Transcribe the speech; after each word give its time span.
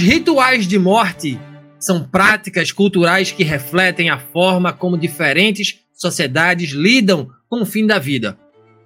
Os 0.00 0.06
rituais 0.06 0.66
de 0.66 0.78
morte 0.78 1.38
são 1.78 2.02
práticas 2.02 2.72
culturais 2.72 3.32
que 3.32 3.44
refletem 3.44 4.08
a 4.08 4.18
forma 4.18 4.72
como 4.72 4.96
diferentes 4.96 5.80
sociedades 5.92 6.70
lidam 6.70 7.28
com 7.50 7.60
o 7.60 7.66
fim 7.66 7.86
da 7.86 7.98
vida. 7.98 8.38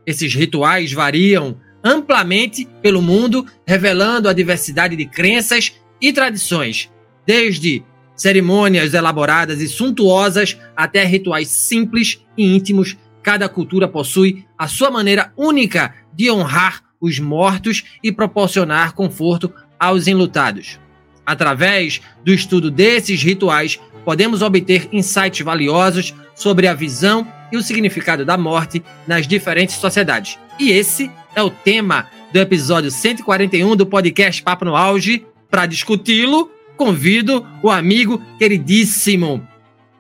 Esses 0.05 0.34
rituais 0.34 0.93
variam 0.93 1.56
amplamente 1.84 2.67
pelo 2.83 3.01
mundo, 3.01 3.47
revelando 3.65 4.29
a 4.29 4.33
diversidade 4.33 4.97
de 4.97 5.06
crenças 5.06 5.75
e 6.01 6.12
tradições, 6.12 6.91
desde 7.25 7.84
cerimônias 8.17 8.93
elaboradas 8.93 9.61
e 9.61 9.69
suntuosas 9.69 10.59
até 10.77 11.05
rituais 11.05 11.47
simples 11.47 12.25
e 12.37 12.56
íntimos. 12.56 12.97
Cada 13.23 13.49
cultura 13.49 13.87
possui 13.87 14.45
a 14.59 14.67
sua 14.67 14.91
maneira 14.91 15.33
única 15.37 15.95
de 16.12 16.28
honrar 16.28 16.83
os 17.01 17.21
mortos 17.21 17.84
e 18.03 18.11
proporcionar 18.11 18.95
conforto 18.95 19.55
aos 19.78 20.09
enlutados. 20.09 20.83
Através 21.27 22.00
do 22.25 22.33
estudo 22.33 22.70
desses 22.70 23.22
rituais, 23.22 23.80
podemos 24.05 24.42
obter 24.42 24.89
insights 24.92 25.44
valiosos 25.44 26.14
sobre 26.34 26.66
a 26.66 26.75
visão 26.75 27.27
e 27.50 27.56
o 27.56 27.62
significado 27.62 28.25
da 28.25 28.36
morte 28.36 28.83
nas 29.06 29.27
diferentes 29.27 29.77
sociedades. 29.77 30.39
E 30.58 30.70
esse 30.70 31.11
é 31.34 31.42
o 31.42 31.50
tema 31.50 32.08
do 32.33 32.39
episódio 32.39 32.91
141 32.91 33.77
do 33.77 33.86
podcast 33.86 34.42
Papo 34.42 34.64
no 34.64 34.77
Auge. 34.77 35.25
Para 35.50 35.66
discuti-lo, 35.66 36.50
convido 36.77 37.47
o 37.62 37.70
amigo 37.70 38.20
queridíssimo 38.38 39.47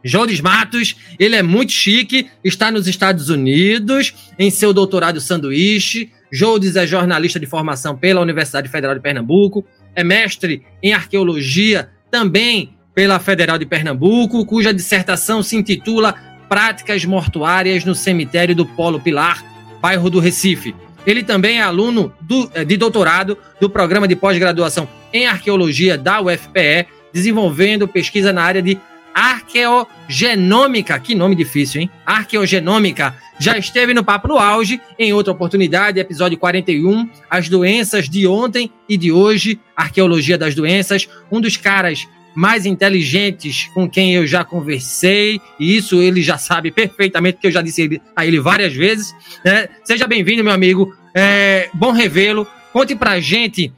Jones 0.04 0.40
Matos. 0.40 0.96
Ele 1.18 1.36
é 1.36 1.42
muito 1.42 1.72
chique, 1.72 2.28
está 2.42 2.70
nos 2.70 2.86
Estados 2.86 3.30
Unidos 3.30 4.14
em 4.38 4.50
seu 4.50 4.72
doutorado 4.72 5.20
sanduíche. 5.20 6.10
Jodes 6.34 6.74
é 6.74 6.84
jornalista 6.84 7.38
de 7.38 7.46
formação 7.46 7.96
pela 7.96 8.20
Universidade 8.20 8.68
Federal 8.68 8.96
de 8.96 9.00
Pernambuco, 9.00 9.64
é 9.94 10.02
mestre 10.02 10.64
em 10.82 10.92
arqueologia 10.92 11.90
também 12.10 12.74
pela 12.92 13.20
Federal 13.20 13.56
de 13.56 13.64
Pernambuco, 13.64 14.44
cuja 14.44 14.74
dissertação 14.74 15.44
se 15.44 15.54
intitula 15.54 16.12
Práticas 16.48 17.04
Mortuárias 17.04 17.84
no 17.84 17.94
Cemitério 17.94 18.52
do 18.52 18.66
Polo 18.66 18.98
Pilar, 18.98 19.44
bairro 19.80 20.10
do 20.10 20.18
Recife. 20.18 20.74
Ele 21.06 21.22
também 21.22 21.58
é 21.58 21.62
aluno 21.62 22.12
do, 22.20 22.50
eh, 22.52 22.64
de 22.64 22.76
doutorado 22.76 23.38
do 23.60 23.70
programa 23.70 24.08
de 24.08 24.16
pós-graduação 24.16 24.88
em 25.12 25.28
arqueologia 25.28 25.96
da 25.96 26.20
UFPE, 26.20 26.88
desenvolvendo 27.12 27.86
pesquisa 27.86 28.32
na 28.32 28.42
área 28.42 28.60
de 28.60 28.76
arqueogenômica. 29.14 30.98
Que 30.98 31.14
nome 31.14 31.36
difícil, 31.36 31.82
hein? 31.82 31.90
Arqueogenômica. 32.04 33.14
Já 33.38 33.58
esteve 33.58 33.92
no 33.92 34.04
Papo 34.04 34.28
no 34.28 34.38
Auge, 34.38 34.80
em 34.98 35.12
outra 35.12 35.32
oportunidade, 35.32 35.98
episódio 35.98 36.38
41, 36.38 37.08
As 37.28 37.48
Doenças 37.48 38.08
de 38.08 38.26
Ontem 38.26 38.70
e 38.88 38.96
de 38.96 39.10
Hoje, 39.10 39.60
Arqueologia 39.76 40.38
das 40.38 40.54
Doenças. 40.54 41.08
Um 41.30 41.40
dos 41.40 41.56
caras 41.56 42.06
mais 42.34 42.66
inteligentes 42.66 43.68
com 43.74 43.88
quem 43.88 44.14
eu 44.14 44.26
já 44.26 44.44
conversei, 44.44 45.40
e 45.58 45.76
isso 45.76 46.00
ele 46.00 46.22
já 46.22 46.36
sabe 46.38 46.70
perfeitamente, 46.70 47.34
porque 47.34 47.46
eu 47.46 47.52
já 47.52 47.62
disse 47.62 48.00
a 48.14 48.26
ele 48.26 48.40
várias 48.40 48.72
vezes. 48.72 49.14
Né? 49.44 49.68
Seja 49.84 50.06
bem-vindo, 50.06 50.42
meu 50.42 50.52
amigo. 50.52 50.94
É, 51.14 51.68
bom 51.74 51.92
revê-lo. 51.92 52.46
Conte 52.72 52.94
pra 52.94 53.20
gente 53.20 53.72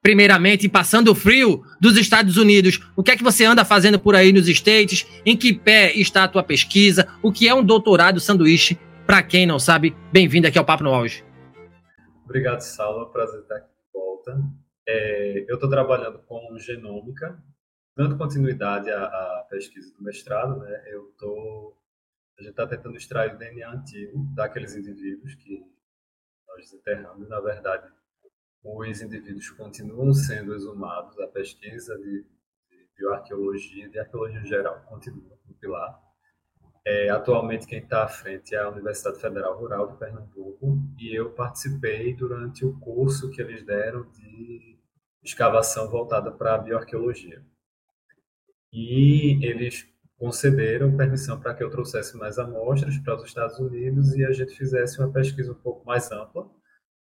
primeiramente 0.00 0.68
passando 0.68 1.14
frio 1.14 1.62
dos 1.80 1.96
Estados 1.96 2.36
Unidos. 2.36 2.80
O 2.96 3.02
que 3.02 3.10
é 3.10 3.16
que 3.16 3.22
você 3.22 3.44
anda 3.44 3.64
fazendo 3.64 3.98
por 3.98 4.14
aí 4.14 4.32
nos 4.32 4.48
States? 4.48 5.06
Em 5.26 5.36
que 5.36 5.52
pé 5.52 5.92
está 5.94 6.24
a 6.24 6.28
tua 6.28 6.42
pesquisa? 6.42 7.08
O 7.20 7.32
que 7.32 7.48
é 7.48 7.54
um 7.54 7.64
doutorado 7.64 8.20
sanduíche? 8.20 8.78
Para 9.08 9.22
quem 9.22 9.46
não 9.46 9.58
sabe, 9.58 9.96
bem-vindo 10.12 10.46
aqui 10.46 10.58
ao 10.58 10.66
Papo 10.66 10.84
no 10.84 10.92
Auge. 10.92 11.24
Obrigado, 12.26 12.60
Saulo. 12.60 13.10
Prazer 13.10 13.40
estar 13.40 13.56
aqui 13.56 13.66
de 13.66 13.90
volta. 13.90 14.38
É, 14.86 15.46
eu 15.48 15.54
estou 15.54 15.70
trabalhando 15.70 16.18
com 16.24 16.58
genômica, 16.58 17.42
dando 17.96 18.18
continuidade 18.18 18.90
à, 18.90 19.04
à, 19.04 19.46
pesquisa 19.48 19.90
do 19.96 20.04
mestrado. 20.04 20.58
Né? 20.58 20.84
Eu 20.88 21.04
tô, 21.18 21.74
a 22.38 22.42
gente 22.42 22.50
está 22.50 22.66
tentando 22.66 22.98
extrair 22.98 23.34
o 23.34 23.38
DNA 23.38 23.70
antigo 23.70 24.26
daqueles 24.34 24.76
indivíduos 24.76 25.34
que 25.36 25.64
nós 26.46 26.70
desenterramos. 26.70 27.26
Na 27.30 27.40
verdade, 27.40 27.90
os 28.62 29.00
indivíduos 29.00 29.48
continuam 29.52 30.12
sendo 30.12 30.54
exumados, 30.54 31.18
a 31.18 31.28
pesquisa 31.28 31.96
de, 31.96 32.26
de 32.68 32.88
bioarqueologia, 32.94 33.88
de 33.88 33.98
arqueologia 33.98 34.44
geral, 34.44 34.82
continua 34.86 35.38
no 35.46 35.54
pilar. 35.54 36.07
É, 36.90 37.10
atualmente, 37.10 37.66
quem 37.66 37.80
está 37.80 38.04
à 38.04 38.08
frente 38.08 38.54
é 38.54 38.58
a 38.58 38.70
Universidade 38.70 39.20
Federal 39.20 39.58
Rural 39.58 39.88
de 39.88 39.98
Pernambuco 39.98 40.78
e 40.98 41.14
eu 41.14 41.30
participei 41.32 42.14
durante 42.14 42.64
o 42.64 42.78
curso 42.80 43.28
que 43.28 43.42
eles 43.42 43.62
deram 43.62 44.10
de 44.12 44.78
escavação 45.22 45.90
voltada 45.90 46.32
para 46.32 46.54
a 46.54 46.58
bioarqueologia. 46.58 47.44
E 48.72 49.38
eles 49.44 49.86
concederam 50.16 50.96
permissão 50.96 51.38
para 51.38 51.52
que 51.52 51.62
eu 51.62 51.68
trouxesse 51.68 52.16
mais 52.16 52.38
amostras 52.38 52.96
para 52.96 53.16
os 53.16 53.24
Estados 53.24 53.58
Unidos 53.58 54.14
e 54.14 54.24
a 54.24 54.32
gente 54.32 54.56
fizesse 54.56 54.98
uma 54.98 55.12
pesquisa 55.12 55.52
um 55.52 55.56
pouco 55.56 55.84
mais 55.86 56.10
ampla 56.10 56.50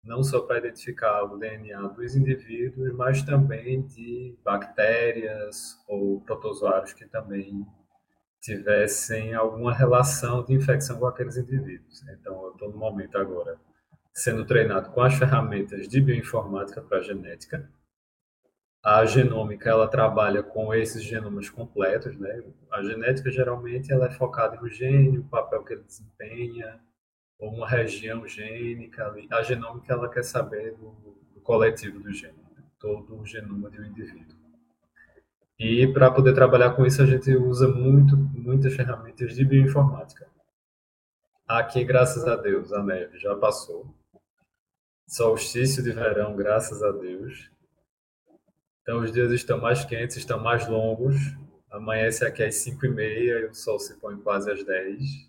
não 0.04 0.22
só 0.22 0.42
para 0.42 0.58
identificar 0.58 1.24
o 1.24 1.38
DNA 1.38 1.82
dos 1.90 2.16
indivíduos, 2.16 2.94
mas 2.94 3.24
também 3.24 3.86
de 3.88 4.38
bactérias 4.44 5.78
ou 5.88 6.20
protozoários 6.22 6.94
que 6.94 7.06
também 7.06 7.66
tivessem 8.42 9.34
alguma 9.34 9.74
relação 9.74 10.44
de 10.44 10.54
infecção 10.54 11.00
com 11.00 11.08
aqueles 11.08 11.38
indivíduos. 11.38 12.04
Então, 12.10 12.44
eu 12.46 12.52
estou 12.52 12.72
no 12.72 12.78
momento 12.78 13.18
agora 13.18 13.60
sendo 14.14 14.46
treinado 14.46 14.90
com 14.92 15.02
as 15.02 15.14
ferramentas 15.14 15.88
de 15.88 16.02
bioinformática 16.02 16.82
para 16.82 17.02
genética. 17.02 17.70
A 18.84 19.06
genômica 19.06 19.70
ela 19.70 19.88
trabalha 19.88 20.42
com 20.42 20.74
esses 20.74 21.04
genomas 21.04 21.50
completos, 21.50 22.18
né? 22.18 22.42
A 22.72 22.82
genética 22.82 23.30
geralmente 23.30 23.92
ela 23.92 24.08
é 24.08 24.12
focada 24.12 24.56
no 24.56 24.70
gene, 24.70 25.20
o 25.20 25.24
papel 25.26 25.64
que 25.64 25.74
ele 25.74 25.84
desempenha, 25.84 26.80
ou 27.38 27.54
uma 27.54 27.68
região 27.68 28.26
gênica. 28.26 29.14
A 29.30 29.44
genômica 29.44 29.94
ela 29.94 30.10
quer 30.10 30.24
saber 30.24 30.72
do, 30.76 30.92
do 31.34 31.42
coletivo 31.42 32.00
do 32.00 32.12
gene, 32.12 32.38
né? 32.56 32.64
todo 32.80 33.20
o 33.20 33.26
genoma 33.26 33.70
de 33.70 33.80
um 33.82 33.86
indivíduo. 33.86 34.37
E 35.60 35.88
para 35.88 36.12
poder 36.12 36.34
trabalhar 36.34 36.76
com 36.76 36.86
isso, 36.86 37.02
a 37.02 37.06
gente 37.06 37.36
usa 37.36 37.68
muito, 37.68 38.16
muitas 38.16 38.74
ferramentas 38.76 39.36
de 39.36 39.44
bioinformática. 39.44 40.28
Aqui, 41.48 41.84
graças 41.84 42.28
a 42.28 42.36
Deus, 42.36 42.72
a 42.72 42.84
neve 42.84 43.18
já 43.18 43.36
passou. 43.36 43.88
Solstício 45.08 45.82
de 45.82 45.92
verão, 45.92 46.36
graças 46.36 46.84
a 46.84 46.92
Deus. 46.92 47.50
Então, 48.82 49.00
os 49.00 49.12
dias 49.12 49.32
estão 49.32 49.60
mais 49.60 49.84
quentes, 49.84 50.18
estão 50.18 50.40
mais 50.40 50.68
longos. 50.68 51.16
Amanhece 51.72 52.26
aqui 52.26 52.44
às 52.44 52.56
5 52.56 52.86
e 52.86 52.90
meia 52.90 53.40
e 53.40 53.46
o 53.46 53.54
sol 53.54 53.80
se 53.80 54.00
põe 54.00 54.18
quase 54.18 54.52
às 54.52 54.64
10 54.64 55.28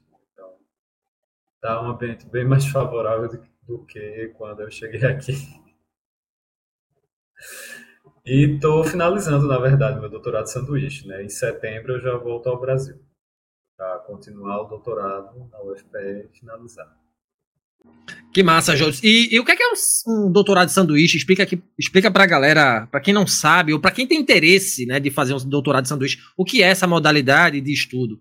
tá 1.60 1.82
um 1.82 1.90
ambiente 1.90 2.26
bem 2.26 2.44
mais 2.44 2.66
favorável 2.66 3.28
do 3.66 3.84
que 3.84 4.28
quando 4.36 4.62
eu 4.62 4.70
cheguei 4.70 5.04
aqui. 5.04 5.32
E 8.28 8.56
estou 8.56 8.84
finalizando, 8.84 9.48
na 9.48 9.58
verdade, 9.58 9.98
meu 9.98 10.10
doutorado 10.10 10.44
de 10.44 10.52
sanduíche. 10.52 11.08
Né? 11.08 11.24
Em 11.24 11.30
setembro 11.30 11.94
eu 11.94 12.00
já 12.00 12.14
volto 12.14 12.46
ao 12.50 12.60
Brasil 12.60 13.00
para 13.74 14.00
continuar 14.00 14.60
o 14.60 14.68
doutorado 14.68 15.48
na 15.50 15.62
UFPE 15.62 16.28
e 16.28 16.38
finalizar. 16.38 16.94
Que 18.34 18.42
massa, 18.42 18.76
Jô. 18.76 18.90
E, 19.02 19.34
e, 19.34 19.40
o 19.40 19.44
que 19.46 19.52
é, 19.52 19.56
que 19.56 19.62
é 19.62 19.68
um, 19.68 20.26
um, 20.26 20.30
doutorado 20.30 20.66
de 20.66 20.74
sanduíche? 20.74 21.16
Explica 21.16 21.44
aqui, 21.44 21.62
explica 21.78 22.10
pra 22.10 22.26
galera, 22.26 22.86
para 22.88 23.00
quem 23.00 23.14
não 23.14 23.26
sabe, 23.26 23.72
ou 23.72 23.80
para 23.80 23.92
quem 23.92 24.06
tem 24.06 24.20
interesse 24.20 24.84
né, 24.84 25.00
de 25.00 25.10
fazer 25.10 25.32
um 25.32 25.48
doutorado 25.48 25.84
de 25.84 25.88
sanduíche, 25.88 26.18
o 26.36 26.44
que 26.44 26.62
é 26.62 26.66
essa 26.66 26.86
modalidade 26.86 27.62
de 27.62 27.72
estudo? 27.72 28.20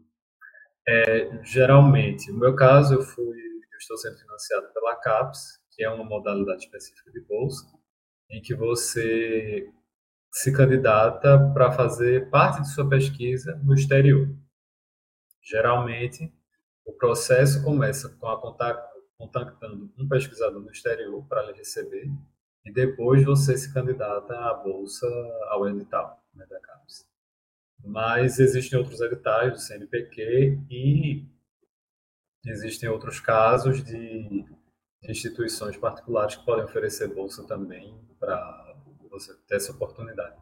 É, 0.87 1.41
geralmente, 1.43 2.31
no 2.31 2.39
meu 2.39 2.55
caso, 2.55 2.93
eu 2.93 3.01
fui, 3.01 3.25
eu 3.25 3.77
estou 3.77 3.97
sendo 3.97 4.17
financiado 4.17 4.67
pela 4.73 4.95
CAPES, 4.95 5.39
que 5.75 5.83
é 5.83 5.89
uma 5.89 6.05
modalidade 6.05 6.63
específica 6.63 7.11
de 7.11 7.19
bolsa, 7.27 7.65
em 8.31 8.41
que 8.41 8.55
você 8.55 9.67
se 10.31 10.51
candidata 10.51 11.51
para 11.53 11.71
fazer 11.71 12.29
parte 12.29 12.61
de 12.61 12.69
sua 12.69 12.87
pesquisa 12.87 13.55
no 13.63 13.73
exterior. 13.73 14.27
Geralmente, 15.41 16.31
o 16.85 16.93
processo 16.93 17.63
começa 17.63 18.09
com 18.17 18.27
a 18.27 18.37
contactando 19.17 19.91
um 19.97 20.07
pesquisador 20.07 20.61
no 20.61 20.71
exterior 20.71 21.25
para 21.27 21.43
lhe 21.43 21.53
receber 21.53 22.07
e 22.65 22.71
depois 22.71 23.23
você 23.23 23.57
se 23.57 23.73
candidata 23.73 24.37
à 24.37 24.53
bolsa, 24.53 25.07
ao 25.49 25.67
edital 25.67 26.23
né, 26.33 26.45
da 26.45 26.59
CAPES. 26.59 27.07
Mas 27.83 28.39
existem 28.39 28.77
outros 28.77 29.01
editais 29.01 29.53
do 29.53 29.59
CNPq 29.59 30.59
e 30.69 31.25
existem 32.45 32.89
outros 32.89 33.19
casos 33.19 33.83
de 33.83 34.45
instituições 35.03 35.77
particulares 35.77 36.35
que 36.35 36.45
podem 36.45 36.65
oferecer 36.65 37.07
bolsa 37.13 37.45
também 37.47 37.97
para 38.19 38.66
você 39.19 39.33
ter 39.47 39.55
essa 39.55 39.71
oportunidade. 39.71 40.35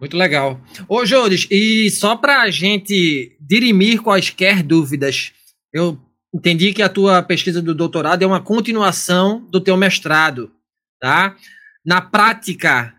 Muito 0.00 0.16
legal. 0.16 0.60
Ô, 0.88 1.04
Jodes, 1.04 1.46
e 1.50 1.90
só 1.90 2.16
para 2.16 2.42
a 2.42 2.50
gente 2.50 3.36
dirimir 3.38 4.00
quaisquer 4.00 4.62
dúvidas, 4.62 5.32
eu 5.72 6.00
entendi 6.34 6.72
que 6.72 6.82
a 6.82 6.88
tua 6.88 7.22
pesquisa 7.22 7.60
do 7.60 7.74
doutorado 7.74 8.22
é 8.22 8.26
uma 8.26 8.40
continuação 8.40 9.46
do 9.50 9.60
teu 9.60 9.76
mestrado, 9.76 10.50
tá? 10.98 11.36
Na 11.84 12.00
prática, 12.00 12.94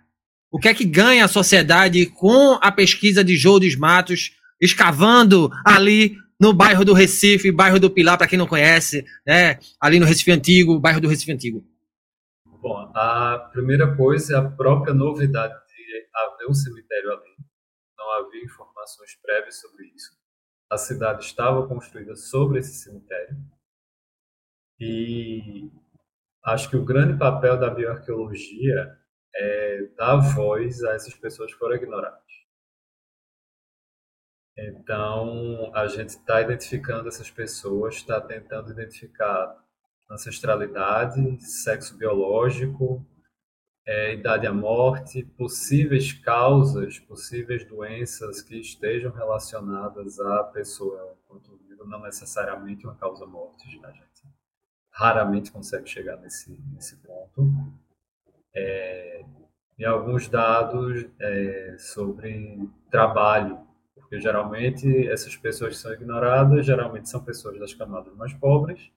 o 0.51 0.59
que 0.59 0.68
é 0.68 0.74
que 0.74 0.86
ganha 0.86 1.25
a 1.25 1.30
sociedade 1.30 2.06
com 2.06 2.59
a 2.62 2.71
pesquisa 2.71 3.24
de 3.24 3.36
Jodes 3.36 3.75
Matos, 3.75 4.33
escavando 4.59 5.50
ali 5.65 6.18
no 6.39 6.53
bairro 6.53 6.83
do 6.83 6.94
Recife, 6.94 7.51
bairro 7.51 7.80
do 7.80 7.89
Pilar, 7.89 8.18
para 8.18 8.27
quem 8.27 8.38
não 8.38 8.48
conhece, 8.48 9.06
né? 9.25 9.57
Ali 9.80 10.00
no 10.00 10.06
Recife 10.06 10.31
Antigo, 10.31 10.80
bairro 10.80 11.00
do 11.00 11.07
Recife 11.07 11.31
Antigo. 11.31 11.63
Bom, 12.61 12.91
a 12.93 13.49
primeira 13.51 13.97
coisa 13.97 14.35
é 14.35 14.37
a 14.37 14.47
própria 14.47 14.93
novidade 14.93 15.51
de 15.65 16.09
haver 16.13 16.47
um 16.47 16.53
cemitério 16.53 17.11
ali. 17.11 17.35
Não 17.97 18.11
havia 18.11 18.43
informações 18.43 19.15
prévias 19.15 19.59
sobre 19.59 19.87
isso. 19.87 20.15
A 20.69 20.77
cidade 20.77 21.25
estava 21.25 21.67
construída 21.67 22.15
sobre 22.15 22.59
esse 22.59 22.75
cemitério. 22.75 23.35
E 24.79 25.71
acho 26.45 26.69
que 26.69 26.77
o 26.77 26.85
grande 26.85 27.17
papel 27.17 27.57
da 27.57 27.67
bioarqueologia 27.67 28.95
é 29.33 29.87
dar 29.97 30.17
voz 30.17 30.83
a 30.83 30.93
essas 30.93 31.15
pessoas 31.15 31.51
que 31.51 31.57
foram 31.57 31.77
ignoradas. 31.77 32.21
Então, 34.55 35.71
a 35.73 35.87
gente 35.87 36.09
está 36.09 36.39
identificando 36.41 37.07
essas 37.07 37.31
pessoas, 37.31 37.95
está 37.95 38.21
tentando 38.21 38.71
identificar 38.71 39.59
ancestralidade, 40.13 41.41
sexo 41.41 41.97
biológico, 41.97 43.05
é, 43.85 44.13
idade 44.13 44.45
à 44.45 44.53
morte, 44.53 45.23
possíveis 45.23 46.13
causas, 46.13 46.99
possíveis 46.99 47.65
doenças 47.65 48.41
que 48.41 48.59
estejam 48.59 49.11
relacionadas 49.11 50.19
à 50.19 50.43
pessoa 50.43 51.17
enquanto 51.23 51.57
viva, 51.57 51.85
não 51.85 52.01
necessariamente 52.01 52.85
uma 52.85 52.95
causa 52.95 53.25
morte, 53.25 53.67
a 53.83 53.91
gente 53.91 54.21
raramente 54.91 55.51
consegue 55.51 55.89
chegar 55.89 56.17
nesse, 56.17 56.59
nesse 56.73 56.97
ponto. 56.97 57.51
É, 58.53 59.25
e 59.79 59.85
alguns 59.85 60.27
dados 60.27 61.07
é, 61.19 61.75
sobre 61.79 62.69
trabalho 62.89 63.71
porque 64.11 64.19
geralmente 64.19 65.07
essas 65.07 65.37
pessoas 65.37 65.75
que 65.75 65.81
são 65.81 65.93
ignoradas, 65.93 66.65
geralmente 66.65 67.09
são 67.09 67.23
pessoas 67.23 67.57
das 67.57 67.73
camadas 67.73 68.13
mais 68.15 68.33
pobres, 68.33 68.91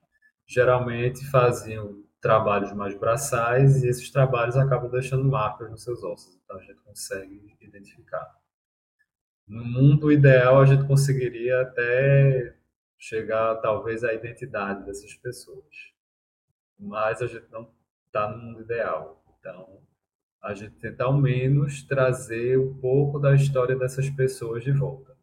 geralmente 0.46 1.24
faziam 1.30 2.02
trabalhos 2.20 2.72
mais 2.72 2.94
braçais 2.98 3.82
e 3.82 3.88
esses 3.88 4.10
trabalhos 4.10 4.56
acabam 4.56 4.90
deixando 4.90 5.24
marcas 5.24 5.70
nos 5.70 5.82
seus 5.82 6.02
ossos, 6.02 6.38
então 6.42 6.56
a 6.56 6.62
gente 6.62 6.80
consegue 6.80 7.54
identificar. 7.60 8.34
No 9.46 9.64
mundo 9.64 10.10
ideal, 10.10 10.60
a 10.60 10.64
gente 10.64 10.86
conseguiria 10.86 11.60
até 11.60 12.56
chegar 12.98 13.56
talvez 13.56 14.02
à 14.02 14.14
identidade 14.14 14.84
dessas 14.86 15.12
pessoas, 15.14 15.92
mas 16.78 17.20
a 17.20 17.26
gente 17.26 17.46
não 17.50 17.70
está 18.06 18.26
no 18.30 18.38
mundo 18.38 18.62
ideal. 18.62 19.22
Então, 19.38 19.82
a 20.42 20.54
gente 20.54 20.76
tenta 20.76 21.04
ao 21.04 21.12
menos 21.12 21.82
trazer 21.82 22.58
um 22.58 22.78
pouco 22.78 23.18
da 23.18 23.34
história 23.34 23.76
dessas 23.76 24.08
pessoas 24.08 24.64
de 24.64 24.72
volta. 24.72 25.14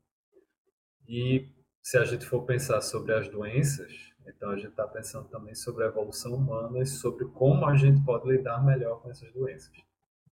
E 1.07 1.49
se 1.81 1.97
a 1.97 2.05
gente 2.05 2.25
for 2.25 2.45
pensar 2.45 2.81
sobre 2.81 3.13
as 3.13 3.27
doenças, 3.27 4.10
então 4.25 4.49
a 4.49 4.55
gente 4.55 4.69
está 4.69 4.87
pensando 4.87 5.27
também 5.27 5.55
sobre 5.55 5.83
a 5.83 5.87
evolução 5.87 6.33
humana 6.33 6.79
e 6.79 6.85
sobre 6.85 7.25
como 7.25 7.65
a 7.65 7.75
gente 7.75 8.03
pode 8.03 8.27
lidar 8.27 8.63
melhor 8.63 9.01
com 9.01 9.09
essas 9.09 9.31
doenças. 9.33 9.75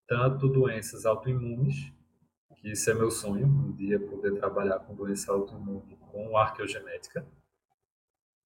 Tanto 0.07 0.47
doenças 0.47 1.05
autoimunes, 1.05 1.91
que 2.57 2.71
isso 2.71 2.89
é 2.89 2.93
meu 2.93 3.11
sonho, 3.11 3.45
um 3.45 3.71
dia 3.73 3.99
poder 3.99 4.35
trabalhar 4.35 4.79
com 4.79 4.95
doença 4.95 5.31
autoimune 5.31 5.97
com 6.11 6.37
arqueogenética, 6.37 7.27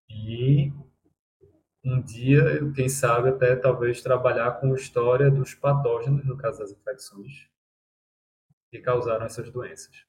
e 0.09 0.73
um 1.83 2.01
dia, 2.01 2.71
quem 2.75 2.89
sabe, 2.89 3.29
até 3.29 3.55
talvez 3.55 4.01
trabalhar 4.01 4.59
com 4.59 4.71
a 4.73 4.75
história 4.75 5.31
dos 5.31 5.53
patógenos, 5.55 6.25
no 6.25 6.37
caso 6.37 6.59
das 6.59 6.71
infecções, 6.71 7.47
que 8.69 8.79
causaram 8.79 9.25
essas 9.25 9.49
doenças. 9.51 10.05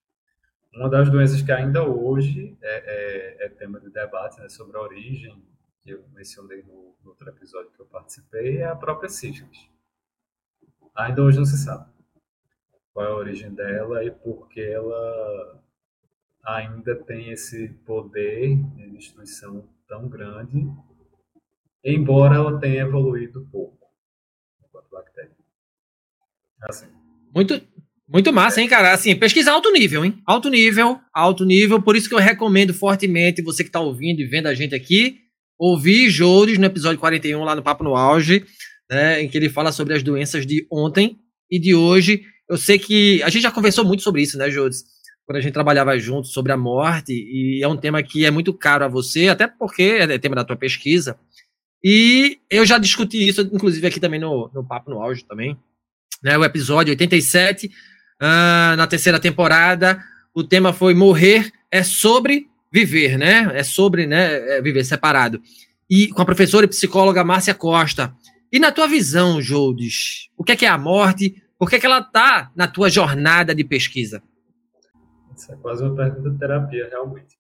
Uma 0.75 0.89
das 0.89 1.11
doenças 1.11 1.43
que 1.43 1.53
ainda 1.53 1.85
hoje 1.85 2.57
é, 2.63 3.43
é, 3.43 3.47
é 3.47 3.49
tema 3.51 3.79
de 3.79 3.91
debate 3.91 4.41
né, 4.41 4.49
sobre 4.49 4.77
a 4.77 4.81
origem, 4.81 5.43
que 5.83 5.91
eu 5.91 6.05
mencionei 6.15 6.63
no, 6.63 6.95
no, 7.03 7.11
outro 7.11 7.29
episódio 7.29 7.71
que 7.73 7.81
eu 7.81 7.87
participei, 7.87 8.59
é 8.59 8.67
a 8.67 8.77
própria 8.77 9.09
sífilis. 9.09 9.69
Ainda 10.95 11.23
hoje 11.23 11.39
não 11.39 11.45
se 11.45 11.59
sabe 11.59 11.91
qual 12.93 13.07
é 13.07 13.11
a 13.11 13.17
origem 13.17 13.53
dela 13.55 14.05
e 14.05 14.11
por 14.11 14.49
que 14.49 14.61
ela 14.61 15.63
ainda 16.45 16.95
tem 16.97 17.31
esse 17.31 17.69
poder 17.87 18.57
de 18.75 18.91
destruição 18.91 19.69
tão 19.87 20.09
grande 20.09 20.67
embora 21.85 22.37
ela 22.37 22.61
tenha 22.61 22.83
evoluído 22.83 23.47
pouco 23.51 23.89
enquanto 24.65 24.89
bactéria. 24.91 25.37
Assim. 26.63 26.87
Muito, 27.35 27.55
muito 28.09 28.33
massa, 28.33 28.61
hein, 28.61 28.69
cara? 28.69 28.93
Assim, 28.93 29.15
pesquisa 29.15 29.53
alto 29.53 29.71
nível, 29.73 30.05
hein? 30.05 30.19
Alto 30.27 30.49
nível, 30.49 31.01
alto 31.15 31.45
nível. 31.45 31.81
Por 31.81 31.97
isso 31.97 32.09
que 32.09 32.15
eu 32.15 32.19
recomendo 32.19 32.75
fortemente 32.75 33.43
você 33.43 33.63
que 33.63 33.69
está 33.69 33.81
ouvindo 33.81 34.21
e 34.21 34.27
vendo 34.27 34.47
a 34.47 34.55
gente 34.55 34.75
aqui, 34.75 35.19
ouvir 35.59 36.11
Jores 36.11 36.59
no 36.59 36.67
episódio 36.67 36.99
41, 36.99 37.43
lá 37.43 37.55
no 37.55 37.63
Papo 37.63 37.85
no 37.85 37.95
Auge, 37.97 38.45
né, 38.91 39.23
em 39.23 39.29
que 39.29 39.39
ele 39.39 39.49
fala 39.49 39.73
sobre 39.73 39.95
as 39.95 40.03
doenças 40.03 40.45
de 40.45 40.67
ontem 40.71 41.19
e 41.51 41.59
de 41.59 41.75
hoje. 41.75 42.25
Eu 42.49 42.59
sei 42.59 42.79
que 42.79 43.23
a 43.23 43.31
gente 43.31 43.43
já 43.43 43.51
conversou 43.51 43.85
muito 43.85 44.03
sobre 44.03 44.23
isso, 44.23 44.37
né, 44.37 44.51
Jores? 44.51 44.85
Quando 45.25 45.39
a 45.39 45.41
gente 45.41 45.53
trabalhava 45.53 45.97
junto 45.99 46.27
sobre 46.27 46.53
a 46.53 46.57
morte, 46.57 47.13
e 47.13 47.63
é 47.63 47.69
um 47.69 47.77
tema 47.77 48.03
que 48.03 48.25
é 48.25 48.31
muito 48.31 48.53
caro 48.53 48.85
a 48.85 48.89
você, 48.89 49.29
até 49.29 49.47
porque 49.47 49.83
é 49.83 50.19
tema 50.19 50.35
da 50.35 50.45
tua 50.45 50.57
pesquisa. 50.57 51.17
E 51.83 52.39
eu 52.51 52.67
já 52.67 52.77
discuti 52.79 53.29
isso, 53.29 53.41
inclusive, 53.41 53.87
aqui 53.87 53.99
também 53.99 54.21
no, 54.21 54.51
no 54.53 54.67
Papo 54.67 54.91
no 54.91 55.01
Auge 55.01 55.25
também. 55.25 55.57
Né, 56.23 56.37
o 56.37 56.45
episódio 56.45 56.91
87, 56.93 57.67
uh, 57.67 57.71
ah, 58.25 58.77
na 58.77 58.87
terceira 58.87 59.19
temporada, 59.19 60.01
o 60.33 60.45
tema 60.45 60.73
foi 60.73 60.95
Morrer 60.95 61.51
é 61.69 61.83
sobre 61.83 62.49
viver, 62.71 63.19
né? 63.19 63.51
É 63.53 63.65
sobre 63.65 64.07
né, 64.07 64.59
é 64.59 64.63
viver 64.63 64.85
separado. 64.85 65.43
E 65.91 66.07
com 66.07 66.23
a 66.23 66.25
professora 66.25 66.65
e 66.65 66.69
psicóloga 66.69 67.25
Márcia 67.25 67.53
Costa. 67.53 68.15
E 68.53 68.61
na 68.61 68.71
tua 68.71 68.87
visão, 68.87 69.43
Jodes, 69.43 70.31
o 70.37 70.45
que 70.45 70.53
é, 70.53 70.57
que 70.57 70.65
é 70.65 70.69
a 70.69 70.79
morte? 70.79 71.43
Por 71.59 71.69
que, 71.69 71.77
é 71.77 71.81
que 71.81 71.87
ela 71.87 71.99
está 71.99 72.53
na 72.55 72.69
tua 72.69 72.89
jornada 72.89 73.53
de 73.55 73.65
pesquisa? 73.65 74.23
Isso 75.37 75.53
é 75.53 75.57
quase 75.57 75.83
uma 75.83 75.97
pergunta 75.97 76.31
de 76.31 76.39
terapia, 76.39 76.89
realmente. 76.91 77.37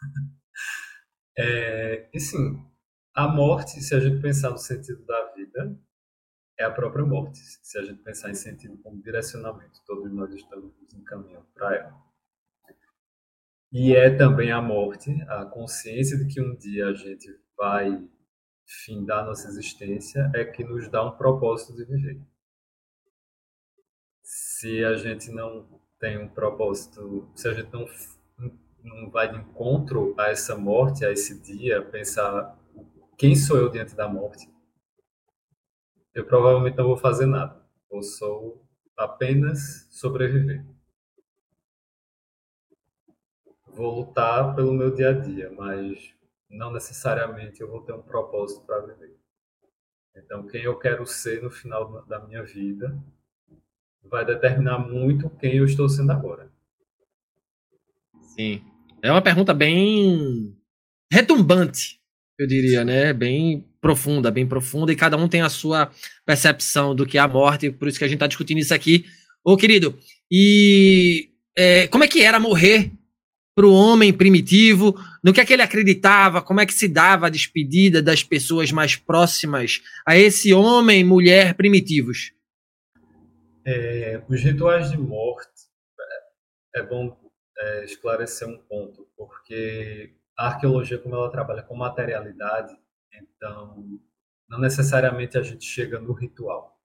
é, 1.38 2.08
e 2.14 2.18
sim, 2.18 2.64
a 3.14 3.28
morte, 3.28 3.82
se 3.82 3.94
a 3.94 4.00
gente 4.00 4.22
pensar 4.22 4.50
no 4.50 4.58
sentido 4.58 5.04
da 5.04 5.32
vida, 5.36 5.76
é 6.60 6.64
a 6.64 6.70
própria 6.70 7.04
morte. 7.04 7.38
Se 7.62 7.78
a 7.78 7.82
gente 7.82 8.02
pensar 8.02 8.30
em 8.30 8.34
sentido 8.34 8.76
como 8.82 9.02
direcionamento, 9.02 9.80
todos 9.86 10.12
nós 10.12 10.32
estamos 10.34 10.72
encaminhando 10.94 11.46
para 11.54 11.74
ela. 11.74 12.10
E 13.72 13.94
é 13.94 14.14
também 14.14 14.52
a 14.52 14.60
morte, 14.60 15.10
a 15.22 15.46
consciência 15.46 16.18
de 16.18 16.26
que 16.26 16.40
um 16.40 16.54
dia 16.56 16.88
a 16.88 16.94
gente 16.94 17.28
vai 17.56 18.06
findar 18.84 19.24
nossa 19.24 19.48
existência, 19.48 20.30
é 20.34 20.44
que 20.44 20.62
nos 20.62 20.88
dá 20.88 21.04
um 21.04 21.16
propósito 21.16 21.74
de 21.74 21.84
viver. 21.84 22.20
Se 24.22 24.84
a 24.84 24.94
gente 24.96 25.30
não 25.32 25.80
tem 25.98 26.18
um 26.18 26.28
propósito, 26.28 27.28
se 27.34 27.48
a 27.48 27.54
gente 27.54 27.72
não, 27.72 27.86
não 28.84 29.10
vai 29.10 29.32
de 29.32 29.38
encontro 29.38 30.14
a 30.18 30.28
essa 30.28 30.56
morte, 30.56 31.04
a 31.04 31.10
esse 31.10 31.40
dia, 31.40 31.82
pensar 31.82 32.56
quem 33.16 33.34
sou 33.34 33.56
eu 33.56 33.70
diante 33.70 33.94
da 33.96 34.08
morte? 34.08 34.48
Eu 36.14 36.24
provavelmente 36.24 36.76
não 36.76 36.86
vou 36.86 36.96
fazer 36.96 37.26
nada. 37.26 37.64
Eu 37.90 38.02
sou 38.02 38.66
apenas 38.96 39.86
sobreviver. 39.90 40.64
Vou 43.68 44.00
lutar 44.00 44.54
pelo 44.54 44.72
meu 44.72 44.94
dia 44.94 45.10
a 45.10 45.12
dia, 45.12 45.50
mas 45.56 46.14
não 46.48 46.72
necessariamente 46.72 47.60
eu 47.60 47.70
vou 47.70 47.82
ter 47.82 47.92
um 47.92 48.02
propósito 48.02 48.66
para 48.66 48.80
viver. 48.80 49.16
Então, 50.16 50.46
quem 50.46 50.62
eu 50.64 50.76
quero 50.78 51.06
ser 51.06 51.42
no 51.42 51.50
final 51.50 52.04
da 52.06 52.18
minha 52.26 52.42
vida 52.42 53.00
vai 54.02 54.24
determinar 54.24 54.78
muito 54.78 55.30
quem 55.30 55.56
eu 55.56 55.64
estou 55.64 55.88
sendo 55.88 56.10
agora. 56.10 56.50
Sim. 58.20 58.64
É 59.02 59.10
uma 59.10 59.22
pergunta 59.22 59.54
bem 59.54 60.56
retumbante, 61.10 62.00
eu 62.38 62.46
diria, 62.46 62.84
né? 62.84 63.12
Bem 63.12 63.69
profunda, 63.80 64.30
bem 64.30 64.46
profunda, 64.46 64.92
e 64.92 64.96
cada 64.96 65.16
um 65.16 65.28
tem 65.28 65.42
a 65.42 65.48
sua 65.48 65.90
percepção 66.24 66.94
do 66.94 67.06
que 67.06 67.18
é 67.18 67.20
a 67.20 67.28
morte, 67.28 67.70
por 67.70 67.88
isso 67.88 67.98
que 67.98 68.04
a 68.04 68.08
gente 68.08 68.16
está 68.16 68.26
discutindo 68.26 68.58
isso 68.58 68.74
aqui. 68.74 69.04
Ô, 69.44 69.56
querido, 69.56 69.98
e 70.30 71.30
é, 71.56 71.88
como 71.88 72.04
é 72.04 72.08
que 72.08 72.22
era 72.22 72.38
morrer 72.38 72.92
para 73.54 73.66
o 73.66 73.74
homem 73.74 74.12
primitivo? 74.12 74.94
No 75.24 75.32
que 75.32 75.40
é 75.40 75.44
que 75.44 75.52
ele 75.52 75.62
acreditava? 75.62 76.42
Como 76.42 76.60
é 76.60 76.66
que 76.66 76.74
se 76.74 76.88
dava 76.88 77.26
a 77.26 77.30
despedida 77.30 78.02
das 78.02 78.22
pessoas 78.22 78.70
mais 78.70 78.96
próximas 78.96 79.80
a 80.06 80.16
esse 80.16 80.52
homem, 80.52 81.02
mulher 81.02 81.54
primitivos? 81.54 82.32
É, 83.66 84.22
os 84.28 84.42
rituais 84.42 84.90
de 84.90 84.98
morte 84.98 85.48
é, 86.74 86.80
é 86.80 86.82
bom 86.82 87.16
é, 87.58 87.84
esclarecer 87.84 88.48
um 88.48 88.56
ponto, 88.56 89.06
porque 89.16 90.14
a 90.38 90.46
arqueologia, 90.48 90.98
como 90.98 91.14
ela 91.14 91.30
trabalha 91.30 91.62
com 91.62 91.76
materialidade, 91.76 92.74
então 93.12 94.00
não 94.48 94.58
necessariamente 94.58 95.38
a 95.38 95.42
gente 95.42 95.64
chega 95.64 96.00
no 96.00 96.12
ritual. 96.12 96.78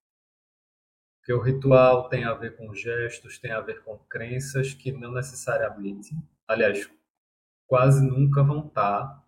Porque 1.17 1.33
o 1.33 1.41
ritual 1.41 2.07
tem 2.07 2.23
a 2.23 2.33
ver 2.33 2.55
com 2.55 2.73
gestos, 2.73 3.39
tem 3.39 3.51
a 3.51 3.61
ver 3.61 3.83
com 3.83 3.97
crenças 3.97 4.73
que 4.73 4.91
não 4.91 5.11
necessariamente, 5.11 6.15
aliás, 6.47 6.89
quase 7.65 8.05
nunca 8.05 8.43
vão 8.43 8.67
estar 8.67 9.25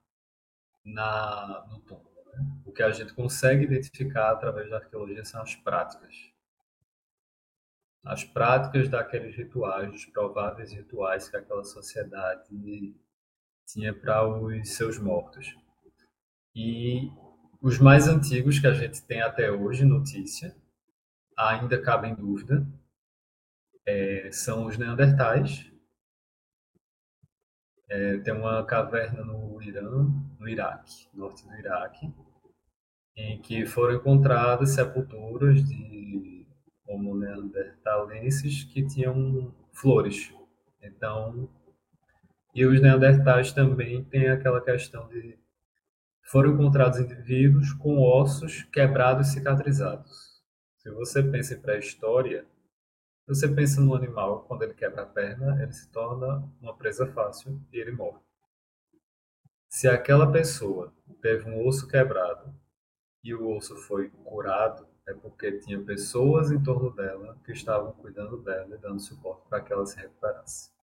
na, 0.86 1.66
no 1.72 1.80
túmulo. 1.80 2.24
Né? 2.34 2.46
O 2.66 2.72
que 2.72 2.84
a 2.84 2.92
gente 2.92 3.14
consegue 3.14 3.64
identificar 3.64 4.30
através 4.30 4.70
da 4.70 4.78
arqueologia 4.78 5.26
são 5.26 5.42
as 5.42 5.56
práticas 5.56 6.32
as 8.08 8.24
práticas 8.24 8.88
daqueles 8.88 9.36
rituais, 9.36 9.94
os 9.94 10.06
prováveis 10.06 10.72
rituais 10.72 11.30
que 11.30 11.36
aquela 11.36 11.64
sociedade 11.64 12.96
tinha 13.66 13.94
para 13.94 14.26
os 14.26 14.70
seus 14.70 14.98
mortos. 14.98 15.54
E 16.60 17.12
os 17.62 17.78
mais 17.78 18.08
antigos 18.08 18.58
que 18.58 18.66
a 18.66 18.74
gente 18.74 19.04
tem 19.04 19.22
até 19.22 19.52
hoje, 19.52 19.86
notícia, 19.86 20.58
ainda 21.38 21.80
cabem 21.80 22.16
dúvida, 22.16 22.68
é, 23.86 24.32
são 24.32 24.66
os 24.66 24.76
neandertais. 24.76 25.72
É, 27.88 28.18
tem 28.18 28.34
uma 28.34 28.66
caverna 28.66 29.24
no 29.24 29.62
Irã, 29.62 30.08
no 30.40 30.50
Iraque, 30.50 31.08
norte 31.14 31.48
do 31.48 31.54
Iraque, 31.54 32.12
em 33.16 33.40
que 33.40 33.68
foram 33.68 33.98
encontradas 33.98 34.72
sepulturas 34.72 35.64
de 35.64 36.48
como 36.82 37.16
neandertalenses 37.16 38.64
que 38.64 38.84
tinham 38.84 39.54
flores. 39.72 40.34
Então, 40.82 41.48
e 42.56 42.66
os 42.66 42.82
neandertais 42.82 43.54
também 43.54 44.04
têm 44.06 44.30
aquela 44.30 44.60
questão 44.60 45.08
de 45.08 45.38
foram 46.28 46.54
encontrados 46.54 47.00
indivíduos 47.00 47.72
com 47.74 48.00
ossos 48.00 48.64
quebrados 48.64 49.30
e 49.30 49.32
cicatrizados. 49.32 50.42
Se 50.78 50.92
você 50.92 51.24
pensa 51.24 51.54
em 51.54 51.62
pré-história, 51.62 52.46
você 53.26 53.48
pensa 53.48 53.82
no 53.82 53.96
animal, 53.96 54.44
quando 54.44 54.64
ele 54.64 54.74
quebra 54.74 55.04
a 55.04 55.06
perna, 55.06 55.62
ele 55.62 55.72
se 55.72 55.90
torna 55.90 56.44
uma 56.62 56.76
presa 56.76 57.08
fácil 57.08 57.62
e 57.72 57.78
ele 57.78 57.92
morre. 57.92 58.20
Se 59.70 59.88
aquela 59.88 60.32
pessoa 60.32 60.94
teve 61.22 61.50
um 61.50 61.66
osso 61.66 61.88
quebrado 61.88 62.54
e 63.24 63.34
o 63.34 63.50
osso 63.56 63.76
foi 63.76 64.10
curado, 64.10 64.88
é 65.08 65.14
porque 65.14 65.60
tinha 65.60 65.82
pessoas 65.82 66.52
em 66.52 66.62
torno 66.62 66.90
dela 66.92 67.38
que 67.46 67.54
estavam 67.54 67.94
cuidando 67.94 68.38
dela 68.44 68.76
e 68.76 68.78
dando 68.78 69.00
suporte 69.00 69.48
para 69.50 69.62
que 69.62 69.72
ela 69.72 69.86
se 69.86 69.98
recuperasse. 69.98 70.77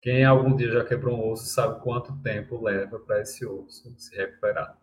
Quem 0.00 0.24
algum 0.24 0.54
dia 0.54 0.70
já 0.70 0.84
quebrou 0.84 1.16
um 1.16 1.30
osso 1.30 1.46
sabe 1.46 1.82
quanto 1.82 2.16
tempo 2.22 2.62
leva 2.62 3.00
para 3.00 3.20
esse 3.20 3.44
osso 3.44 3.92
se 3.98 4.14
recuperar. 4.16 4.78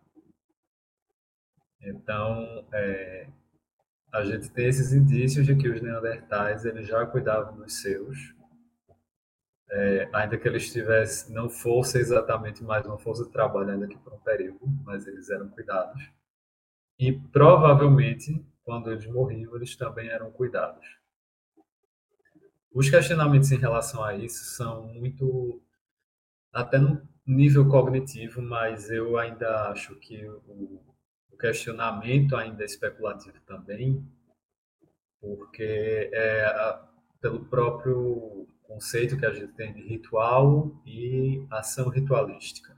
Então, 1.82 2.68
é, 2.74 3.30
a 4.12 4.24
gente 4.26 4.50
tem 4.50 4.68
esses 4.68 4.92
indícios 4.92 5.46
de 5.46 5.56
que 5.56 5.70
os 5.70 5.82
neandertais 5.82 6.66
eles 6.66 6.88
já 6.88 7.06
cuidavam 7.06 7.56
dos 7.56 7.82
seus, 7.82 8.34
é, 9.70 10.10
ainda 10.14 10.38
que 10.38 10.48
eles 10.48 10.72
tivessem, 10.72 11.34
não 11.34 11.50
fosse 11.50 11.98
exatamente 11.98 12.64
mais 12.64 12.86
uma 12.86 12.98
força 12.98 13.24
de 13.24 13.32
trabalho 13.32 13.72
ainda 13.72 13.88
que 13.88 13.98
por 13.98 14.14
um 14.14 14.20
período, 14.20 14.60
mas 14.84 15.08
eles 15.08 15.30
eram 15.30 15.50
cuidados. 15.50 16.10
E 17.00 17.12
provavelmente, 17.12 18.46
quando 18.64 18.92
eles 18.92 19.06
morriam, 19.06 19.56
eles 19.56 19.76
também 19.76 20.10
eram 20.10 20.32
cuidados. 20.32 20.86
Os 22.76 22.90
questionamentos 22.90 23.52
em 23.52 23.58
relação 23.58 24.04
a 24.04 24.16
isso 24.16 24.44
são 24.44 24.84
muito. 24.94 25.60
até 26.54 26.78
no 26.78 27.02
nível 27.26 27.68
cognitivo, 27.68 28.42
mas 28.42 28.92
eu 28.92 29.18
ainda 29.18 29.70
acho 29.70 29.96
que 29.96 30.24
o, 30.28 30.80
o 31.32 31.38
questionamento 31.38 32.36
ainda 32.36 32.62
é 32.64 32.66
especulativo 32.66 33.40
também, 33.48 34.08
porque 35.20 36.12
é 36.14 36.80
pelo 37.20 37.46
próprio 37.46 38.48
conceito 38.62 39.18
que 39.18 39.26
a 39.26 39.34
gente 39.34 39.54
tem 39.54 39.74
de 39.74 39.82
ritual 39.82 40.72
e 40.86 41.44
ação 41.50 41.90
ritualística 41.90 42.76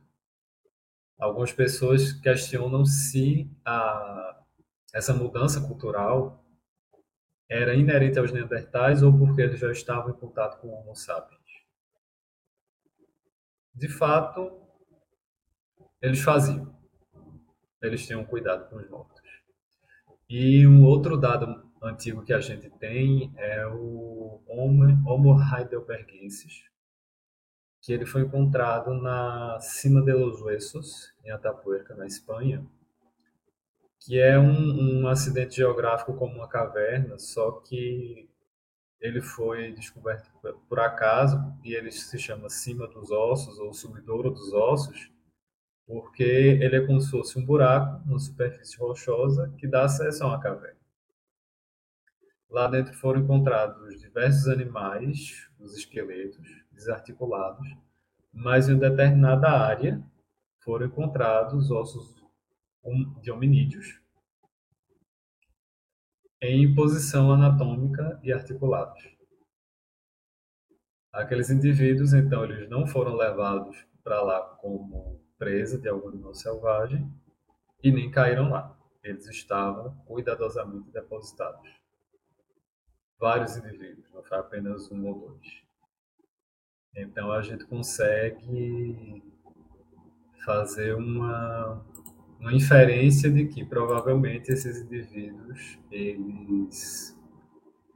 algumas 1.20 1.52
pessoas 1.52 2.14
questionam 2.14 2.86
se 2.86 3.50
a, 3.66 4.40
essa 4.94 5.14
mudança 5.14 5.60
cultural 5.62 6.44
era 7.50 7.74
inerente 7.76 8.20
aos 8.20 8.32
neandertais 8.32 9.02
ou 9.02 9.18
porque 9.18 9.42
eles 9.42 9.60
já 9.60 9.72
estavam 9.72 10.12
em 10.12 10.20
contato 10.20 10.60
com 10.60 10.68
o 10.68 10.74
Homo 10.74 10.96
sapiens. 10.96 11.42
De 13.74 13.88
fato, 13.88 14.62
eles 16.02 16.22
faziam. 16.22 16.76
Eles 17.82 18.06
tinham 18.06 18.26
cuidado 18.26 18.70
com 18.70 18.78
os 18.78 18.90
mortos. 18.90 19.22
E 20.30 20.68
um 20.68 20.84
outro 20.84 21.16
dado 21.16 21.66
antigo 21.82 22.24
que 22.24 22.34
a 22.34 22.40
gente 22.40 22.70
tem 22.72 23.32
é 23.38 23.66
o 23.68 24.42
Homo 24.48 25.38
heidelbergensis, 25.40 26.64
que 27.82 27.94
ele 27.94 28.06
foi 28.06 28.24
encontrado 28.24 28.94
na 28.94 29.60
Cima 29.62 30.02
de 30.02 30.12
los 30.12 30.42
Huesos, 30.42 31.14
em 31.24 31.32
Atapuerca, 31.32 31.96
na 31.96 32.06
Espanha, 32.06 32.66
que 34.08 34.18
é 34.18 34.40
um, 34.40 35.02
um 35.02 35.08
acidente 35.10 35.58
geográfico 35.58 36.14
como 36.14 36.36
uma 36.36 36.48
caverna, 36.48 37.20
só 37.20 37.52
que 37.52 38.30
ele 39.02 39.20
foi 39.20 39.74
descoberto 39.74 40.32
por 40.70 40.80
acaso 40.80 41.38
e 41.62 41.74
ele 41.74 41.92
se 41.92 42.18
chama 42.18 42.50
Cima 42.50 42.88
dos 42.88 43.12
Ossos 43.12 43.60
ou 43.60 43.74
Subidouro 43.74 44.32
dos 44.32 44.54
Ossos, 44.54 45.12
porque 45.86 46.24
ele 46.24 46.78
é 46.78 46.88
como 46.88 47.02
se 47.02 47.12
fosse 47.12 47.38
um 47.38 47.46
buraco, 47.46 48.02
uma 48.08 48.18
superfície 48.18 48.78
rochosa 48.78 49.54
que 49.58 49.68
dá 49.68 49.84
acesso 49.84 50.24
a 50.24 50.28
uma 50.28 50.40
caverna. 50.40 50.80
Lá 52.50 52.70
dentro 52.70 52.94
foram 52.94 53.20
encontrados 53.20 54.00
diversos 54.00 54.48
animais, 54.48 55.50
os 55.60 55.76
esqueletos, 55.76 56.48
desarticulados, 56.72 57.68
mas 58.32 58.70
em 58.70 58.78
determinada 58.78 59.50
área 59.50 60.02
foram 60.64 60.86
encontrados 60.86 61.70
ossos 61.72 62.17
de 63.22 63.32
hominídeos 63.32 64.00
em 66.42 66.74
posição 66.76 67.32
anatômica 67.32 68.20
e 68.24 68.32
articulados. 68.32 69.04
Aqueles 71.12 71.50
indivíduos, 71.50 72.14
então, 72.14 72.44
eles 72.44 72.70
não 72.70 72.86
foram 72.86 73.16
levados 73.16 73.86
para 74.04 74.22
lá 74.22 74.42
como 74.62 75.20
presa 75.38 75.80
de 75.80 75.90
algum 75.90 76.10
animal 76.10 76.36
selvagem 76.36 77.12
e 77.84 77.92
nem 77.92 78.12
caíram 78.12 78.50
lá. 78.50 78.78
Eles 79.04 79.28
estavam 79.28 79.96
cuidadosamente 80.06 80.92
depositados. 80.92 81.70
Vários 83.20 83.58
indivíduos, 83.58 84.12
não 84.14 84.24
foi 84.24 84.38
apenas 84.38 84.92
um 84.92 85.08
ou 85.08 85.20
dois. 85.20 85.64
Então 86.96 87.32
a 87.32 87.42
gente 87.42 87.66
consegue 87.66 89.24
fazer 90.46 90.96
uma, 90.96 91.84
uma 92.40 92.54
inferência 92.54 93.30
de 93.30 93.46
que 93.48 93.66
provavelmente 93.66 94.52
esses 94.52 94.82
indivíduos 94.82 95.80
eles, 95.92 97.18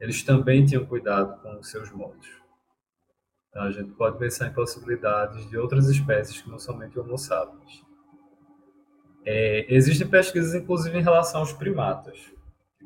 eles 0.00 0.22
também 0.22 0.64
tinham 0.64 0.84
cuidado 0.84 1.40
com 1.40 1.58
os 1.58 1.70
seus 1.70 1.90
mortos. 1.92 2.28
Então 3.48 3.62
a 3.62 3.70
gente 3.70 3.92
pode 3.92 4.18
pensar 4.18 4.48
em 4.48 4.52
possibilidades 4.52 5.48
de 5.48 5.56
outras 5.58 5.88
espécies 5.88 6.40
que 6.40 6.50
não 6.50 6.58
somente 6.58 6.98
Homo 6.98 7.18
sapiens. 7.18 7.84
É, 9.24 9.72
existem 9.72 10.08
pesquisas, 10.08 10.54
inclusive, 10.54 10.98
em 10.98 11.02
relação 11.02 11.40
aos 11.40 11.52
primatas, 11.52 12.32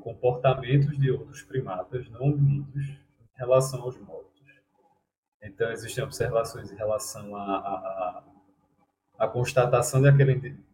comportamentos 0.02 0.98
de 0.98 1.10
outros 1.10 1.42
primatas 1.42 2.08
não 2.10 2.20
hominídeos 2.22 2.86
em 2.86 3.38
relação 3.38 3.80
aos 3.82 3.98
mortos. 3.98 4.26
Então, 5.42 5.70
existem 5.70 6.02
observações 6.02 6.70
em 6.70 6.76
relação 6.76 7.34
à, 7.36 8.22
constatação 9.32 10.02
de 10.02 10.08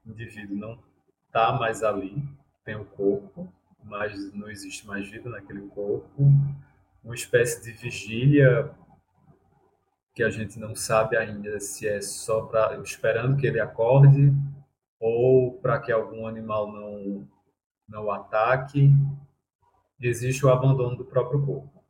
aquele 0.02 0.12
indivíduo 0.12 0.56
não 0.56 0.78
está 1.26 1.52
mais 1.52 1.82
ali, 1.82 2.22
tem 2.64 2.76
o 2.76 2.84
corpo, 2.84 3.52
mas 3.84 4.32
não 4.34 4.50
existe 4.50 4.86
mais 4.86 5.08
vida 5.08 5.28
naquele 5.30 5.66
corpo, 5.68 6.22
uma 7.02 7.14
espécie 7.14 7.62
de 7.62 7.72
vigília 7.72 8.74
que 10.14 10.22
a 10.22 10.30
gente 10.30 10.58
não 10.58 10.74
sabe 10.74 11.16
ainda 11.16 11.58
se 11.58 11.88
é 11.88 12.00
só 12.00 12.42
para 12.42 12.76
esperando 12.80 13.36
que 13.36 13.46
ele 13.46 13.58
acorde 13.58 14.32
ou 15.00 15.58
para 15.58 15.80
que 15.80 15.90
algum 15.90 16.26
animal 16.26 16.70
não 16.70 17.28
não 17.88 18.10
ataque. 18.10 18.90
Existe 20.00 20.44
o 20.44 20.50
abandono 20.50 20.96
do 20.96 21.04
próprio 21.04 21.44
corpo, 21.44 21.84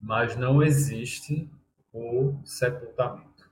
mas 0.00 0.36
não 0.36 0.62
existe 0.62 1.50
o 1.92 2.40
sepultamento 2.44 3.50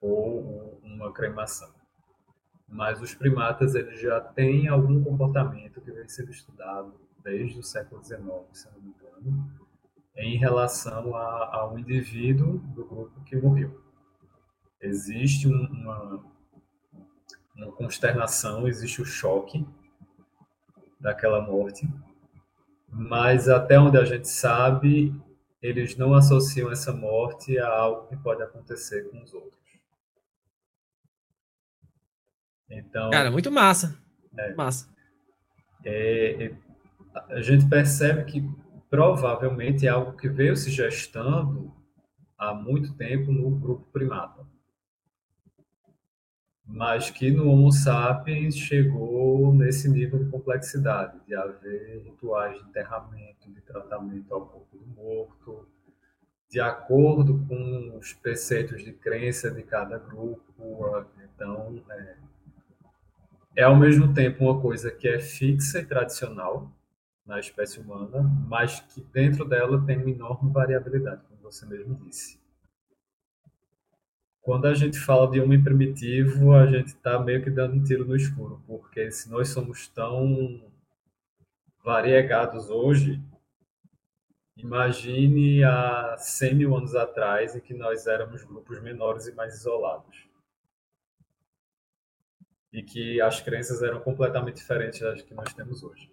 ou 0.00 0.80
uma 0.82 1.12
cremação. 1.12 1.77
Mas 2.68 3.00
os 3.00 3.14
primatas 3.14 3.74
eles 3.74 4.00
já 4.00 4.20
têm 4.20 4.68
algum 4.68 5.02
comportamento 5.02 5.80
que 5.80 5.90
vem 5.90 6.08
sendo 6.08 6.30
estudado 6.30 6.94
desde 7.24 7.58
o 7.58 7.62
século 7.62 8.04
XIX, 8.04 8.20
se 8.52 8.68
não 8.70 8.80
me 8.80 8.90
engano, 8.90 9.50
em 10.16 10.36
relação 10.36 11.14
a, 11.16 11.56
a 11.56 11.72
um 11.72 11.78
indivíduo 11.78 12.58
do 12.58 12.84
grupo 12.84 13.22
que 13.24 13.36
morreu. 13.36 13.80
Existe 14.80 15.48
uma, 15.48 16.24
uma 17.56 17.72
consternação, 17.72 18.68
existe 18.68 19.00
o 19.00 19.04
choque 19.04 19.66
daquela 21.00 21.40
morte, 21.40 21.88
mas 22.88 23.48
até 23.48 23.78
onde 23.78 23.96
a 23.96 24.04
gente 24.04 24.28
sabe, 24.28 25.14
eles 25.62 25.96
não 25.96 26.14
associam 26.14 26.70
essa 26.70 26.92
morte 26.92 27.58
a 27.58 27.68
algo 27.68 28.08
que 28.08 28.16
pode 28.16 28.42
acontecer 28.42 29.08
com 29.10 29.22
os 29.22 29.32
outros. 29.32 29.67
Então, 32.70 33.10
cara, 33.10 33.30
muito 33.30 33.50
massa. 33.50 33.98
É, 34.36 34.54
massa. 34.54 34.88
É, 35.84 36.44
é, 36.46 36.54
a 37.30 37.40
gente 37.40 37.68
percebe 37.68 38.24
que 38.24 38.48
provavelmente 38.90 39.86
é 39.86 39.90
algo 39.90 40.16
que 40.16 40.28
veio 40.28 40.56
se 40.56 40.70
gestando 40.70 41.72
há 42.36 42.54
muito 42.54 42.94
tempo 42.94 43.32
no 43.32 43.50
grupo 43.50 43.86
primata. 43.92 44.46
Mas 46.64 47.10
que 47.10 47.30
no 47.30 47.48
Homo 47.48 47.72
sapiens 47.72 48.54
chegou 48.56 49.54
nesse 49.54 49.88
nível 49.88 50.22
de 50.22 50.30
complexidade, 50.30 51.18
de 51.26 51.34
haver 51.34 52.02
rituais 52.04 52.58
de 52.58 52.68
enterramento, 52.68 53.50
de 53.50 53.60
tratamento 53.62 54.34
ao 54.34 54.46
corpo 54.46 54.76
do 54.76 54.86
morto, 54.86 55.66
de 56.50 56.60
acordo 56.60 57.44
com 57.46 57.96
os 57.98 58.12
preceitos 58.12 58.84
de 58.84 58.92
crença 58.92 59.50
de 59.50 59.62
cada 59.62 59.98
grupo. 59.98 61.06
Então, 61.34 61.82
é, 61.90 62.16
é 63.58 63.64
ao 63.64 63.74
mesmo 63.74 64.14
tempo 64.14 64.44
uma 64.44 64.60
coisa 64.60 64.88
que 64.88 65.08
é 65.08 65.18
fixa 65.18 65.80
e 65.80 65.84
tradicional, 65.84 66.70
na 67.26 67.40
espécie 67.40 67.80
humana, 67.80 68.22
mas 68.46 68.78
que 68.78 69.00
dentro 69.12 69.44
dela 69.44 69.84
tem 69.84 69.96
uma 69.98 70.10
enorme 70.10 70.52
variabilidade, 70.52 71.22
como 71.28 71.42
você 71.42 71.66
mesmo 71.66 71.96
disse. 71.96 72.38
Quando 74.40 74.66
a 74.66 74.74
gente 74.74 74.96
fala 74.96 75.28
de 75.28 75.40
homem 75.40 75.60
primitivo, 75.60 76.52
a 76.52 76.66
gente 76.66 76.94
está 76.94 77.18
meio 77.18 77.42
que 77.42 77.50
dando 77.50 77.74
um 77.74 77.82
tiro 77.82 78.04
no 78.04 78.14
escuro, 78.14 78.62
porque 78.64 79.10
se 79.10 79.28
nós 79.28 79.48
somos 79.48 79.88
tão 79.88 80.62
variegados 81.84 82.70
hoje, 82.70 83.20
imagine 84.56 85.64
há 85.64 86.14
100 86.16 86.54
mil 86.54 86.76
anos 86.76 86.94
atrás, 86.94 87.56
em 87.56 87.60
que 87.60 87.74
nós 87.74 88.06
éramos 88.06 88.44
grupos 88.44 88.80
menores 88.80 89.26
e 89.26 89.34
mais 89.34 89.56
isolados. 89.56 90.27
E 92.72 92.82
que 92.82 93.20
as 93.20 93.40
crenças 93.40 93.82
eram 93.82 94.00
completamente 94.00 94.56
diferentes 94.56 95.00
das 95.00 95.22
que 95.22 95.34
nós 95.34 95.52
temos 95.54 95.82
hoje. 95.82 96.10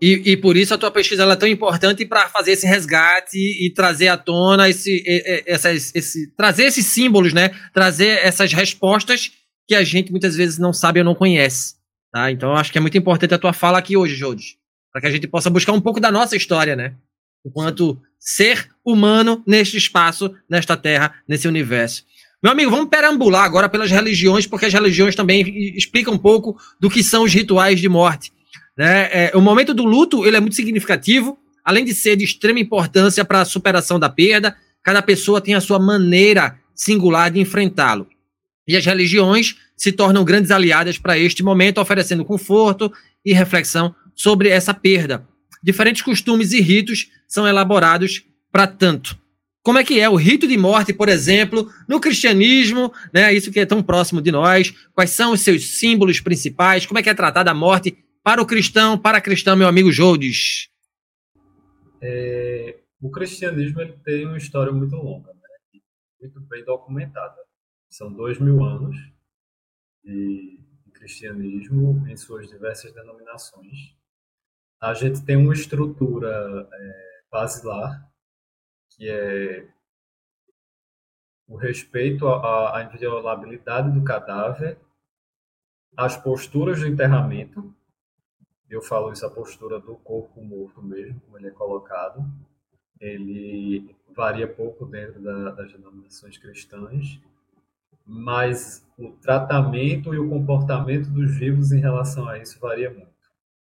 E, 0.00 0.32
e, 0.32 0.36
por 0.36 0.56
isso 0.56 0.74
a 0.74 0.78
tua 0.78 0.90
pesquisa 0.90 1.22
é 1.22 1.36
tão 1.36 1.48
importante 1.48 2.04
para 2.04 2.28
fazer 2.28 2.52
esse 2.52 2.66
resgate 2.66 3.38
e 3.38 3.72
trazer 3.72 4.08
à 4.08 4.16
tona 4.16 4.68
esse, 4.68 5.00
essas, 5.46 5.94
esse, 5.94 6.34
trazer 6.34 6.64
esses 6.64 6.86
símbolos, 6.86 7.32
né? 7.32 7.50
Trazer 7.72 8.18
essas 8.18 8.52
respostas 8.52 9.30
que 9.68 9.76
a 9.76 9.84
gente 9.84 10.10
muitas 10.10 10.34
vezes 10.34 10.58
não 10.58 10.72
sabe 10.72 10.98
ou 10.98 11.04
não 11.04 11.14
conhece. 11.14 11.76
Tá? 12.10 12.32
Então 12.32 12.52
acho 12.54 12.72
que 12.72 12.78
é 12.78 12.80
muito 12.80 12.98
importante 12.98 13.32
a 13.32 13.38
tua 13.38 13.52
fala 13.52 13.78
aqui 13.78 13.96
hoje, 13.96 14.16
Jodes, 14.16 14.56
para 14.90 15.02
que 15.02 15.06
a 15.06 15.10
gente 15.10 15.28
possa 15.28 15.48
buscar 15.48 15.72
um 15.72 15.80
pouco 15.80 16.00
da 16.00 16.10
nossa 16.10 16.36
história, 16.36 16.74
né? 16.74 16.96
Enquanto 17.46 18.00
ser 18.18 18.68
humano 18.84 19.42
neste 19.46 19.76
espaço, 19.76 20.34
nesta 20.50 20.76
terra, 20.76 21.14
nesse 21.28 21.46
universo. 21.46 22.04
Meu 22.42 22.50
amigo, 22.50 22.72
vamos 22.72 22.88
perambular 22.88 23.44
agora 23.44 23.68
pelas 23.68 23.88
religiões, 23.88 24.48
porque 24.48 24.66
as 24.66 24.72
religiões 24.72 25.14
também 25.14 25.76
explicam 25.76 26.14
um 26.14 26.18
pouco 26.18 26.58
do 26.80 26.90
que 26.90 27.02
são 27.02 27.22
os 27.22 27.32
rituais 27.32 27.80
de 27.80 27.88
morte. 27.88 28.32
Né? 28.76 29.08
É, 29.12 29.32
o 29.34 29.40
momento 29.40 29.72
do 29.72 29.84
luto 29.84 30.26
ele 30.26 30.36
é 30.36 30.40
muito 30.40 30.56
significativo, 30.56 31.38
além 31.64 31.84
de 31.84 31.94
ser 31.94 32.16
de 32.16 32.24
extrema 32.24 32.58
importância 32.58 33.24
para 33.24 33.42
a 33.42 33.44
superação 33.44 33.98
da 34.00 34.08
perda, 34.08 34.56
cada 34.82 35.00
pessoa 35.00 35.40
tem 35.40 35.54
a 35.54 35.60
sua 35.60 35.78
maneira 35.78 36.58
singular 36.74 37.30
de 37.30 37.38
enfrentá-lo. 37.38 38.08
E 38.66 38.76
as 38.76 38.84
religiões 38.84 39.54
se 39.76 39.92
tornam 39.92 40.24
grandes 40.24 40.50
aliadas 40.50 40.98
para 40.98 41.16
este 41.16 41.44
momento, 41.44 41.80
oferecendo 41.80 42.24
conforto 42.24 42.92
e 43.24 43.32
reflexão 43.32 43.94
sobre 44.16 44.48
essa 44.48 44.74
perda. 44.74 45.24
Diferentes 45.62 46.02
costumes 46.02 46.52
e 46.52 46.60
ritos 46.60 47.08
são 47.28 47.46
elaborados 47.46 48.24
para 48.50 48.66
tanto. 48.66 49.21
Como 49.62 49.78
é 49.78 49.84
que 49.84 50.00
é 50.00 50.08
o 50.08 50.16
rito 50.16 50.48
de 50.48 50.56
morte, 50.58 50.92
por 50.92 51.08
exemplo, 51.08 51.70
no 51.88 52.00
cristianismo, 52.00 52.92
né? 53.12 53.32
Isso 53.32 53.52
que 53.52 53.60
é 53.60 53.66
tão 53.66 53.82
próximo 53.82 54.20
de 54.20 54.32
nós. 54.32 54.70
Quais 54.92 55.10
são 55.10 55.32
os 55.32 55.40
seus 55.40 55.78
símbolos 55.78 56.20
principais? 56.20 56.84
Como 56.84 56.98
é 56.98 57.02
que 57.02 57.08
é 57.08 57.14
tratada 57.14 57.50
a 57.52 57.54
morte 57.54 58.04
para 58.24 58.42
o 58.42 58.46
cristão, 58.46 58.98
para 58.98 59.18
a 59.18 59.20
cristã, 59.20 59.54
meu 59.54 59.68
amigo 59.68 59.92
Jodes? 59.92 60.68
É, 62.00 62.80
o 63.00 63.08
cristianismo 63.10 63.80
ele 63.80 63.92
tem 64.04 64.26
uma 64.26 64.36
história 64.36 64.72
muito 64.72 64.96
longa, 64.96 65.32
né? 65.32 65.80
muito 66.20 66.40
bem 66.40 66.64
documentada. 66.64 67.36
São 67.88 68.12
dois 68.12 68.40
mil 68.40 68.64
anos 68.64 68.96
de 70.04 70.58
cristianismo 70.92 72.04
em 72.08 72.16
suas 72.16 72.48
diversas 72.48 72.92
denominações. 72.92 73.96
A 74.80 74.94
gente 74.94 75.24
tem 75.24 75.36
uma 75.36 75.52
estrutura 75.52 76.68
é, 76.72 77.20
basilar, 77.30 78.11
que 79.02 79.10
é 79.10 79.66
o 81.48 81.56
respeito 81.56 82.28
à, 82.28 82.78
à 82.78 82.84
inviolabilidade 82.84 83.90
do 83.90 84.04
cadáver, 84.04 84.78
as 85.96 86.16
posturas 86.16 86.78
do 86.78 86.86
enterramento, 86.86 87.74
eu 88.70 88.80
falo 88.80 89.12
isso 89.12 89.26
a 89.26 89.30
postura 89.30 89.80
do 89.80 89.96
corpo 89.96 90.40
morto 90.40 90.80
mesmo, 90.80 91.20
como 91.22 91.36
ele 91.36 91.48
é 91.48 91.50
colocado. 91.50 92.24
Ele 93.00 93.92
varia 94.14 94.46
pouco 94.46 94.86
dentro 94.86 95.20
da, 95.20 95.50
das 95.50 95.72
denominações 95.72 96.38
cristãs, 96.38 97.20
mas 98.06 98.88
o 98.96 99.10
tratamento 99.16 100.14
e 100.14 100.18
o 100.20 100.30
comportamento 100.30 101.10
dos 101.10 101.36
vivos 101.36 101.72
em 101.72 101.80
relação 101.80 102.28
a 102.28 102.38
isso 102.38 102.60
varia 102.60 102.88
muito, 102.88 103.10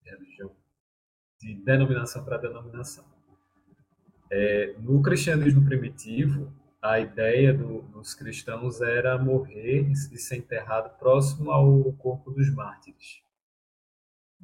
de 0.03 0.11
religião, 0.11 0.51
de 1.38 1.55
denominação 1.55 2.24
para 2.24 2.38
denominação. 2.38 3.07
É, 4.30 4.74
no 4.78 5.00
cristianismo 5.02 5.64
primitivo, 5.64 6.52
a 6.80 7.00
ideia 7.00 7.52
do, 7.52 7.82
dos 7.82 8.14
cristãos 8.14 8.80
era 8.80 9.18
morrer 9.18 9.90
e 9.90 9.96
ser 10.18 10.36
enterrado 10.36 10.96
próximo 10.98 11.50
ao 11.50 11.92
corpo 11.94 12.30
dos 12.30 12.52
mártires 12.54 13.22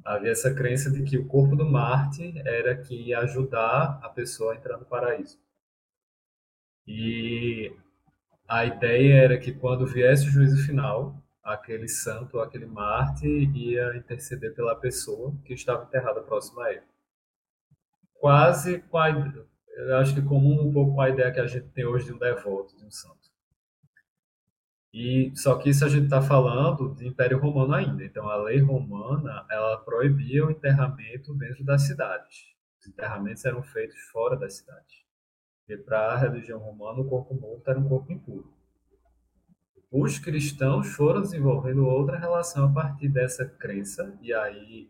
havia 0.03 0.31
essa 0.31 0.53
crença 0.53 0.91
de 0.91 1.03
que 1.03 1.17
o 1.17 1.27
corpo 1.27 1.55
do 1.55 1.65
Marte 1.65 2.33
era 2.45 2.75
que 2.75 2.95
ia 2.95 3.19
ajudar 3.19 3.99
a 4.01 4.09
pessoa 4.09 4.53
a 4.53 4.55
entrar 4.55 4.77
no 4.77 4.85
paraíso. 4.85 5.39
E 6.87 7.75
a 8.47 8.65
ideia 8.65 9.15
era 9.15 9.37
que 9.37 9.51
quando 9.51 9.87
viesse 9.87 10.27
o 10.27 10.31
juízo 10.31 10.63
final, 10.65 11.19
aquele 11.43 11.87
santo, 11.87 12.39
aquele 12.39 12.67
Marte 12.67 13.27
ia 13.27 13.95
interceder 13.95 14.53
pela 14.53 14.75
pessoa 14.75 15.33
que 15.43 15.53
estava 15.53 15.83
enterrada 15.83 16.21
próximo 16.21 16.61
a 16.61 16.71
ele. 16.71 16.83
Quase 18.13 18.79
eu 19.75 19.97
acho 19.97 20.15
que 20.15 20.21
comum 20.21 20.67
um 20.67 20.71
pouco 20.71 20.95
com 20.95 21.01
a 21.01 21.09
ideia 21.09 21.31
que 21.31 21.39
a 21.39 21.47
gente 21.47 21.67
tem 21.67 21.85
hoje 21.85 22.05
de 22.05 22.13
um 22.13 22.17
devoto, 22.17 22.77
de 22.77 22.85
um 22.85 22.89
santo. 22.91 23.29
E 24.93 25.33
só 25.35 25.57
que 25.57 25.69
isso 25.69 25.83
a 25.83 25.89
gente 25.89 26.05
está 26.05 26.21
falando 26.21 26.95
de 26.95 27.05
Império 27.05 27.37
Romano 27.37 27.73
ainda. 27.73 28.03
Então 28.05 28.29
a 28.29 28.37
lei 28.37 28.59
romana 28.59 29.45
ela 29.51 29.77
proibia 29.79 30.45
o 30.45 30.51
enterramento 30.51 31.33
dentro 31.33 31.65
das 31.65 31.81
cidades. 31.81 32.45
Os 32.79 32.87
enterramentos 32.87 33.43
eram 33.43 33.61
feitos 33.61 33.99
fora 34.13 34.37
das 34.37 34.55
cidades. 34.55 35.03
E 35.67 35.75
para 35.75 36.13
a 36.13 36.17
religião 36.17 36.59
romana 36.59 37.01
o 37.01 37.09
corpo 37.09 37.33
morto 37.33 37.69
era 37.69 37.77
um 37.77 37.89
corpo 37.89 38.13
impuro. 38.13 38.53
Os 39.91 40.17
cristãos 40.17 40.87
foram 40.87 41.21
desenvolvendo 41.21 41.85
outra 41.85 42.17
relação 42.17 42.65
a 42.65 42.73
partir 42.73 43.09
dessa 43.09 43.45
crença 43.45 44.17
e 44.21 44.33
aí 44.33 44.89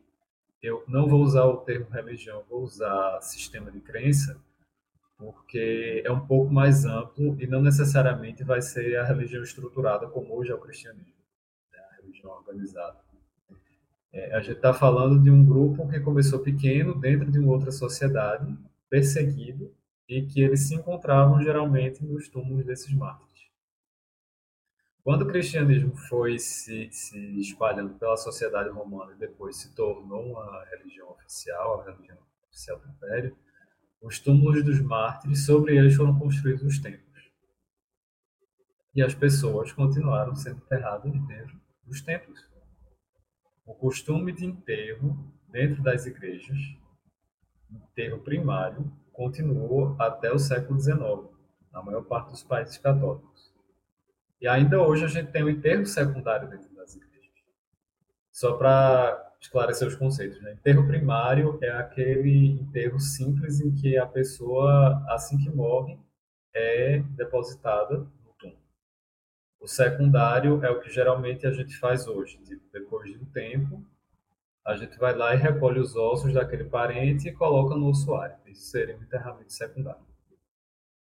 eu 0.62 0.84
não 0.88 1.08
vou 1.08 1.21
usar 1.21 1.45
o 1.45 1.58
termo 1.58 1.89
religião, 1.89 2.43
vou 2.48 2.62
usar 2.62 3.19
sistema 3.21 3.71
de 3.71 3.80
crença 3.80 4.39
porque 5.17 6.04
é 6.06 6.12
um 6.12 6.25
pouco 6.25 6.54
mais 6.54 6.86
amplo 6.86 7.39
e 7.39 7.47
não 7.47 7.62
necessariamente 7.62 8.43
vai 8.43 8.62
ser 8.62 8.97
a 8.97 9.04
religião 9.04 9.43
estruturada 9.43 10.08
como 10.08 10.36
hoje 10.36 10.51
é 10.51 10.56
o 10.56 10.60
cristianismo, 10.60 11.13
né? 11.71 11.80
a 11.80 12.01
religião 12.01 12.32
organizada. 12.32 12.99
É, 14.12 14.36
a 14.36 14.39
gente 14.39 14.58
está 14.58 14.73
falando 14.73 15.21
de 15.21 15.30
um 15.30 15.45
grupo 15.45 15.89
que 15.89 15.99
começou 15.99 16.39
pequeno 16.39 16.99
dentro 16.99 17.32
de 17.32 17.39
uma 17.39 17.51
outra 17.51 17.71
sociedade, 17.71 18.58
perseguido, 18.89 19.73
e 20.08 20.21
que 20.21 20.41
eles 20.41 20.67
se 20.67 20.75
encontravam 20.75 21.41
geralmente 21.41 22.04
nos 22.04 22.30
túmulos 22.30 22.65
desses 22.65 22.93
mártires. 22.93 23.25
Quando 25.04 25.23
o 25.23 25.28
cristianismo 25.28 25.95
foi 25.95 26.39
se, 26.39 26.89
se 26.91 27.39
espalhando 27.39 27.93
pela 27.95 28.17
sociedade 28.17 28.69
romana 28.69 29.13
e 29.13 29.17
depois 29.17 29.58
se 29.58 29.75
tornou 29.75 30.32
uma 30.32 30.63
religião 30.65 31.10
oficial, 31.12 31.82
a 31.82 31.91
religião 31.91 32.17
oficial 32.47 32.80
do 32.80 32.88
Império, 32.89 33.38
os 34.01 34.19
túmulos 34.19 34.63
dos 34.63 34.79
mártires, 34.81 35.45
sobre 35.45 35.77
eles 35.77 35.95
foram 35.95 36.17
construídos 36.17 36.63
os 36.63 36.79
templos. 36.79 37.05
E 38.93 39.01
as 39.01 39.13
pessoas 39.13 39.71
continuaram 39.71 40.36
sendo 40.36 40.58
enterradas 40.58 41.12
dentro 41.27 41.60
dos 41.84 42.01
templos. 42.01 42.47
O 43.65 43.73
costume 43.73 44.31
de 44.31 44.45
enterro 44.45 45.34
dentro 45.49 45.81
das 45.81 46.05
igrejas, 46.05 46.58
enterro 47.69 48.19
primário, 48.19 48.91
continuou 49.12 49.95
até 49.99 50.31
o 50.31 50.38
século 50.38 50.79
XIX, 50.79 50.99
na 51.71 51.81
maior 51.81 52.03
parte 52.03 52.31
dos 52.31 52.43
países 52.43 52.77
católicos. 52.77 53.53
E 54.39 54.47
ainda 54.47 54.81
hoje 54.81 55.05
a 55.05 55.08
gente 55.08 55.31
tem 55.31 55.43
o 55.43 55.49
enterro 55.49 55.86
secundário 55.86 56.49
dentro 56.49 56.73
das 56.75 56.95
igrejas. 56.95 57.31
Só 58.31 58.53
para 58.58 59.35
esclarecer 59.45 59.88
os 59.88 59.95
conceitos, 59.95 60.41
né? 60.41 60.53
Enterro 60.53 60.88
primário 60.88 61.58
é 61.62 61.69
aquele 61.69 62.47
enterro 62.47 62.99
simples 62.99 63.62
em 63.62 63.73
que 63.73 63.97
a 63.97 64.05
pessoa, 64.05 65.03
assim 65.10 65.38
que 65.38 65.49
morre, 65.49 65.97
é 66.53 66.99
depositada 67.15 67.97
no 67.97 68.34
túmulo. 68.38 68.60
O 69.60 69.67
secundário 69.67 70.63
é 70.63 70.69
o 70.69 70.79
que 70.79 70.89
geralmente 70.89 71.45
a 71.45 71.51
gente 71.51 71.77
faz 71.77 72.08
hoje. 72.08 72.38
Tipo, 72.39 72.63
depois 72.73 73.12
de 73.12 73.17
um 73.17 73.25
tempo, 73.25 73.86
a 74.65 74.75
gente 74.75 74.97
vai 74.97 75.15
lá 75.15 75.36
e 75.36 75.38
recolhe 75.38 75.79
os 75.79 75.95
ossos 75.95 76.34
daquele 76.34 76.65
parente 76.65 77.29
e 77.29 77.34
coloca 77.34 77.75
no 77.75 77.89
ossuário. 77.89 78.36
Isso 78.47 78.65
seria 78.71 78.97
um 78.97 79.03
enterramento 79.03 79.53
secundário. 79.53 80.05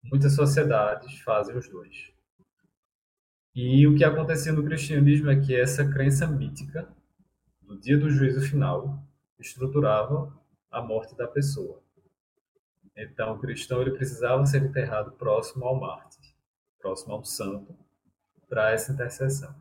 Muitas 0.04 0.36
sociedades 0.36 1.18
fazem 1.22 1.56
os 1.56 1.70
dois. 1.70 2.12
E 3.56 3.88
o 3.88 3.96
que 3.96 4.04
acontecia 4.04 4.52
no 4.52 4.66
cristianismo 4.66 5.30
é 5.30 5.40
que 5.40 5.56
essa 5.56 5.90
crença 5.90 6.28
mítica 6.28 6.92
do 7.74 7.80
dia 7.80 7.98
do 7.98 8.10
juízo 8.10 8.42
final 8.42 9.00
estruturava 9.40 10.32
a 10.72 10.82
morte 10.82 11.16
da 11.16 11.28
pessoa. 11.28 11.82
Então, 12.96 13.34
o 13.34 13.40
cristão 13.40 13.82
ele 13.82 13.92
precisava 13.92 14.46
ser 14.46 14.64
enterrado 14.64 15.12
próximo 15.14 15.66
ao 15.66 15.80
mártir, 15.80 16.36
próximo 16.80 17.14
ao 17.14 17.24
santo, 17.24 17.76
para 18.48 18.72
essa 18.72 18.92
intercessão. 18.92 19.54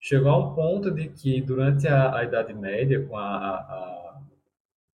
Chegou 0.00 0.30
a 0.30 0.38
um 0.38 0.54
ponto 0.54 0.90
de 0.90 1.08
que, 1.10 1.42
durante 1.42 1.86
a, 1.86 2.16
a 2.16 2.24
Idade 2.24 2.54
Média, 2.54 3.06
com 3.06 3.18
a, 3.18 3.36
a, 3.36 4.20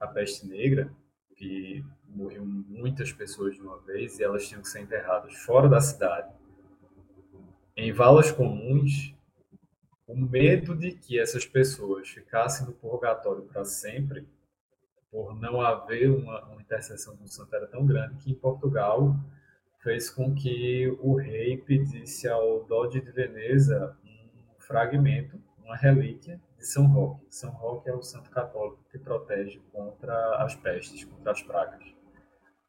a 0.01 0.07
peste 0.09 0.47
negra, 0.49 0.91
que 1.37 1.85
morriam 2.09 2.45
muitas 2.45 3.13
pessoas 3.13 3.55
de 3.55 3.61
uma 3.61 3.79
vez 3.79 4.19
e 4.19 4.25
elas 4.25 4.49
tinham 4.49 4.63
que 4.63 4.69
ser 4.69 4.81
enterradas 4.81 5.35
fora 5.35 5.69
da 5.69 5.81
cidade, 5.81 6.35
em 7.77 7.93
valas 7.93 8.33
comuns, 8.33 9.16
o 10.07 10.17
medo 10.17 10.77
de 10.77 10.93
que 10.93 11.19
essas 11.19 11.45
pessoas 11.45 12.09
ficassem 12.09 12.67
no 12.67 12.73
purgatório 12.73 13.43
para 13.43 13.65
sempre, 13.65 14.27
por 15.11 15.35
não 15.35 15.61
haver 15.61 16.11
uma, 16.11 16.45
uma 16.45 16.63
intercessão 16.63 17.17
do 17.17 17.27
santo, 17.29 17.55
era 17.55 17.67
tão 17.67 17.85
grande 17.85 18.17
que 18.19 18.31
em 18.31 18.35
Portugal 18.35 19.17
fez 19.83 20.09
com 20.09 20.35
que 20.35 20.97
o 21.01 21.15
rei 21.17 21.57
pedisse 21.57 22.29
ao 22.29 22.65
Dode 22.65 23.01
de 23.01 23.11
Veneza 23.11 23.97
um 24.05 24.61
fragmento, 24.61 25.41
uma 25.65 25.77
relíquia 25.77 26.41
de 26.57 26.67
São 26.67 26.87
Roque. 26.87 27.27
São 27.31 27.51
Roque 27.51 27.89
é 27.89 27.95
o 27.95 28.03
santo 28.03 28.31
católico 28.31 28.85
que 28.91 28.99
protege 28.99 29.61
contra 29.73 30.43
as 30.43 30.55
pestes, 30.55 31.05
contra 31.05 31.33
as 31.33 31.43
pragas. 31.43 31.83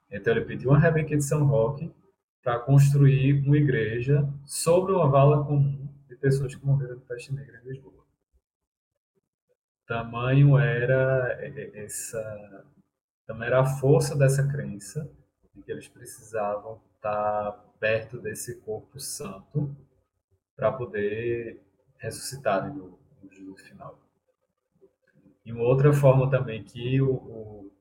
Então 0.10 0.34
ele 0.34 0.45
pediu 0.45 0.71
uma 0.71 0.80
relíquia 0.80 1.17
de 1.17 1.23
São 1.23 1.45
Roque 1.45 1.91
para 2.41 2.60
construir 2.60 3.45
uma 3.45 3.58
igreja 3.58 4.28
sobre 4.45 4.93
uma 4.93 5.10
vala 5.10 5.43
comum 5.43 5.87
pessoas 6.17 6.56
que 6.56 6.65
morreram 6.65 6.97
de 6.97 7.06
peste 7.06 7.34
negra 7.34 7.62
em 7.63 7.69
Lisboa. 7.69 8.06
Tamanho 9.86 10.58
era 10.58 11.38
essa, 11.73 12.65
tamanho 13.25 13.47
era 13.47 13.62
a 13.62 13.65
força 13.65 14.17
dessa 14.17 14.45
crença 14.47 15.10
de 15.56 15.62
que 15.62 15.71
eles 15.71 15.88
precisavam 15.88 16.82
estar 16.95 17.51
perto 17.80 18.19
desse 18.19 18.60
corpo 18.62 18.99
santo 18.99 19.75
para 20.56 20.71
poder 20.71 21.62
ressuscitarem 21.97 22.73
no, 22.73 22.99
no 23.21 23.32
juízo 23.32 23.63
final. 23.63 23.97
E 25.45 25.51
uma 25.53 25.63
outra 25.63 25.93
forma 25.93 26.30
também 26.30 26.63
que 26.63 27.01
o, 27.01 27.13
o 27.13 27.71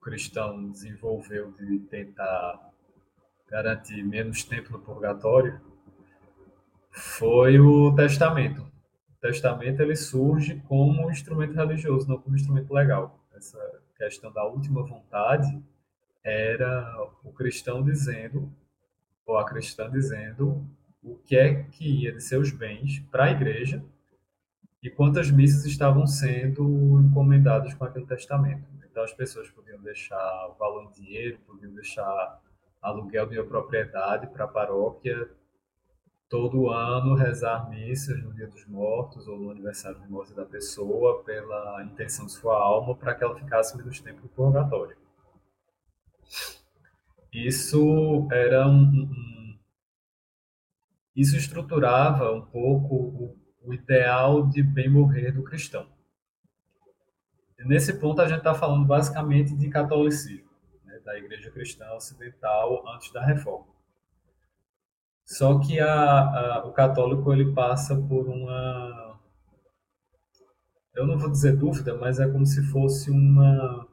cristão 0.00 0.70
desenvolveu 0.70 1.52
de 1.52 1.78
tentar 1.80 2.72
garantir 3.48 4.02
menos 4.02 4.42
tempo 4.42 4.72
no 4.72 4.80
purgatório 4.80 5.60
foi 6.94 7.58
o 7.58 7.92
testamento. 7.94 8.62
O 8.62 9.20
testamento 9.20 9.80
ele 9.80 9.96
surge 9.96 10.62
como 10.68 11.06
um 11.06 11.10
instrumento 11.10 11.54
religioso, 11.54 12.08
não 12.08 12.18
como 12.18 12.34
um 12.34 12.38
instrumento 12.38 12.72
legal. 12.72 13.18
Essa 13.34 13.58
questão 13.98 14.32
da 14.32 14.44
última 14.44 14.82
vontade 14.84 15.60
era 16.22 17.10
o 17.24 17.32
cristão 17.32 17.82
dizendo, 17.82 18.48
ou 19.26 19.36
a 19.36 19.44
cristã 19.44 19.90
dizendo, 19.90 20.64
o 21.02 21.16
que 21.16 21.36
é 21.36 21.64
que 21.64 22.04
ia 22.04 22.12
de 22.12 22.22
seus 22.22 22.52
bens 22.52 23.00
para 23.10 23.24
a 23.24 23.30
igreja 23.32 23.84
e 24.80 24.88
quantas 24.88 25.30
missas 25.30 25.64
estavam 25.64 26.06
sendo 26.06 27.00
encomendadas 27.00 27.74
com 27.74 27.84
aquele 27.84 28.06
testamento. 28.06 28.64
Então 28.88 29.02
as 29.02 29.12
pessoas 29.12 29.50
podiam 29.50 29.80
deixar 29.82 30.48
valor 30.58 30.84
em 30.84 31.02
dinheiro, 31.02 31.40
podiam 31.44 31.74
deixar 31.74 32.40
aluguel 32.80 33.26
de 33.26 33.38
uma 33.38 33.46
propriedade 33.46 34.28
para 34.28 34.44
a 34.44 34.48
paróquia, 34.48 35.28
todo 36.28 36.70
ano 36.70 37.14
rezar 37.14 37.68
missas 37.68 38.22
no 38.22 38.32
Dia 38.34 38.48
dos 38.48 38.66
Mortos 38.66 39.28
ou 39.28 39.38
no 39.38 39.50
aniversário 39.50 40.00
de 40.00 40.08
morte 40.10 40.34
da 40.34 40.44
pessoa 40.44 41.22
pela 41.22 41.84
intenção 41.84 42.26
de 42.26 42.32
sua 42.32 42.56
alma 42.56 42.94
para 42.96 43.14
que 43.14 43.22
ela 43.22 43.38
ficasse 43.38 43.76
menos 43.76 44.00
tempo 44.00 44.22
no 44.22 44.28
purgatório. 44.28 44.96
Isso 47.32 48.28
era 48.30 48.66
um, 48.66 48.82
um 48.82 49.58
isso 51.14 51.36
estruturava 51.36 52.32
um 52.32 52.42
pouco 52.42 52.94
o, 52.94 53.38
o 53.62 53.74
ideal 53.74 54.48
de 54.48 54.62
bem 54.62 54.88
morrer 54.88 55.30
do 55.30 55.44
cristão. 55.44 55.86
E 57.58 57.64
nesse 57.64 58.00
ponto 58.00 58.20
a 58.20 58.26
gente 58.26 58.38
está 58.38 58.54
falando 58.54 58.84
basicamente 58.84 59.54
de 59.56 59.68
catolicismo 59.68 60.54
da 61.04 61.18
Igreja 61.18 61.50
Cristã 61.50 61.92
Ocidental 61.92 62.82
antes 62.88 63.12
da 63.12 63.24
Reforma. 63.24 63.73
Só 65.24 65.58
que 65.58 65.80
a, 65.80 66.20
a, 66.20 66.66
o 66.66 66.72
católico 66.72 67.32
ele 67.32 67.52
passa 67.52 67.96
por 67.96 68.28
uma, 68.28 69.18
eu 70.94 71.06
não 71.06 71.18
vou 71.18 71.30
dizer 71.30 71.56
dúvida, 71.56 71.96
mas 71.96 72.20
é 72.20 72.28
como 72.28 72.46
se 72.46 72.62
fosse 72.70 73.10
uma 73.10 73.86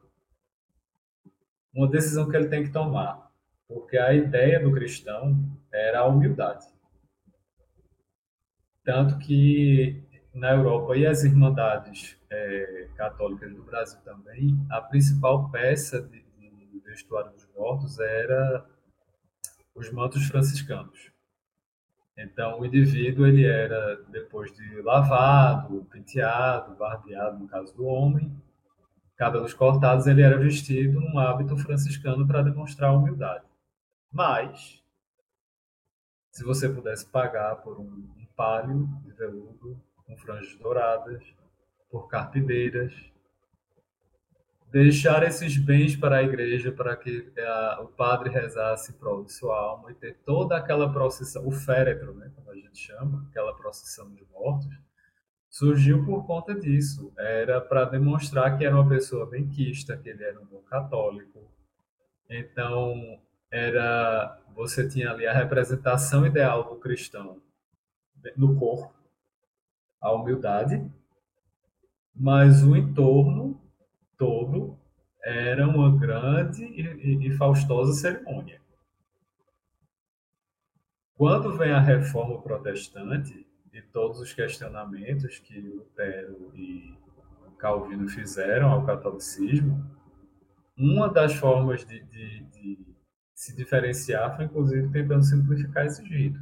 uma 1.74 1.88
decisão 1.88 2.30
que 2.30 2.36
ele 2.36 2.50
tem 2.50 2.64
que 2.64 2.72
tomar, 2.72 3.32
porque 3.66 3.98
a 3.98 4.14
ideia 4.14 4.62
do 4.62 4.74
cristão 4.74 5.40
era 5.72 6.00
a 6.00 6.06
humildade, 6.06 6.66
tanto 8.84 9.18
que 9.20 10.04
na 10.34 10.52
Europa 10.52 10.98
e 10.98 11.06
as 11.06 11.24
irmandades 11.24 12.18
é, 12.30 12.90
católicas 12.96 13.54
do 13.56 13.64
Brasil 13.64 14.00
também, 14.02 14.58
a 14.70 14.82
principal 14.82 15.50
peça 15.50 16.02
de, 16.02 16.22
vestuário 16.92 17.32
dos 17.32 17.48
mortos 17.56 18.00
era 18.00 18.66
os 19.74 19.90
mantos 19.92 20.28
franciscanos. 20.28 21.12
Então, 22.18 22.60
o 22.60 22.66
indivíduo 22.66 23.26
ele 23.26 23.46
era, 23.46 24.04
depois 24.10 24.52
de 24.52 24.82
lavado, 24.82 25.86
penteado, 25.92 26.76
barbeado, 26.76 27.40
no 27.40 27.48
caso 27.48 27.76
do 27.76 27.86
homem, 27.86 28.36
cabelos 29.16 29.54
cortados, 29.54 30.08
ele 30.08 30.22
era 30.22 30.38
vestido 30.38 31.00
num 31.00 31.18
hábito 31.18 31.58
franciscano 31.58 32.28
para 32.28 32.42
demonstrar 32.42 32.94
humildade. 32.94 33.46
Mas, 34.12 34.84
se 36.32 36.44
você 36.44 36.68
pudesse 36.68 37.10
pagar 37.10 37.58
por 37.58 37.80
um, 37.80 37.84
um 37.84 38.26
palio 38.36 38.88
de 39.04 39.12
veludo 39.14 39.82
com 40.06 40.18
franjas 40.18 40.56
douradas, 40.58 41.24
por 41.90 42.08
carpideiras, 42.08 43.11
deixar 44.72 45.22
esses 45.24 45.58
bens 45.58 45.98
para 45.98 46.18
a 46.18 46.24
igreja 46.24 46.72
para 46.72 46.96
que 46.96 47.30
a, 47.38 47.82
o 47.82 47.88
padre 47.88 48.30
rezasse 48.30 48.94
de 48.94 49.34
sua 49.34 49.60
alma 49.60 49.92
e 49.92 49.96
ter 49.96 50.18
toda 50.26 50.56
aquela 50.56 50.92
procissão, 50.92 51.46
o 51.46 51.52
féretro, 51.52 52.14
né, 52.14 52.32
como 52.34 52.50
a 52.50 52.56
gente 52.56 52.78
chama, 52.80 53.28
aquela 53.30 53.54
procissão 53.54 54.10
de 54.14 54.26
mortos, 54.32 54.70
surgiu 55.50 56.06
por 56.06 56.26
conta 56.26 56.56
disso. 56.56 57.12
Era 57.18 57.60
para 57.60 57.84
demonstrar 57.84 58.58
que 58.58 58.66
era 58.66 58.74
uma 58.74 58.88
pessoa 58.88 59.26
benquista, 59.26 59.98
que 59.98 60.08
ele 60.08 60.24
era 60.24 60.40
um 60.40 60.46
bom 60.46 60.62
católico. 60.62 61.52
Então, 62.30 63.20
era 63.52 64.40
você 64.56 64.88
tinha 64.88 65.12
ali 65.12 65.28
a 65.28 65.34
representação 65.34 66.26
ideal 66.26 66.64
do 66.64 66.76
cristão 66.78 67.42
no 68.38 68.56
corpo, 68.58 68.94
a 70.00 70.12
humildade, 70.14 70.86
mas 72.16 72.64
o 72.64 72.76
entorno 72.76 73.60
todo 74.22 74.78
era 75.24 75.68
uma 75.68 75.98
grande 75.98 76.64
e, 76.64 77.28
e, 77.28 77.32
faustosa 77.32 77.92
cerimônia. 77.94 78.62
Quando 81.16 81.58
vem 81.58 81.72
a 81.72 81.80
reforma 81.80 82.40
protestante 82.40 83.48
e 83.74 83.82
todos 83.82 84.20
os 84.20 84.32
questionamentos 84.32 85.40
que 85.40 85.60
Lutero 85.60 86.52
e 86.54 86.96
Calvino 87.58 88.08
fizeram 88.08 88.70
ao 88.70 88.86
catolicismo, 88.86 89.84
uma 90.78 91.10
das 91.10 91.34
formas 91.34 91.84
de, 91.84 92.00
de, 92.04 92.44
de 92.44 92.96
se 93.34 93.56
diferenciar 93.56 94.36
foi, 94.36 94.46
inclusive, 94.46 94.92
tentando 94.92 95.24
simplificar 95.24 95.88
esses 95.88 96.08
ritos. 96.08 96.42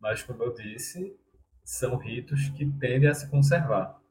Mas, 0.00 0.20
como 0.24 0.42
eu 0.42 0.52
disse, 0.52 1.16
são 1.64 1.96
ritos 1.96 2.48
que 2.50 2.66
tendem 2.72 3.08
a 3.08 3.14
se 3.14 3.30
conservar. 3.30 4.03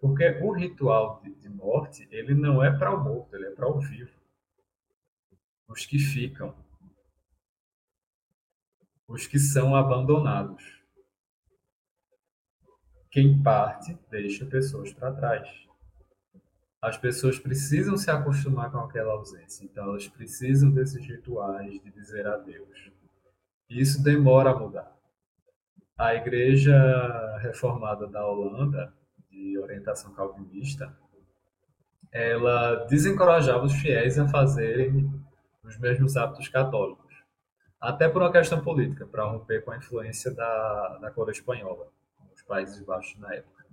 Porque 0.00 0.26
o 0.40 0.52
ritual 0.52 1.20
de, 1.22 1.48
morte, 1.50 2.08
ele 2.10 2.34
não 2.34 2.64
é 2.64 2.70
para 2.76 2.94
o 2.94 3.04
morto, 3.04 3.36
ele 3.36 3.48
é 3.48 3.50
para 3.50 3.68
o 3.68 3.78
vivo. 3.78 4.18
Os 5.68 5.84
que 5.84 5.98
ficam. 5.98 6.54
Os 9.06 9.26
que 9.26 9.38
são 9.38 9.76
abandonados. 9.76 10.80
Quem 13.10 13.42
parte 13.42 13.98
deixa 14.10 14.46
pessoas 14.46 14.92
para 14.92 15.12
trás. 15.12 15.48
As 16.80 16.96
pessoas 16.96 17.38
precisam 17.38 17.96
se 17.98 18.10
acostumar 18.10 18.70
com 18.72 18.78
aquela 18.78 19.12
ausência, 19.12 19.64
então 19.64 19.84
elas 19.84 20.08
precisam 20.08 20.70
desses 20.70 21.04
rituais 21.04 21.78
de 21.82 21.90
dizer 21.90 22.26
adeus. 22.26 22.90
E 23.68 23.80
isso 23.80 24.02
demora 24.02 24.50
a 24.50 24.58
mudar. 24.58 24.96
A 25.98 26.14
Igreja 26.14 27.36
Reformada 27.38 28.06
da 28.06 28.26
Holanda, 28.26 28.94
de 29.30 29.58
orientação 29.58 30.12
calvinista, 30.12 30.94
ela 32.12 32.86
desencorajava 32.86 33.64
os 33.64 33.74
fiéis 33.74 34.18
a 34.18 34.28
fazerem 34.28 35.10
os 35.62 35.78
mesmos 35.78 36.16
hábitos 36.16 36.48
católicos, 36.48 37.14
até 37.80 38.08
por 38.08 38.22
uma 38.22 38.32
questão 38.32 38.60
política, 38.60 39.06
para 39.06 39.24
romper 39.24 39.64
com 39.64 39.70
a 39.70 39.76
influência 39.76 40.34
da, 40.34 40.98
da 40.98 41.10
coroa 41.10 41.32
espanhola, 41.32 41.88
nos 42.30 42.42
Países 42.42 42.80
Baixos 42.84 43.18
na 43.20 43.32
época. 43.34 43.64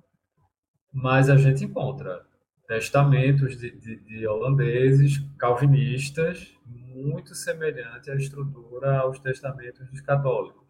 Mas 0.94 1.30
a 1.30 1.36
gente 1.36 1.66
encontra 1.66 2.26
testamentos 2.68 3.58
de, 3.58 3.72
de, 3.72 3.96
de 3.98 4.28
holandeses 4.28 5.18
calvinistas 5.38 6.54
muito 6.66 7.34
semelhante 7.34 8.12
à 8.12 8.16
estrutura 8.16 9.00
aos 9.00 9.20
testamentos 9.20 9.88
dos 9.90 10.02
católicos. 10.02 10.67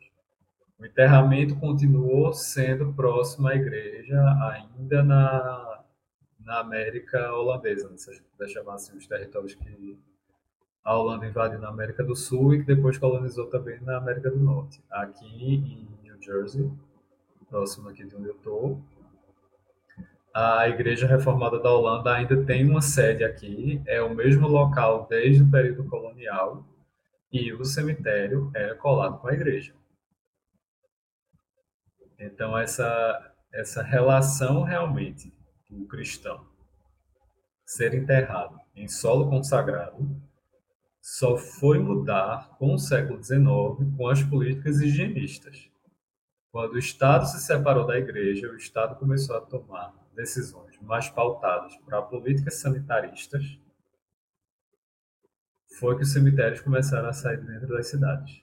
O 0.79 0.85
enterramento 0.85 1.55
continuou 1.55 2.31
sendo 2.33 2.93
próximo 2.93 3.47
à 3.47 3.55
igreja 3.55 4.21
ainda 4.51 5.03
na, 5.03 5.83
na 6.39 6.59
América 6.59 7.33
holandesa, 7.33 7.91
se 7.97 8.11
a 8.11 8.13
gente 8.13 8.25
puder 8.25 8.47
chamar 8.47 8.75
assim, 8.75 8.95
os 8.95 9.07
territórios 9.07 9.55
que 9.55 9.97
a 10.83 10.95
Holanda 10.95 11.25
invadiu 11.25 11.59
na 11.59 11.69
América 11.69 12.03
do 12.03 12.15
Sul 12.15 12.53
e 12.53 12.59
que 12.59 12.75
depois 12.75 12.97
colonizou 12.97 13.47
também 13.47 13.81
na 13.81 13.97
América 13.97 14.29
do 14.29 14.39
Norte. 14.39 14.79
Aqui 14.91 15.25
em 15.25 15.87
New 16.03 16.21
Jersey, 16.21 16.71
próximo 17.49 17.89
aqui 17.89 18.05
de 18.05 18.15
onde 18.15 18.27
eu 18.27 18.35
estou, 18.35 18.79
a 20.31 20.69
Igreja 20.69 21.07
Reformada 21.07 21.59
da 21.59 21.71
Holanda 21.71 22.13
ainda 22.13 22.45
tem 22.45 22.69
uma 22.69 22.81
sede 22.81 23.23
aqui, 23.23 23.81
é 23.87 23.99
o 23.99 24.13
mesmo 24.13 24.47
local 24.47 25.07
desde 25.09 25.41
o 25.41 25.49
período 25.49 25.85
colonial 25.85 26.63
e 27.33 27.51
o 27.51 27.65
cemitério 27.65 28.51
é 28.53 28.75
colado 28.75 29.17
com 29.17 29.27
a 29.27 29.33
igreja. 29.33 29.73
Então, 32.19 32.57
essa, 32.57 33.35
essa 33.53 33.83
relação 33.83 34.63
realmente 34.63 35.33
do 35.69 35.85
cristão 35.87 36.45
ser 37.65 37.93
enterrado 37.93 38.57
em 38.75 38.87
solo 38.87 39.29
consagrado 39.29 40.21
só 41.01 41.37
foi 41.37 41.79
mudar 41.79 42.57
com 42.57 42.73
o 42.73 42.79
século 42.79 43.23
XIX 43.23 43.45
com 43.95 44.07
as 44.07 44.23
políticas 44.23 44.81
higienistas. 44.81 45.69
Quando 46.51 46.73
o 46.73 46.79
Estado 46.79 47.25
se 47.27 47.39
separou 47.39 47.85
da 47.85 47.97
Igreja, 47.97 48.49
o 48.49 48.55
Estado 48.55 48.95
começou 48.97 49.37
a 49.37 49.41
tomar 49.41 49.93
decisões 50.15 50.77
mais 50.81 51.09
pautadas 51.09 51.75
para 51.85 52.01
políticas 52.01 52.55
sanitaristas, 52.55 53.59
foi 55.79 55.95
que 55.95 56.03
os 56.03 56.11
cemitérios 56.11 56.61
começaram 56.61 57.07
a 57.07 57.13
sair 57.13 57.37
dentro 57.45 57.67
das 57.67 57.87
cidades. 57.87 58.41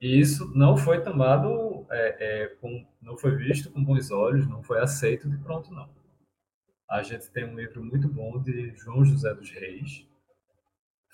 E 0.00 0.20
isso 0.20 0.52
não 0.54 0.76
foi 0.76 1.02
tomado, 1.02 1.48
é, 1.90 2.16
é, 2.44 2.48
com, 2.56 2.86
não 3.00 3.16
foi 3.16 3.36
visto 3.36 3.70
com 3.70 3.82
bons 3.82 4.10
olhos, 4.10 4.46
não 4.46 4.62
foi 4.62 4.80
aceito 4.80 5.28
de 5.28 5.36
pronto, 5.38 5.72
não. 5.72 5.88
A 6.88 7.02
gente 7.02 7.30
tem 7.30 7.44
um 7.44 7.56
livro 7.56 7.82
muito 7.82 8.08
bom 8.08 8.40
de 8.40 8.74
João 8.76 9.04
José 9.04 9.34
dos 9.34 9.50
Reis, 9.50 10.06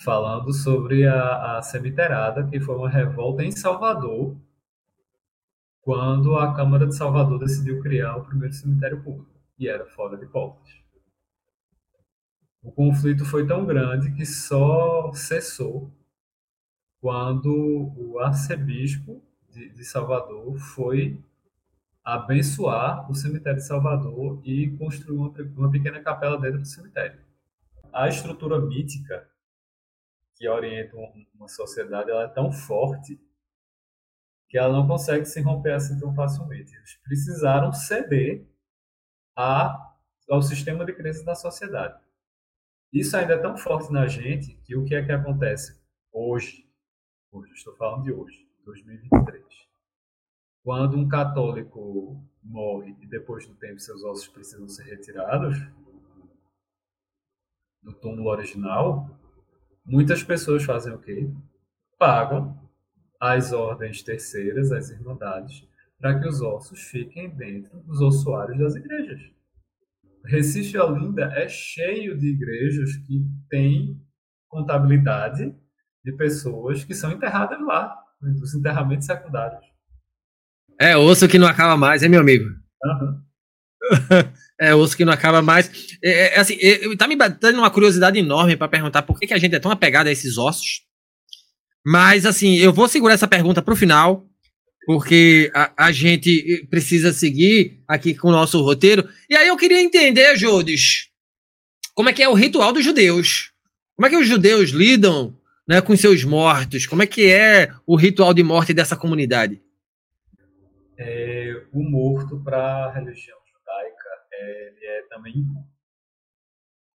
falando 0.03 0.53
sobre 0.53 1.07
a, 1.07 1.59
a 1.59 1.63
cemiterada, 1.63 2.47
que 2.47 2.61
foi 2.61 2.77
uma 2.77 2.89
revolta 2.89 3.43
em 3.43 3.51
Salvador, 3.51 4.37
quando 5.81 6.37
a 6.37 6.55
Câmara 6.55 6.87
de 6.87 6.95
Salvador 6.95 7.39
decidiu 7.39 7.81
criar 7.81 8.17
o 8.17 8.25
primeiro 8.25 8.55
cemitério 8.55 9.03
público, 9.03 9.41
e 9.59 9.69
era 9.69 9.87
fora 9.87 10.17
de 10.17 10.27
portas. 10.27 10.71
O 12.63 12.71
conflito 12.71 13.25
foi 13.25 13.47
tão 13.47 13.67
grande 13.67 14.13
que 14.15 14.25
só 14.25 15.13
cessou 15.13 15.93
quando 17.01 17.93
o 17.97 18.21
arcebispo 18.21 19.21
de, 19.53 19.69
de 19.71 19.85
Salvador 19.85 20.59
foi 20.59 21.23
abençoar 22.05 23.09
o 23.11 23.15
cemitério 23.15 23.59
de 23.59 23.67
Salvador 23.67 24.41
e 24.45 24.77
construir 24.77 25.17
uma, 25.17 25.33
uma 25.57 25.71
pequena 25.71 26.01
capela 26.01 26.41
dentro 26.41 26.61
do 26.61 26.67
cemitério. 26.67 27.21
A 27.93 28.09
estrutura 28.09 28.59
mítica 28.61 29.29
que 30.35 30.49
orienta 30.49 30.97
uma 31.35 31.49
sociedade 31.49 32.11
ela 32.11 32.25
é 32.25 32.29
tão 32.29 32.51
forte 32.51 33.21
que 34.49 34.59
ela 34.59 34.73
não 34.73 34.87
consegue 34.87 35.25
se 35.25 35.41
romper 35.41 35.73
assim 35.73 35.99
tão 35.99 36.15
facilmente. 36.15 36.75
Eles 36.75 36.97
precisaram 36.97 37.73
ceder 37.73 38.47
a, 39.37 39.95
ao 40.29 40.43
sistema 40.43 40.85
de 40.85 40.93
crenças 40.93 41.25
da 41.25 41.35
sociedade. 41.35 42.03
Isso 42.93 43.17
ainda 43.17 43.35
é 43.35 43.39
tão 43.39 43.57
forte 43.57 43.93
na 43.93 44.07
gente 44.07 44.55
que 44.65 44.77
o 44.77 44.85
que 44.85 44.95
é 44.95 45.05
que 45.05 45.13
acontece 45.13 45.81
hoje? 46.13 46.69
hoje, 47.33 47.53
estou 47.55 47.75
falando 47.77 48.05
de 48.05 48.13
hoje, 48.13 48.47
2023. 48.65 49.45
Quando 50.63 50.97
um 50.97 51.09
católico 51.09 52.25
morre 52.43 52.97
e 53.01 53.07
depois 53.07 53.47
do 53.47 53.55
tempo 53.55 53.81
seus 53.81 54.03
ossos 54.05 54.29
precisam 54.29 54.69
ser 54.69 54.85
retirados 54.85 55.57
do 57.83 57.93
túmulo 57.95 58.29
original, 58.29 59.19
muitas 59.85 60.23
pessoas 60.23 60.63
fazem 60.63 60.93
o 60.93 61.01
quê? 61.01 61.29
Pagam 61.99 62.61
as 63.21 63.53
ordens 63.53 64.03
terceiras, 64.03 64.73
as 64.73 64.91
irmandades, 64.91 65.67
para 65.99 66.19
que 66.19 66.29
os 66.29 66.41
ossos 66.41 66.81
fiquem 66.83 67.31
dentro 67.31 67.81
dos 67.81 68.01
ossuários 68.01 68.59
das 68.59 68.75
igrejas. 68.75 69.21
Recife 70.25 70.79
Olinda 70.79 71.25
é 71.35 71.49
cheio 71.49 72.17
de 72.17 72.29
igrejas 72.29 72.97
que 72.97 73.25
têm 73.49 74.01
contabilidade 74.49 75.55
de 76.05 76.13
pessoas 76.13 76.85
que 76.85 76.95
são 76.95 77.13
enterradas 77.13 77.61
lá, 77.61 78.02
dos 78.39 78.55
enterramentos 78.55 79.07
secundários. 79.07 79.61
É 80.81 80.97
osso 80.97 81.29
que 81.29 81.39
não 81.39 81.47
acaba 81.47 81.77
mais, 81.77 82.03
é 82.03 82.09
meu 82.09 82.21
amigo? 82.21 82.45
Uhum. 82.85 83.23
é 84.61 84.75
osso 84.75 84.97
que 84.97 85.05
não 85.05 85.13
acaba 85.13 85.43
mais. 85.43 85.97
É, 86.03 86.35
é 86.35 86.41
assim, 86.41 86.57
é, 86.61 86.97
tá 86.97 87.07
me 87.07 87.17
dando 87.17 87.59
uma 87.59 87.71
curiosidade 87.71 88.19
enorme 88.19 88.57
para 88.57 88.69
perguntar 88.69 89.03
por 89.03 89.19
que, 89.19 89.27
que 89.27 89.35
a 89.35 89.39
gente 89.39 89.55
é 89.55 89.61
tão 89.61 89.71
apegado 89.71 90.07
a 90.07 90.13
esses 90.13 90.39
ossos. 90.39 90.83
Mas, 91.85 92.25
assim, 92.25 92.57
eu 92.57 92.73
vou 92.73 92.89
segurar 92.89 93.15
essa 93.15 93.27
pergunta 93.27 93.61
para 93.61 93.75
o 93.75 93.77
final, 93.77 94.25
porque 94.87 95.51
a, 95.53 95.87
a, 95.87 95.93
gente 95.93 96.67
precisa 96.71 97.13
seguir 97.13 97.83
aqui 97.89 98.15
com 98.15 98.29
o 98.29 98.33
nosso 98.33 98.63
roteiro. 98.63 99.09
E 99.29 99.35
aí 99.35 99.49
eu 99.49 99.57
queria 99.57 99.83
entender, 99.83 100.37
Jodes, 100.37 101.09
como 101.95 102.09
é 102.09 102.13
que 102.13 102.23
é 102.23 102.29
o 102.29 102.35
ritual 102.35 102.73
dos 102.73 102.85
judeus. 102.85 103.51
Como 103.97 104.07
é 104.07 104.11
que 104.11 104.17
os 104.17 104.27
judeus 104.27 104.71
lidam 104.71 105.37
né, 105.73 105.81
com 105.81 105.97
seus 105.97 106.23
mortos? 106.23 106.87
Como 106.87 107.03
é 107.03 107.07
que 107.07 107.33
é 107.33 107.75
o 107.87 107.97
ritual 107.97 108.35
de 108.35 108.43
morte 108.43 108.75
dessa 108.75 108.95
comunidade? 108.95 109.63
É, 110.99 111.67
o 111.73 111.83
morto 111.83 112.39
para 112.45 112.85
a 112.85 112.93
religião 112.93 113.39
judaica 113.51 114.09
é, 114.33 114.67
ele 114.69 114.87
é 114.87 115.03
também. 115.09 115.47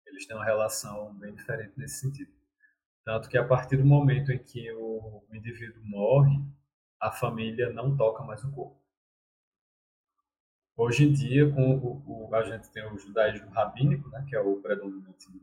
Eles 0.06 0.28
têm 0.28 0.36
uma 0.36 0.46
relação 0.46 1.12
bem 1.16 1.34
diferente 1.34 1.74
nesse 1.76 2.02
sentido. 2.02 2.32
Tanto 3.04 3.28
que 3.28 3.38
a 3.40 3.44
partir 3.44 3.78
do 3.78 3.86
momento 3.86 4.32
em 4.32 4.38
que 4.38 4.72
o 4.74 5.24
indivíduo 5.34 5.82
morre, 5.84 6.40
a 7.02 7.12
família 7.12 7.74
não 7.74 7.98
toca 7.98 8.24
mais 8.24 8.44
o 8.44 8.52
corpo. 8.52 8.80
Hoje 10.76 11.06
em 11.06 11.14
dia, 11.14 11.52
com 11.52 11.78
o, 11.78 12.28
o 12.30 12.36
a 12.36 12.44
gente 12.44 12.70
tem 12.70 12.86
o 12.86 13.00
judaísmo 13.00 13.50
rabínico, 13.50 14.08
né, 14.10 14.24
que 14.30 14.36
é 14.36 14.40
o 14.40 14.58
predominante 14.58 15.26
no 15.32 15.42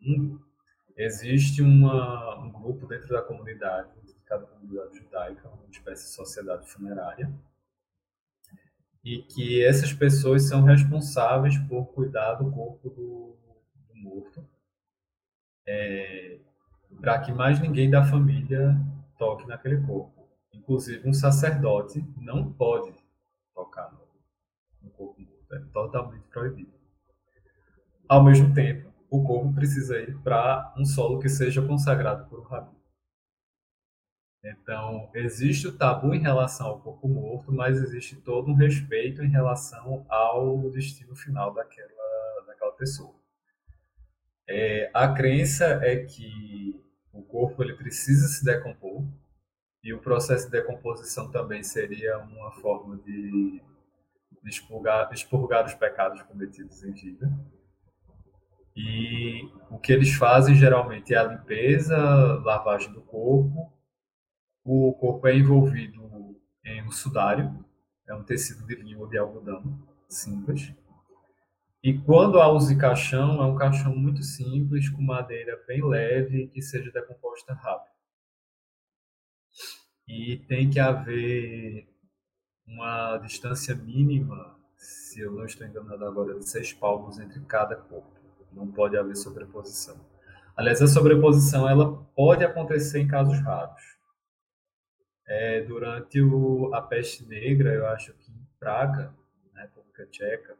mundo, 0.00 0.53
existe 0.96 1.62
uma, 1.62 2.38
um 2.38 2.50
grupo 2.50 2.86
dentro 2.86 3.08
da 3.08 3.22
comunidade, 3.22 3.90
de 4.04 4.14
cada 4.24 4.46
comunidade 4.46 4.96
judaica, 4.98 5.48
uma 5.48 5.70
espécie 5.70 6.04
de 6.04 6.14
sociedade 6.14 6.66
funerária, 6.68 7.32
e 9.02 9.22
que 9.22 9.62
essas 9.62 9.92
pessoas 9.92 10.48
são 10.48 10.62
responsáveis 10.62 11.58
por 11.68 11.86
cuidar 11.86 12.34
do 12.34 12.50
corpo 12.50 12.88
do, 12.88 13.36
do 13.88 13.94
morto, 13.94 14.46
é, 15.66 16.38
para 17.00 17.20
que 17.20 17.32
mais 17.32 17.60
ninguém 17.60 17.90
da 17.90 18.04
família 18.04 18.76
toque 19.18 19.46
naquele 19.46 19.80
corpo. 19.82 20.26
Inclusive, 20.52 21.06
um 21.08 21.12
sacerdote 21.12 22.02
não 22.16 22.50
pode 22.52 22.94
tocar 23.54 23.92
no, 23.92 24.00
no 24.82 24.90
corpo 24.90 25.20
morto, 25.20 25.54
é 25.54 25.58
totalmente 25.72 26.26
proibido. 26.28 26.72
Ao 28.08 28.22
mesmo 28.22 28.54
tempo, 28.54 28.93
o 29.16 29.24
corpo 29.24 29.54
precisa 29.54 29.98
ir 29.98 30.18
para 30.18 30.74
um 30.76 30.84
solo 30.84 31.20
que 31.20 31.28
seja 31.28 31.62
consagrado 31.62 32.28
por 32.28 32.40
um 32.40 32.44
rabino. 32.44 32.74
Então, 34.44 35.08
existe 35.14 35.68
o 35.68 35.76
tabu 35.76 36.12
em 36.14 36.20
relação 36.20 36.66
ao 36.66 36.80
corpo 36.80 37.08
morto, 37.08 37.50
mas 37.50 37.78
existe 37.78 38.16
todo 38.16 38.50
um 38.50 38.54
respeito 38.54 39.22
em 39.22 39.30
relação 39.30 40.04
ao 40.08 40.70
destino 40.70 41.14
final 41.14 41.54
daquela, 41.54 42.44
daquela 42.46 42.72
pessoa. 42.72 43.14
É, 44.46 44.90
a 44.92 45.14
crença 45.14 45.64
é 45.82 46.04
que 46.04 46.78
o 47.12 47.22
corpo 47.22 47.62
ele 47.62 47.74
precisa 47.74 48.26
se 48.28 48.44
decompor 48.44 49.02
e 49.82 49.94
o 49.94 50.00
processo 50.00 50.46
de 50.46 50.52
decomposição 50.52 51.30
também 51.30 51.62
seria 51.62 52.18
uma 52.18 52.50
forma 52.52 52.96
de, 52.98 53.62
de 54.42 54.50
expurgar, 54.50 55.10
expurgar 55.12 55.64
os 55.64 55.74
pecados 55.74 56.20
cometidos 56.22 56.82
em 56.82 56.92
vida. 56.92 57.30
E 58.76 59.48
o 59.70 59.78
que 59.78 59.92
eles 59.92 60.14
fazem 60.14 60.54
geralmente 60.54 61.14
é 61.14 61.18
a 61.18 61.24
limpeza, 61.24 61.96
lavagem 62.44 62.92
do 62.92 63.02
corpo 63.02 63.74
o 64.64 64.94
corpo 64.94 65.28
é 65.28 65.36
envolvido 65.36 66.40
em 66.64 66.82
um 66.82 66.90
sudário, 66.90 67.64
é 68.08 68.14
um 68.14 68.24
tecido 68.24 68.66
de 68.66 68.74
linho 68.76 69.00
ou 69.00 69.06
de 69.06 69.18
algodão, 69.18 69.62
simples. 70.08 70.72
E 71.82 71.98
quando 71.98 72.40
há 72.40 72.50
uso 72.50 72.68
de 72.72 72.80
caixão, 72.80 73.42
é 73.42 73.46
um 73.46 73.56
caixão 73.56 73.94
muito 73.94 74.22
simples, 74.22 74.88
com 74.88 75.02
madeira 75.02 75.62
bem 75.68 75.86
leve, 75.86 76.48
que 76.48 76.62
seja 76.62 76.90
decomposta 76.90 77.52
rápido. 77.52 77.92
E 80.08 80.38
tem 80.48 80.70
que 80.70 80.80
haver 80.80 81.86
uma 82.66 83.18
distância 83.18 83.74
mínima, 83.74 84.58
se 84.78 85.20
eu 85.20 85.32
não 85.32 85.44
estou 85.44 85.66
enganado 85.66 86.06
agora, 86.06 86.38
de 86.38 86.48
seis 86.48 86.72
palmos 86.72 87.18
entre 87.18 87.40
cada 87.44 87.76
corpo. 87.76 88.23
Não 88.54 88.70
pode 88.70 88.96
haver 88.96 89.16
sobreposição. 89.16 89.96
Aliás, 90.56 90.80
a 90.80 90.86
sobreposição 90.86 91.68
ela 91.68 91.96
pode 92.14 92.44
acontecer 92.44 93.00
em 93.00 93.08
casos 93.08 93.38
raros 93.40 93.94
é, 95.26 95.62
durante 95.62 96.20
o, 96.20 96.72
a 96.74 96.82
peste 96.82 97.26
negra, 97.26 97.72
eu 97.72 97.86
acho 97.86 98.12
que 98.14 98.30
em 98.30 98.46
Praga, 98.58 99.14
na 99.52 99.62
República 99.62 100.06
Tcheca, 100.06 100.56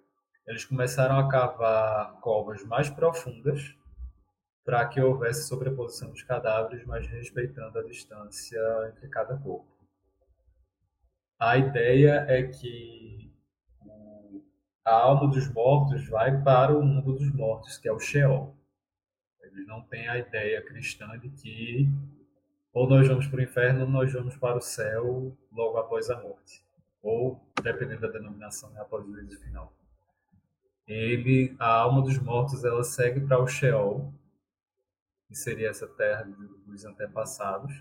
eles 0.46 0.64
começaram 0.64 1.18
a 1.18 1.28
cavar 1.28 2.20
covas 2.20 2.64
mais 2.64 2.90
profundas 2.90 3.74
para 4.64 4.86
que 4.86 5.00
houvesse 5.00 5.46
sobreposição 5.46 6.10
dos 6.10 6.22
cadáveres, 6.22 6.84
mas 6.86 7.06
respeitando 7.06 7.78
a 7.78 7.82
distância 7.82 8.58
entre 8.88 9.08
cada 9.08 9.36
corpo. 9.36 9.68
A 11.38 11.58
ideia 11.58 12.24
é 12.28 12.44
que 12.44 13.23
a 14.84 14.94
alma 14.94 15.28
dos 15.28 15.48
mortos 15.52 16.06
vai 16.08 16.42
para 16.42 16.76
o 16.76 16.82
mundo 16.82 17.14
dos 17.14 17.32
mortos, 17.32 17.78
que 17.78 17.88
é 17.88 17.92
o 17.92 17.98
Sheol. 17.98 18.54
Eles 19.42 19.66
não 19.66 19.82
têm 19.82 20.08
a 20.08 20.18
ideia 20.18 20.62
cristã 20.62 21.18
de 21.18 21.30
que 21.30 21.88
ou 22.74 22.88
nós 22.88 23.06
vamos 23.06 23.28
para 23.28 23.38
o 23.38 23.42
inferno, 23.42 23.82
ou 23.82 23.88
nós 23.88 24.12
vamos 24.12 24.36
para 24.36 24.58
o 24.58 24.60
céu 24.60 25.38
logo 25.52 25.78
após 25.78 26.10
a 26.10 26.20
morte. 26.20 26.60
Ou, 27.00 27.40
dependendo 27.62 28.00
da 28.00 28.08
denominação, 28.08 28.68
né, 28.70 28.80
após 28.80 29.06
o 29.06 29.12
juízo 29.12 29.40
final. 29.40 29.72
Ele, 30.84 31.54
a 31.60 31.68
alma 31.68 32.02
dos 32.02 32.18
mortos, 32.18 32.64
ela 32.64 32.82
segue 32.82 33.20
para 33.20 33.38
o 33.38 33.46
Sheol, 33.46 34.12
que 35.28 35.36
seria 35.36 35.70
essa 35.70 35.86
terra 35.86 36.24
dos 36.66 36.84
antepassados. 36.84 37.72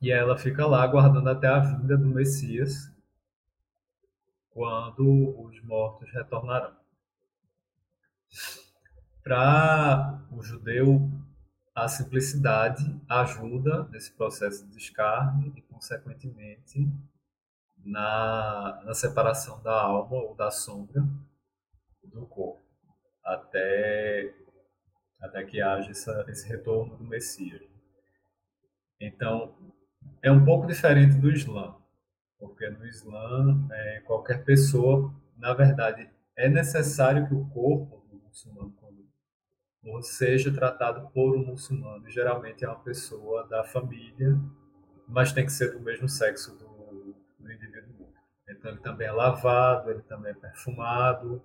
E 0.00 0.12
ela 0.12 0.38
fica 0.38 0.64
lá 0.64 0.84
aguardando 0.84 1.28
até 1.28 1.48
a 1.48 1.58
vinda 1.58 1.96
do 1.96 2.06
Messias, 2.06 2.92
quando 4.56 5.38
os 5.38 5.62
mortos 5.64 6.10
retornarão. 6.14 6.74
Para 9.22 10.26
o 10.32 10.42
judeu, 10.42 11.10
a 11.74 11.86
simplicidade 11.88 12.98
ajuda 13.06 13.86
nesse 13.90 14.10
processo 14.12 14.64
de 14.64 14.72
descarne 14.72 15.52
e, 15.54 15.60
consequentemente, 15.60 16.90
na, 17.84 18.82
na 18.82 18.94
separação 18.94 19.62
da 19.62 19.78
alma 19.78 20.16
ou 20.16 20.34
da 20.34 20.50
sombra 20.50 21.06
do 22.02 22.26
corpo, 22.26 22.64
até, 23.22 24.34
até 25.20 25.44
que 25.44 25.60
haja 25.60 25.90
essa, 25.90 26.24
esse 26.28 26.48
retorno 26.48 26.96
do 26.96 27.04
Messias. 27.04 27.60
Então, 28.98 29.54
é 30.22 30.32
um 30.32 30.42
pouco 30.46 30.66
diferente 30.66 31.18
do 31.18 31.30
Islã, 31.30 31.76
porque 32.38 32.68
no 32.70 32.86
Islã, 32.86 33.66
é, 33.70 34.00
qualquer 34.06 34.44
pessoa, 34.44 35.12
na 35.36 35.54
verdade, 35.54 36.08
é 36.36 36.48
necessário 36.48 37.26
que 37.26 37.34
o 37.34 37.46
corpo 37.48 38.04
do 38.10 38.18
muçulmano 38.18 38.72
ou 39.86 40.02
seja 40.02 40.52
tratado 40.52 41.08
por 41.10 41.36
um 41.36 41.46
muçulmano. 41.46 42.08
Geralmente 42.10 42.64
é 42.64 42.68
uma 42.68 42.80
pessoa 42.80 43.46
da 43.46 43.64
família, 43.64 44.38
mas 45.06 45.32
tem 45.32 45.46
que 45.46 45.52
ser 45.52 45.72
do 45.72 45.80
mesmo 45.80 46.08
sexo 46.08 46.56
do, 46.56 47.14
do 47.38 47.52
indivíduo 47.52 48.08
Então 48.48 48.72
ele 48.72 48.80
também 48.80 49.06
é 49.06 49.12
lavado, 49.12 49.90
ele 49.90 50.02
também 50.02 50.32
é 50.32 50.34
perfumado. 50.34 51.42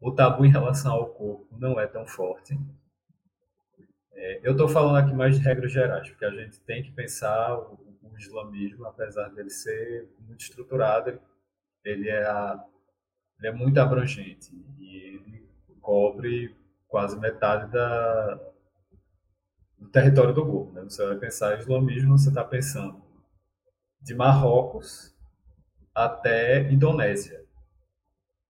O 0.00 0.12
tabu 0.12 0.44
em 0.44 0.50
relação 0.50 0.92
ao 0.92 1.06
corpo 1.06 1.56
não 1.58 1.80
é 1.80 1.86
tão 1.86 2.06
forte. 2.06 2.58
É, 4.12 4.40
eu 4.46 4.52
estou 4.52 4.68
falando 4.68 4.96
aqui 4.96 5.14
mais 5.14 5.36
de 5.36 5.42
regras 5.42 5.72
gerais, 5.72 6.08
porque 6.10 6.24
a 6.24 6.30
gente 6.30 6.60
tem 6.60 6.82
que 6.82 6.92
pensar 6.92 7.58
o, 7.58 7.93
o 8.14 8.18
islamismo, 8.18 8.86
apesar 8.86 9.28
dele 9.30 9.50
ser 9.50 10.08
muito 10.20 10.40
estruturado, 10.40 11.20
ele 11.84 12.08
é, 12.08 12.24
ele 13.38 13.48
é 13.48 13.52
muito 13.52 13.78
abrangente 13.78 14.54
e 14.78 14.96
ele 14.96 15.48
cobre 15.80 16.56
quase 16.88 17.18
metade 17.18 17.70
da, 17.70 18.40
do 19.78 19.88
território 19.88 20.32
do 20.32 20.44
globo. 20.44 20.72
Né? 20.72 20.82
Você 20.84 21.04
vai 21.06 21.16
pensar 21.16 21.56
em 21.56 21.60
islamismo, 21.60 22.16
você 22.16 22.28
está 22.28 22.44
pensando 22.44 23.02
de 24.00 24.14
Marrocos 24.14 25.14
até 25.94 26.70
Indonésia. 26.70 27.44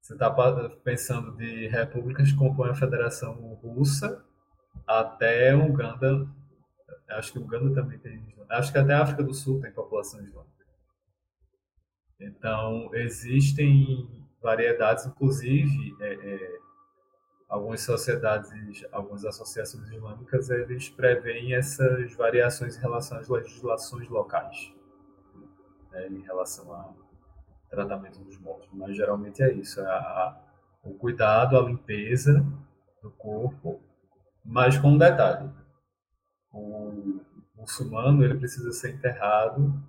Você 0.01 0.13
está 0.13 0.31
pensando 0.85 1.35
de 1.37 1.67
repúblicas 1.69 2.31
que 2.31 2.37
compõem 2.37 2.71
a 2.71 2.75
Federação 2.75 3.35
Russa 3.63 4.23
até 4.87 5.55
Uganda. 5.55 6.29
Acho 7.11 7.33
que 7.33 7.39
Uganda 7.39 7.75
também 7.75 7.99
tem. 7.99 8.35
Acho 8.49 8.73
que 8.73 8.79
até 8.79 8.95
a 8.95 9.03
África 9.03 9.23
do 9.23 9.35
Sul 9.35 9.61
tem 9.61 9.71
população 9.73 10.21
islâmica. 10.23 10.55
Então, 12.19 12.91
existem 12.95 14.09
variedades, 14.41 15.07
inclusive, 15.07 15.97
é, 16.01 16.15
é, 16.15 16.59
algumas 17.49 17.81
sociedades, 17.81 18.51
algumas 18.93 19.25
associações 19.25 19.89
islâmicas, 19.89 20.51
eles 20.51 20.89
preveem 20.89 21.55
essas 21.55 22.15
variações 22.15 22.77
em 22.77 22.81
relação 22.81 23.19
às 23.19 23.29
legislações 23.29 24.09
locais, 24.09 24.73
né, 25.91 26.09
em 26.09 26.21
relação 26.23 26.73
ao 26.73 26.97
tratamento 27.71 28.19
dos 28.21 28.39
mortos. 28.39 28.69
Mas 28.73 28.97
geralmente 28.97 29.43
é 29.43 29.53
isso, 29.53 29.81
é 29.81 29.87
a, 29.87 30.41
o 30.83 30.95
cuidado, 30.95 31.59
a 31.59 31.63
limpeza 31.63 32.45
do 33.03 33.11
corpo, 33.11 33.81
mas 34.45 34.77
com 34.79 34.93
um 34.93 34.99
detalhe. 34.99 35.51
O 36.55 37.21
muçulmano 37.57 38.25
ele 38.25 38.37
precisa 38.37 38.71
ser 38.73 38.95
enterrado 38.95 39.83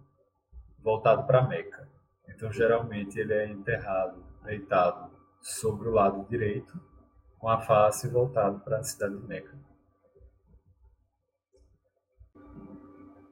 voltado 0.84 1.26
para 1.26 1.48
Meca. 1.48 1.88
Então, 2.28 2.52
geralmente, 2.52 3.20
ele 3.20 3.34
é 3.34 3.48
enterrado 3.48 4.24
deitado 4.44 5.12
sobre 5.42 5.88
o 5.88 5.92
lado 5.92 6.26
direito 6.30 6.80
com 7.38 7.48
a 7.48 7.62
face 7.62 8.08
voltada 8.08 8.58
para 8.60 8.80
a 8.80 8.84
cidade 8.84 9.16
de 9.16 9.28
Meca. 9.28 9.54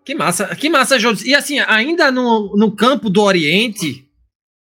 Que 0.05 0.13
massa, 0.13 0.55
que 0.55 0.69
massa. 0.69 0.97
E 1.25 1.34
assim, 1.34 1.59
ainda 1.59 2.11
no, 2.11 2.55
no 2.55 2.75
campo 2.75 3.09
do 3.09 3.21
Oriente, 3.21 4.07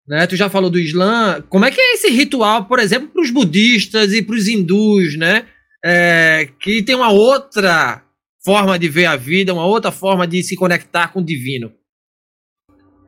né? 0.07 0.25
Tu 0.25 0.35
já 0.35 0.49
falou 0.49 0.69
do 0.69 0.79
Islã. 0.79 1.41
Como 1.49 1.65
é 1.65 1.71
que 1.71 1.79
é 1.79 1.93
esse 1.93 2.09
ritual, 2.09 2.65
por 2.65 2.79
exemplo, 2.79 3.09
para 3.09 3.21
os 3.21 3.29
budistas 3.29 4.13
e 4.13 4.21
para 4.21 4.35
os 4.35 4.47
hindus, 4.47 5.17
né? 5.17 5.47
É, 5.83 6.49
que 6.59 6.81
tem 6.81 6.95
uma 6.95 7.11
outra 7.11 8.01
forma 8.43 8.77
de 8.77 8.89
ver 8.89 9.05
a 9.05 9.15
vida, 9.15 9.53
uma 9.53 9.65
outra 9.65 9.91
forma 9.91 10.27
de 10.27 10.43
se 10.43 10.55
conectar 10.55 11.11
com 11.13 11.19
o 11.19 11.25
divino. 11.25 11.73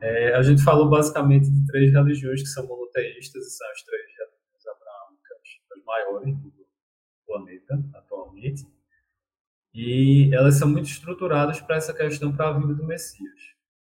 É, 0.00 0.34
a 0.34 0.42
gente 0.42 0.62
falou 0.62 0.88
basicamente 0.88 1.50
de 1.50 1.66
três 1.66 1.92
religiões 1.92 2.42
que 2.42 2.48
são 2.48 2.66
monoteístas 2.66 3.46
e 3.46 3.50
são 3.50 3.70
as 3.70 3.82
três 3.82 4.06
maiores 5.86 6.34
do 6.36 6.52
planeta 7.26 7.82
atualmente. 7.94 8.66
E 9.72 10.34
elas 10.34 10.56
são 10.56 10.68
muito 10.68 10.86
estruturadas 10.86 11.60
para 11.60 11.76
essa 11.76 11.94
questão 11.94 12.34
para 12.34 12.48
a 12.48 12.58
vinda 12.58 12.74
do 12.74 12.84
Messias. 12.84 13.40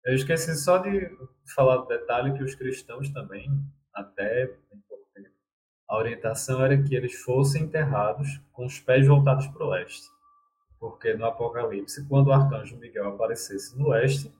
Eu 0.06 0.14
esqueci 0.14 0.56
só 0.56 0.78
de 0.78 1.10
falar 1.56 1.78
do 1.78 1.88
detalhe 1.88 2.34
que 2.38 2.44
os 2.44 2.56
cristãos 2.56 3.10
também, 3.10 3.50
até 3.94 4.46
bem 4.46 4.82
pouco 4.88 5.06
tempo, 5.14 5.36
a 5.88 5.98
orientação 5.98 6.64
era 6.64 6.82
que 6.82 6.96
eles 6.96 7.16
fossem 7.22 7.64
enterrados 7.64 8.28
com 8.52 8.66
os 8.66 8.80
pés 8.80 9.08
voltados 9.08 9.48
para 9.48 9.66
o 9.66 9.70
leste. 9.70 10.08
Porque 10.80 11.14
no 11.14 11.26
Apocalipse, 11.26 12.08
quando 12.08 12.28
o 12.28 12.34
arcanjo 12.34 12.78
Miguel 12.78 13.10
aparecesse 13.10 13.78
no 13.78 13.90
leste, 13.90 14.34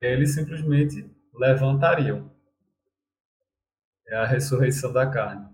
eles 0.00 0.34
simplesmente 0.34 1.08
levantariam. 1.32 2.30
É 4.06 4.16
a 4.16 4.26
ressurreição 4.26 4.92
da 4.92 5.06
carne. 5.08 5.48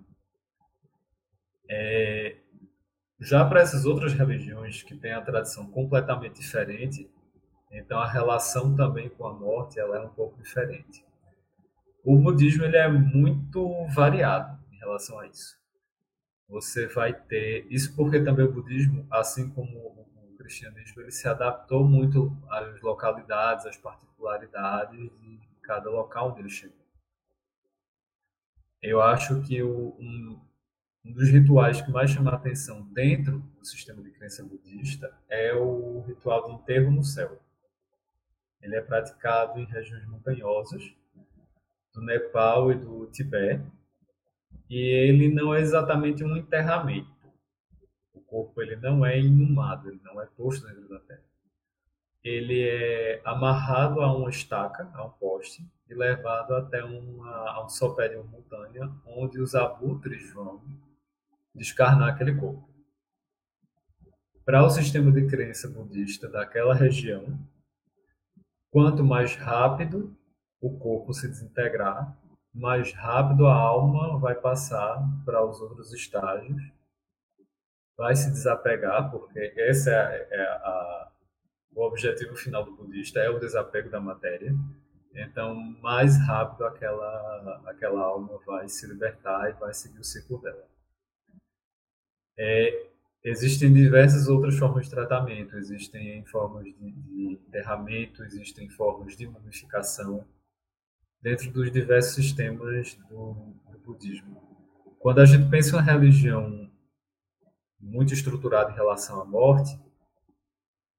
É, 1.68 2.36
já 3.20 3.44
para 3.44 3.60
essas 3.60 3.84
outras 3.84 4.12
religiões 4.12 4.82
que 4.82 4.96
têm 4.96 5.12
a 5.12 5.20
tradição 5.20 5.66
completamente 5.70 6.40
diferente, 6.40 7.10
então 7.70 7.98
a 7.98 8.10
relação 8.10 8.74
também 8.74 9.08
com 9.08 9.26
a 9.26 9.32
morte 9.32 9.78
ela 9.78 9.96
é 9.96 10.00
um 10.00 10.08
pouco 10.08 10.40
diferente. 10.40 11.04
O 12.04 12.16
budismo 12.18 12.64
ele 12.64 12.76
é 12.76 12.88
muito 12.88 13.84
variado 13.88 14.58
em 14.72 14.76
relação 14.76 15.18
a 15.18 15.26
isso. 15.26 15.56
Você 16.48 16.86
vai 16.86 17.12
ter 17.12 17.66
isso 17.68 17.94
porque 17.96 18.20
também 18.20 18.46
o 18.46 18.52
budismo, 18.52 19.04
assim 19.10 19.50
como 19.50 19.76
o 19.76 20.05
cristianismo, 20.46 21.02
ele 21.02 21.10
se 21.10 21.26
adaptou 21.26 21.84
muito 21.84 22.36
às 22.48 22.80
localidades, 22.80 23.66
às 23.66 23.76
particularidades 23.76 24.98
de 25.20 25.40
cada 25.62 25.90
local 25.90 26.30
onde 26.30 26.40
ele 26.40 26.48
chegou. 26.48 26.86
Eu 28.80 29.02
acho 29.02 29.42
que 29.42 29.60
o, 29.62 29.96
um, 29.98 30.40
um 31.04 31.12
dos 31.12 31.28
rituais 31.28 31.82
que 31.82 31.90
mais 31.90 32.10
chama 32.10 32.30
a 32.30 32.36
atenção 32.36 32.82
dentro 32.92 33.40
do 33.58 33.64
sistema 33.64 34.00
de 34.02 34.10
crença 34.12 34.44
budista 34.44 35.12
é 35.28 35.52
o 35.52 36.04
ritual 36.06 36.46
de 36.46 36.52
enterro 36.52 36.92
no 36.92 37.02
céu. 37.02 37.40
Ele 38.62 38.76
é 38.76 38.80
praticado 38.80 39.58
em 39.58 39.64
regiões 39.64 40.06
montanhosas 40.06 40.94
do 41.92 42.00
Nepal 42.02 42.70
e 42.70 42.76
do 42.76 43.06
Tibete. 43.06 43.66
E 44.68 44.76
ele 44.76 45.28
não 45.28 45.54
é 45.54 45.60
exatamente 45.60 46.24
um 46.24 46.36
enterramento. 46.36 47.15
Corpo 48.26 48.60
ele 48.60 48.76
não 48.76 49.04
é 49.04 49.18
inumado, 49.20 49.88
ele 49.88 50.00
não 50.04 50.20
é 50.20 50.26
posto 50.26 50.66
dentro 50.66 50.88
da 50.88 50.98
terra. 51.00 51.22
Ele 52.22 52.60
é 52.62 53.22
amarrado 53.24 54.00
a 54.00 54.12
uma 54.12 54.30
estaca, 54.30 54.90
a 54.94 55.04
um 55.04 55.10
poste, 55.10 55.64
e 55.88 55.94
levado 55.94 56.54
até 56.54 56.82
uma, 56.82 57.50
a 57.50 57.64
um 57.64 57.68
sopé 57.68 58.08
de 58.08 58.16
uma 58.16 58.24
montanha, 58.24 58.92
onde 59.06 59.40
os 59.40 59.54
abutres 59.54 60.32
vão 60.32 60.60
descarnar 61.54 62.08
aquele 62.08 62.34
corpo. 62.34 62.68
Para 64.44 64.64
o 64.64 64.70
sistema 64.70 65.12
de 65.12 65.26
crença 65.26 65.68
budista 65.68 66.28
daquela 66.28 66.74
região, 66.74 67.38
Quanto 68.76 69.02
mais 69.02 69.34
rápido 69.36 70.14
o 70.60 70.78
corpo 70.78 71.14
se 71.14 71.26
desintegrar, 71.26 72.14
mais 72.52 72.92
rápido 72.92 73.46
a 73.46 73.54
alma 73.54 74.18
vai 74.18 74.34
passar 74.34 75.02
para 75.24 75.42
os 75.42 75.62
outros 75.62 75.94
estágios, 75.94 76.62
vai 77.96 78.14
se 78.14 78.30
desapegar, 78.30 79.10
porque 79.10 79.52
esse 79.56 79.90
é, 79.90 80.28
é 80.30 80.42
a, 80.42 81.12
o 81.74 81.82
objetivo 81.82 82.36
final 82.36 82.64
do 82.64 82.76
budista, 82.76 83.20
é 83.20 83.30
o 83.30 83.38
desapego 83.38 83.90
da 83.90 84.00
matéria. 84.00 84.54
Então, 85.14 85.54
mais 85.80 86.18
rápido 86.26 86.64
aquela, 86.66 87.62
aquela 87.66 88.02
alma 88.02 88.38
vai 88.46 88.68
se 88.68 88.86
libertar 88.86 89.50
e 89.50 89.54
vai 89.54 89.72
seguir 89.72 89.98
o 89.98 90.04
ciclo 90.04 90.40
dela. 90.42 90.68
É, 92.38 92.86
Existem 93.26 93.72
diversas 93.72 94.28
outras 94.28 94.56
formas 94.56 94.84
de 94.84 94.92
tratamento, 94.92 95.56
existem 95.56 96.24
formas 96.26 96.64
de, 96.64 96.92
de 96.92 97.40
enterramento, 97.44 98.22
existem 98.22 98.68
formas 98.70 99.16
de 99.16 99.26
mumificação 99.26 100.24
dentro 101.20 101.50
dos 101.50 101.72
diversos 101.72 102.14
sistemas 102.14 102.94
do, 103.10 103.34
do 103.68 103.78
budismo. 103.84 104.40
Quando 105.00 105.22
a 105.22 105.24
gente 105.24 105.50
pensa 105.50 105.70
em 105.70 105.72
uma 105.72 105.82
religião 105.82 106.65
muito 107.86 108.12
estruturada 108.12 108.70
em 108.72 108.74
relação 108.74 109.20
à 109.20 109.24
morte, 109.24 109.78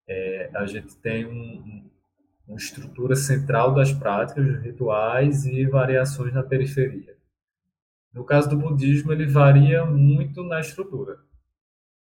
é, 0.08 0.50
a 0.56 0.66
gente 0.66 0.96
tem 0.98 1.26
um, 1.26 1.90
uma 2.48 2.58
estrutura 2.58 3.16
central 3.16 3.74
das 3.74 3.92
práticas, 3.92 4.46
dos 4.46 4.62
rituais 4.62 5.46
e 5.46 5.66
variações 5.66 6.34
na 6.34 6.44
periferia. 6.44 7.16
No 8.14 8.24
caso 8.24 8.50
do 8.50 8.58
budismo, 8.58 9.12
ele 9.12 9.28
varia 9.28 9.86
muito 9.86 10.44
na 10.44 10.60
estrutura. 10.60 11.20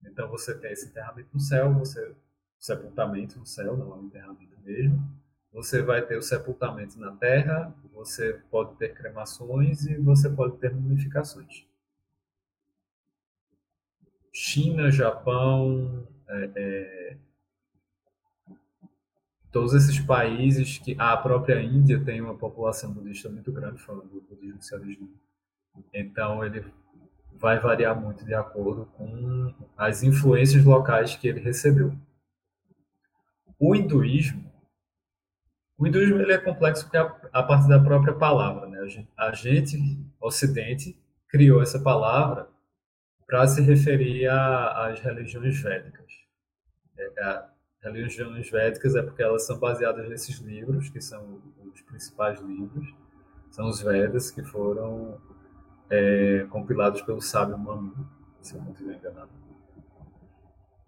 Então 0.05 0.28
você 0.28 0.55
tem 0.55 0.72
esse 0.72 0.87
enterramento 0.87 1.30
no 1.32 1.41
céu, 1.41 1.72
você 1.72 2.14
sepultamento 2.59 3.39
no 3.39 3.47
céu, 3.47 3.76
não 3.76 3.93
é 3.93 3.97
um 3.97 4.05
enterramento 4.05 4.57
mesmo. 4.62 5.03
Você 5.53 5.82
vai 5.82 6.03
ter 6.03 6.16
o 6.16 6.22
sepultamento 6.22 6.99
na 6.99 7.12
terra, 7.12 7.74
você 7.93 8.41
pode 8.51 8.76
ter 8.76 8.95
cremações 8.95 9.87
e 9.87 9.97
você 9.97 10.28
pode 10.28 10.57
ter 10.59 10.74
mumificações. 10.74 11.66
China, 14.37 14.91
Japão, 14.91 16.05
é, 16.28 16.51
é, 16.57 17.16
todos 19.53 19.72
esses 19.74 20.01
países 20.01 20.78
que 20.78 20.97
a 20.99 21.16
própria 21.16 21.62
Índia 21.62 22.05
tem 22.05 22.20
uma 22.20 22.35
população 22.35 22.93
budista 22.93 23.28
muito 23.28 23.53
grande, 23.53 23.80
falando 23.80 24.09
do 24.09 24.20
budismo 24.22 24.59
originou. 24.72 25.14
Então 25.93 26.45
ele 26.45 26.64
vai 27.32 27.61
variar 27.61 27.99
muito 27.99 28.24
de 28.24 28.35
acordo 28.35 28.87
com 28.97 29.55
as 29.76 30.03
influências 30.03 30.64
locais 30.64 31.14
que 31.14 31.28
ele 31.28 31.39
recebeu. 31.39 31.97
O 33.57 33.76
hinduísmo, 33.76 34.53
o 35.78 35.87
hinduísmo 35.87 36.20
ele 36.20 36.32
é 36.32 36.39
complexo 36.39 36.85
porque 36.85 36.97
a, 36.97 37.05
a 37.32 37.43
partir 37.45 37.68
da 37.68 37.78
própria 37.78 38.14
palavra, 38.14 38.66
né? 38.66 38.80
A 38.80 38.89
gente, 38.89 39.09
a 39.16 39.32
gente 39.32 40.05
Ocidente, 40.20 40.99
criou 41.28 41.62
essa 41.62 41.78
palavra 41.78 42.49
para 43.27 43.47
se 43.47 43.62
referir 43.62 44.29
às 44.29 45.01
religiões 45.01 45.61
védicas. 45.61 46.12
É, 46.99 47.45
religiões 47.83 48.51
védicas 48.51 48.95
é 48.95 49.03
porque 49.03 49.22
elas 49.22 49.47
são 49.47 49.59
baseadas 49.59 50.09
nesses 50.09 50.39
livros, 50.39 50.89
que 50.89 51.01
são 51.01 51.41
os 51.72 51.81
principais 51.83 52.41
livros, 52.41 52.95
são 53.51 53.68
os 53.68 53.81
Vedas, 53.81 54.31
que 54.31 54.43
foram 54.43 55.20
é, 55.91 56.47
compilados 56.51 57.03
pelo 57.03 57.20
sábio 57.20 57.59
Manu, 57.59 58.09
se 58.41 58.55
eu 58.55 58.62
não 58.62 58.72
estiver 58.72 58.97
enganado. 58.97 59.31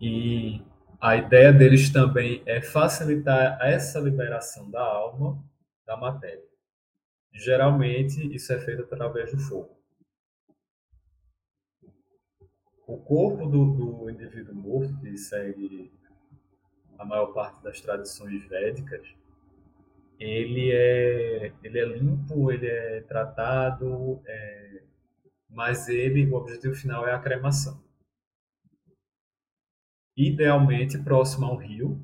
E 0.01 0.63
a 1.01 1.17
ideia 1.17 1.53
deles 1.53 1.91
também 1.91 2.43
é 2.47 2.61
facilitar 2.61 3.59
essa 3.61 3.99
liberação 4.01 4.71
da 4.71 4.83
alma 4.83 5.43
da 5.87 5.97
matéria. 5.97 6.45
Geralmente, 7.33 8.35
isso 8.35 8.53
é 8.53 8.59
feito 8.59 8.83
através 8.83 9.31
do 9.31 9.39
fogo. 9.39 9.76
O 12.87 12.97
corpo 12.99 13.47
do, 13.47 13.73
do 13.73 14.11
indivíduo 14.11 14.55
morto, 14.55 14.97
que 15.01 15.17
segue 15.19 15.93
a 16.99 17.05
maior 17.05 17.33
parte 17.33 17.63
das 17.63 17.81
tradições 17.81 18.47
védicas, 18.49 19.07
ele 20.19 20.71
é, 20.73 21.53
ele 21.63 21.79
é 21.79 21.85
limpo, 21.85 22.51
ele 22.51 22.67
é 22.67 23.01
tratado, 23.03 24.23
é, 24.25 24.83
mas 25.51 25.89
ele, 25.89 26.27
o 26.27 26.37
objetivo 26.37 26.75
final 26.75 27.07
é 27.07 27.13
a 27.13 27.19
cremação. 27.19 27.83
Idealmente 30.17 30.97
próximo 30.97 31.47
ao 31.47 31.57
rio, 31.57 32.03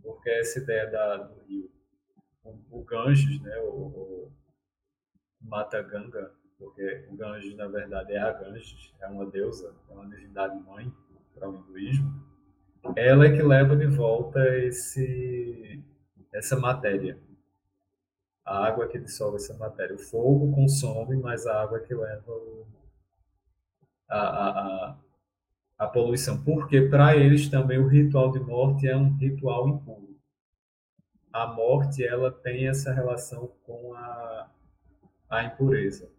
porque 0.00 0.30
essa 0.30 0.60
ideia 0.60 0.86
da, 0.90 1.16
do 1.18 1.42
rio, 1.42 1.70
o, 2.44 2.78
o 2.78 2.84
Ganges, 2.84 3.40
né, 3.42 3.58
o, 3.58 3.72
o 3.72 4.32
Mata 5.40 5.82
Ganga, 5.82 6.32
porque 6.58 7.06
o 7.10 7.16
Ganges 7.16 7.56
na 7.56 7.66
verdade 7.66 8.12
é 8.12 8.18
a 8.18 8.32
Ganges, 8.32 8.92
é 9.00 9.06
uma 9.06 9.26
deusa, 9.26 9.74
é 9.90 9.92
uma 9.92 10.08
divindade 10.08 10.58
mãe 10.64 10.92
para 11.34 11.48
o 11.48 11.54
hinduísmo. 11.54 12.24
Ela 12.96 13.26
é 13.26 13.36
que 13.36 13.42
leva 13.42 13.74
de 13.76 13.86
volta 13.86 14.40
esse 14.58 15.82
essa 16.32 16.56
matéria, 16.58 17.18
a 18.44 18.66
água 18.66 18.88
que 18.88 18.98
dissolve 18.98 19.36
essa 19.36 19.54
matéria. 19.56 19.94
O 19.94 19.98
fogo 19.98 20.52
consome, 20.52 21.16
mas 21.16 21.46
a 21.46 21.62
água 21.62 21.80
que 21.80 21.94
leva 21.94 22.32
a, 24.08 24.18
a, 24.18 24.48
a, 24.60 24.98
a 25.78 25.86
poluição. 25.86 26.42
Porque 26.42 26.82
para 26.82 27.16
eles 27.16 27.48
também 27.48 27.78
o 27.78 27.86
ritual 27.86 28.32
de 28.32 28.40
morte 28.40 28.88
é 28.88 28.96
um 28.96 29.16
ritual 29.16 29.68
impuro. 29.68 30.16
A 31.32 31.46
morte 31.46 32.04
ela 32.04 32.30
tem 32.30 32.68
essa 32.68 32.92
relação 32.92 33.52
com 33.64 33.94
a, 33.94 34.50
a 35.30 35.44
impureza. 35.44 36.10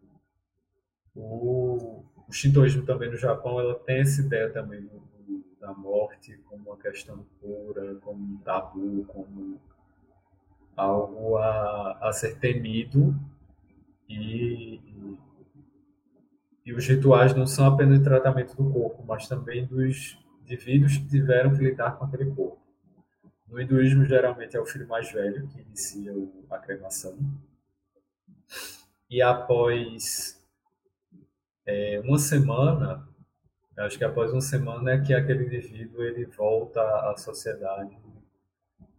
O, 1.15 2.03
o 2.27 2.31
shintoísmo 2.31 2.85
também 2.85 3.09
no 3.09 3.17
Japão 3.17 3.59
ela 3.59 3.75
tem 3.75 4.01
essa 4.01 4.21
ideia 4.21 4.49
também 4.49 4.81
do, 4.81 5.01
da 5.59 5.73
morte 5.73 6.37
como 6.45 6.69
uma 6.69 6.77
questão 6.77 7.25
pura, 7.39 7.95
como 7.95 8.21
um 8.21 8.37
tabu, 8.37 9.05
como 9.07 9.59
algo 10.75 11.37
a, 11.37 11.97
a 12.01 12.11
ser 12.11 12.37
temido 12.37 13.15
e, 14.07 14.79
e, 16.65 16.73
os 16.73 16.85
rituais 16.87 17.33
não 17.33 17.47
são 17.47 17.67
apenas 17.67 17.97
de 17.97 18.03
tratamento 18.03 18.55
do 18.55 18.71
corpo, 18.71 19.03
mas 19.07 19.27
também 19.27 19.65
dos 19.65 20.17
indivíduos 20.43 20.97
que 20.97 21.07
tiveram 21.07 21.55
que 21.55 21.63
lidar 21.63 21.97
com 21.97 22.05
aquele 22.05 22.29
corpo. 22.31 22.59
No 23.47 23.59
hinduísmo, 23.59 24.05
geralmente 24.05 24.57
é 24.57 24.59
o 24.59 24.65
filho 24.65 24.87
mais 24.87 25.11
velho 25.11 25.47
que 25.47 25.61
inicia 25.61 26.11
a 26.49 26.57
cremação. 26.57 27.17
E 29.09 29.21
após 29.21 30.34
é, 31.65 31.99
uma 32.03 32.19
semana, 32.19 33.07
acho 33.77 33.97
que 33.97 34.03
após 34.03 34.31
uma 34.31 34.41
semana 34.41 34.91
é 34.91 35.01
que 35.01 35.13
aquele 35.13 35.45
indivíduo 35.45 36.03
ele 36.03 36.25
volta 36.25 36.81
à 36.81 37.17
sociedade 37.17 37.97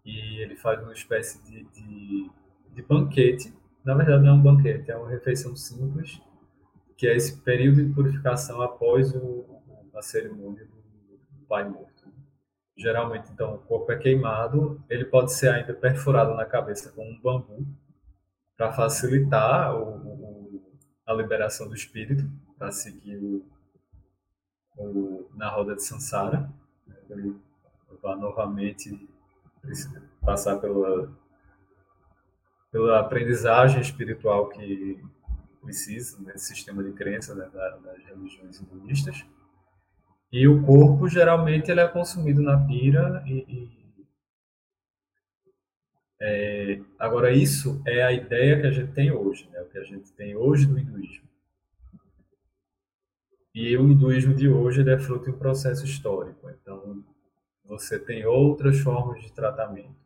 e 0.04 0.40
ele 0.40 0.56
faz 0.56 0.82
uma 0.82 0.92
espécie 0.92 1.42
de, 1.44 1.64
de, 1.64 2.30
de 2.74 2.82
banquete. 2.82 3.52
Na 3.84 3.94
verdade, 3.94 4.24
não 4.24 4.30
é 4.30 4.34
um 4.34 4.42
banquete, 4.42 4.90
é 4.90 4.96
uma 4.96 5.08
refeição 5.08 5.54
simples, 5.56 6.20
que 6.96 7.06
é 7.06 7.14
esse 7.14 7.40
período 7.42 7.84
de 7.84 7.92
purificação 7.92 8.60
após 8.62 9.14
o, 9.14 9.44
a 9.94 10.02
cerimônia 10.02 10.64
do 10.64 11.46
pai 11.48 11.68
morto. 11.68 11.96
Geralmente, 12.76 13.30
então, 13.32 13.54
o 13.54 13.58
corpo 13.58 13.90
é 13.90 13.96
queimado, 13.96 14.82
ele 14.90 15.04
pode 15.04 15.32
ser 15.32 15.48
ainda 15.48 15.72
perfurado 15.72 16.34
na 16.34 16.44
cabeça 16.44 16.92
com 16.92 17.08
um 17.08 17.20
bambu 17.20 17.66
para 18.56 18.72
facilitar 18.72 19.74
o, 19.74 19.96
o, 19.96 20.78
a 21.06 21.14
liberação 21.14 21.68
do 21.68 21.74
espírito, 21.74 22.28
para 22.58 22.70
seguir 22.70 23.16
o, 23.16 23.44
o, 24.76 25.30
na 25.34 25.48
roda 25.48 25.74
de 25.74 25.82
Sansara. 25.82 26.50
Ele 27.08 27.36
vai 28.02 28.16
novamente 28.16 29.08
passar 30.20 30.56
pela, 30.58 31.10
pela 32.70 33.00
aprendizagem 33.00 33.80
espiritual 33.80 34.48
que 34.48 35.02
precisa 35.62 36.20
nesse 36.22 36.54
sistema 36.54 36.82
de 36.82 36.92
crença 36.92 37.34
né, 37.34 37.48
das 37.52 38.04
religiões 38.04 38.60
hinduístas. 38.60 39.24
E 40.32 40.46
o 40.46 40.62
corpo, 40.64 41.08
geralmente, 41.08 41.70
ele 41.70 41.80
é 41.80 41.88
consumido 41.88 42.42
na 42.42 42.58
pira 42.66 43.22
e, 43.26 43.44
e 43.48 43.76
é, 46.20 46.80
agora, 46.98 47.30
isso 47.30 47.82
é 47.86 48.02
a 48.02 48.12
ideia 48.12 48.60
que 48.60 48.66
a 48.66 48.70
gente 48.70 48.92
tem 48.92 49.10
hoje, 49.10 49.48
né? 49.50 49.60
o 49.60 49.68
que 49.68 49.78
a 49.78 49.84
gente 49.84 50.10
tem 50.12 50.34
hoje 50.34 50.66
do 50.66 50.78
hinduísmo. 50.78 51.25
E 53.56 53.74
o 53.74 53.90
hinduísmo 53.90 54.34
de 54.34 54.50
hoje 54.50 54.86
é 54.86 54.98
fruto 54.98 55.24
de 55.24 55.30
um 55.30 55.38
processo 55.38 55.82
histórico. 55.86 56.50
Então, 56.50 57.02
você 57.64 57.98
tem 57.98 58.26
outras 58.26 58.78
formas 58.80 59.22
de 59.22 59.32
tratamento. 59.32 59.96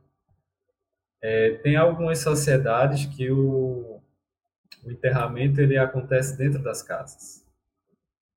É, 1.21 1.57
tem 1.57 1.75
algumas 1.75 2.21
sociedades 2.21 3.07
que 3.07 3.29
o, 3.29 4.01
o 4.85 4.91
enterramento 4.93 5.61
ele 5.61 5.77
acontece 5.77 6.39
dentro 6.39 6.63
das 6.63 6.81
casas. 6.81 7.45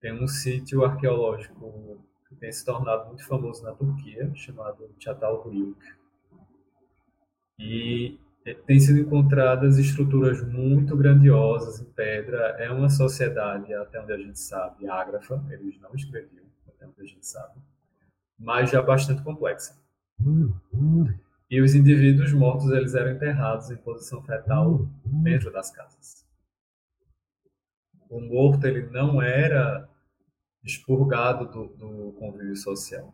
Tem 0.01 0.11
um 0.11 0.27
sítio 0.27 0.83
arqueológico 0.83 2.03
que 2.27 2.35
tem 2.35 2.51
se 2.51 2.65
tornado 2.65 3.05
muito 3.05 3.23
famoso 3.23 3.61
na 3.61 3.71
Turquia, 3.71 4.33
chamado 4.33 4.89
Çatalhöyük. 4.97 5.77
E 7.59 8.17
tem 8.65 8.79
sido 8.79 8.99
encontradas 8.99 9.77
estruturas 9.77 10.41
muito 10.45 10.95
grandiosas 10.97 11.79
em 11.79 11.85
pedra. 11.85 12.55
É 12.59 12.69
uma 12.71 12.89
sociedade, 12.89 13.73
até 13.73 14.01
onde 14.01 14.13
a 14.13 14.17
gente 14.17 14.39
sabe, 14.39 14.87
ágrafa, 14.87 15.43
eles 15.49 15.79
não 15.79 15.93
escreviam, 15.95 16.45
até 16.67 16.85
onde 16.85 17.01
a 17.01 17.05
gente 17.05 17.25
sabe 17.25 17.53
mas 18.43 18.69
já 18.69 18.81
bastante 18.81 19.23
complexa. 19.23 19.81
E 21.49 21.61
os 21.61 21.73
indivíduos 21.73 22.33
mortos 22.33 22.69
eles 22.71 22.93
eram 22.93 23.11
enterrados 23.11 23.69
em 23.71 23.77
posição 23.77 24.21
fetal 24.23 24.87
dentro 25.05 25.51
das 25.51 25.71
casas. 25.71 26.25
O 28.09 28.19
morto 28.19 28.65
ele 28.65 28.87
não 28.89 29.21
era 29.21 29.89
expurgado 30.63 31.45
do, 31.45 31.67
do 31.75 32.13
convívio 32.13 32.55
social. 32.55 33.13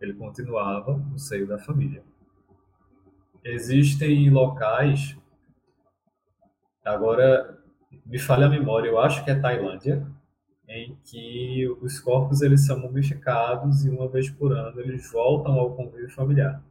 Ele 0.00 0.14
continuava 0.14 0.96
no 0.96 1.18
seio 1.18 1.46
da 1.46 1.58
família. 1.58 2.02
Existem 3.42 4.28
locais, 4.28 5.16
agora 6.84 7.58
me 8.04 8.18
falha 8.18 8.46
a 8.46 8.50
memória, 8.50 8.88
eu 8.88 8.98
acho 8.98 9.24
que 9.24 9.30
é 9.30 9.34
Tailândia, 9.34 10.06
em 10.68 10.96
que 11.04 11.68
os 11.80 11.98
corpos 11.98 12.42
eles 12.42 12.66
são 12.66 12.78
mumificados 12.78 13.84
e 13.84 13.90
uma 13.90 14.08
vez 14.08 14.30
por 14.30 14.52
ano 14.52 14.80
eles 14.80 15.10
voltam 15.10 15.54
ao 15.54 15.74
convívio 15.74 16.10
familiar. 16.10 16.62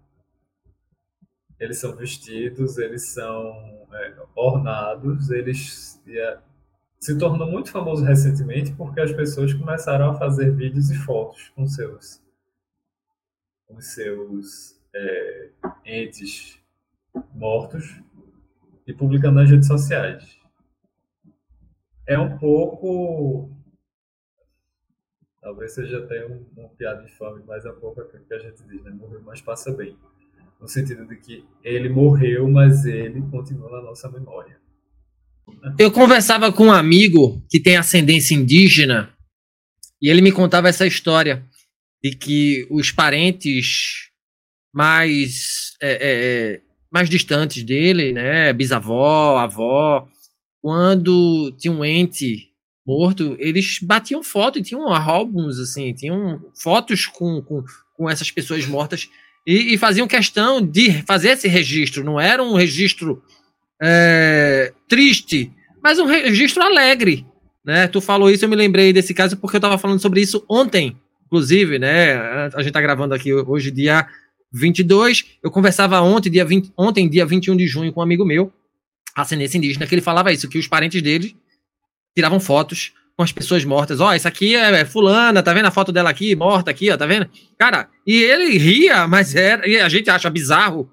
Eles 1.60 1.80
são 1.80 1.96
vestidos, 1.96 2.78
eles 2.78 3.10
são 3.10 3.88
é, 3.92 4.16
ornados, 4.36 5.30
eles 5.32 6.02
é, 6.08 6.38
se 7.00 7.18
tornou 7.18 7.50
muito 7.50 7.72
famoso 7.72 8.06
recentemente 8.06 8.72
porque 8.74 9.02
as 9.02 9.12
pessoas 9.12 9.54
começaram 9.54 10.12
a 10.12 10.16
fazer 10.16 10.56
vídeos 10.56 10.92
e 10.92 10.96
fotos 10.96 11.50
com 11.50 11.66
seus 11.68 12.22
com 13.68 13.80
seus 13.82 14.80
é, 14.94 15.50
entes 15.86 16.59
mortos 17.34 18.02
e 18.86 18.94
publicando 18.94 19.36
nas 19.36 19.50
redes 19.50 19.68
sociais. 19.68 20.38
É 22.08 22.18
um 22.18 22.38
pouco 22.38 23.50
Talvez 25.42 25.74
seja 25.74 26.00
até 26.00 26.28
um, 26.28 26.46
um 26.58 26.68
piada 26.78 27.04
infame, 27.04 27.42
mas 27.48 27.66
é 27.66 27.72
um 27.72 27.80
pouco 27.80 28.02
aquilo 28.02 28.26
que 28.26 28.34
a 28.34 28.40
gente 28.40 28.62
diz, 28.64 28.84
né? 28.84 28.92
Morreu, 28.92 29.22
mas 29.26 29.42
passa 29.42 29.72
bem. 29.72 29.98
No 30.60 30.68
sentido 30.68 31.08
de 31.08 31.16
que 31.16 31.46
ele 31.64 31.88
morreu, 31.88 32.50
mas 32.50 32.86
ele 32.86 33.22
continua 33.32 33.72
na 33.72 33.82
nossa 33.82 34.12
memória. 34.12 34.60
Eu 35.80 35.92
conversava 35.92 36.52
com 36.52 36.66
um 36.66 36.72
amigo 36.72 37.42
que 37.50 37.60
tem 37.60 37.78
ascendência 37.78 38.36
indígena 38.36 39.16
e 40.02 40.10
ele 40.10 40.22
me 40.22 40.32
contava 40.32 40.68
essa 40.68 40.86
história 40.86 41.44
de 42.04 42.12
que 42.12 42.68
os 42.70 42.92
parentes 42.92 44.10
mais 44.74 45.74
é, 45.82 45.92
é, 45.92 46.54
é 46.54 46.62
mais 46.92 47.10
distantes 47.10 47.64
dele, 47.64 48.12
né, 48.12 48.52
bisavó, 48.54 49.38
avó, 49.38 50.08
quando 50.62 51.52
tinha 51.58 51.72
um 51.72 51.86
ente 51.86 52.50
morto, 52.86 53.36
eles 53.40 53.80
batiam 53.82 54.24
foto 54.24 54.58
e 54.58 54.64
tinham 54.64 54.92
álbuns, 54.92 55.60
assim, 55.60 55.94
tinham 55.94 56.42
fotos 56.56 57.06
com, 57.06 57.42
com, 57.42 57.64
com 57.96 58.10
essas 58.10 58.32
pessoas 58.32 58.66
mortas 58.66 59.10
e, 59.46 59.74
e, 59.74 59.78
faziam 59.78 60.08
questão 60.08 60.62
de 60.62 61.02
fazer 61.04 61.30
esse 61.30 61.48
registro. 61.48 62.04
Não 62.04 62.20
era 62.20 62.44
um 62.44 62.56
registro 62.56 63.24
é, 63.82 64.74
triste, 64.88 65.52
mas 65.82 66.00
um 66.00 66.06
registro 66.06 66.64
alegre. 66.64 67.26
Né? 67.64 67.88
Tu 67.88 68.02
falou 68.02 68.30
isso, 68.30 68.46
eu 68.46 68.50
me 68.50 68.56
lembrei 68.56 68.92
desse 68.92 69.14
caso 69.14 69.38
porque 69.38 69.56
eu 69.56 69.60
estava 69.60 69.78
falando 69.78 70.00
sobre 70.00 70.22
isso 70.22 70.44
ontem, 70.50 70.98
inclusive, 71.26 71.78
né? 71.78 72.14
A 72.54 72.60
gente 72.60 72.70
está 72.70 72.82
gravando 72.82 73.14
aqui 73.14 73.34
hoje, 73.34 73.70
dia 73.70 74.08
22. 74.52 75.38
Eu 75.44 75.52
conversava 75.52 76.02
ontem, 76.02 76.30
dia 76.30 76.46
20, 76.46 76.74
ontem, 76.78 77.10
dia 77.10 77.26
21 77.26 77.56
de 77.56 77.68
junho, 77.68 77.94
com 77.94 78.00
um 78.00 78.04
amigo 78.04 78.26
meu, 78.26 78.52
ascendência 79.16 79.58
indígena, 79.58 79.86
que 79.86 79.94
ele 79.94 80.02
falava 80.02 80.32
isso, 80.32 80.50
que 80.50 80.58
os 80.58 80.68
parentes 80.68 81.02
dele 81.02 81.36
tiravam 82.16 82.40
fotos 82.40 82.94
com 83.16 83.24
as 83.24 83.32
pessoas 83.32 83.66
mortas. 83.66 84.00
Ó, 84.00 84.10
oh, 84.10 84.14
isso 84.14 84.28
aqui 84.28 84.56
é, 84.56 84.82
é, 84.82 84.86
fulana, 84.86 85.44
tá 85.44 85.54
vendo 85.54 85.66
a 85.66 85.72
foto 85.72 85.92
dela 85.92 86.10
aqui, 86.10 86.36
morta 86.36 86.72
aqui, 86.72 86.90
ó, 86.90 86.98
tá 86.98 87.06
vendo? 87.06 87.30
Cara, 87.58 87.90
e 88.06 88.16
ele 88.16 88.58
ria, 88.58 89.08
mas 89.08 89.36
era, 89.36 89.68
e 89.68 89.78
a 89.78 89.90
gente 89.90 90.10
acha 90.10 90.30
bizarro, 90.30 90.90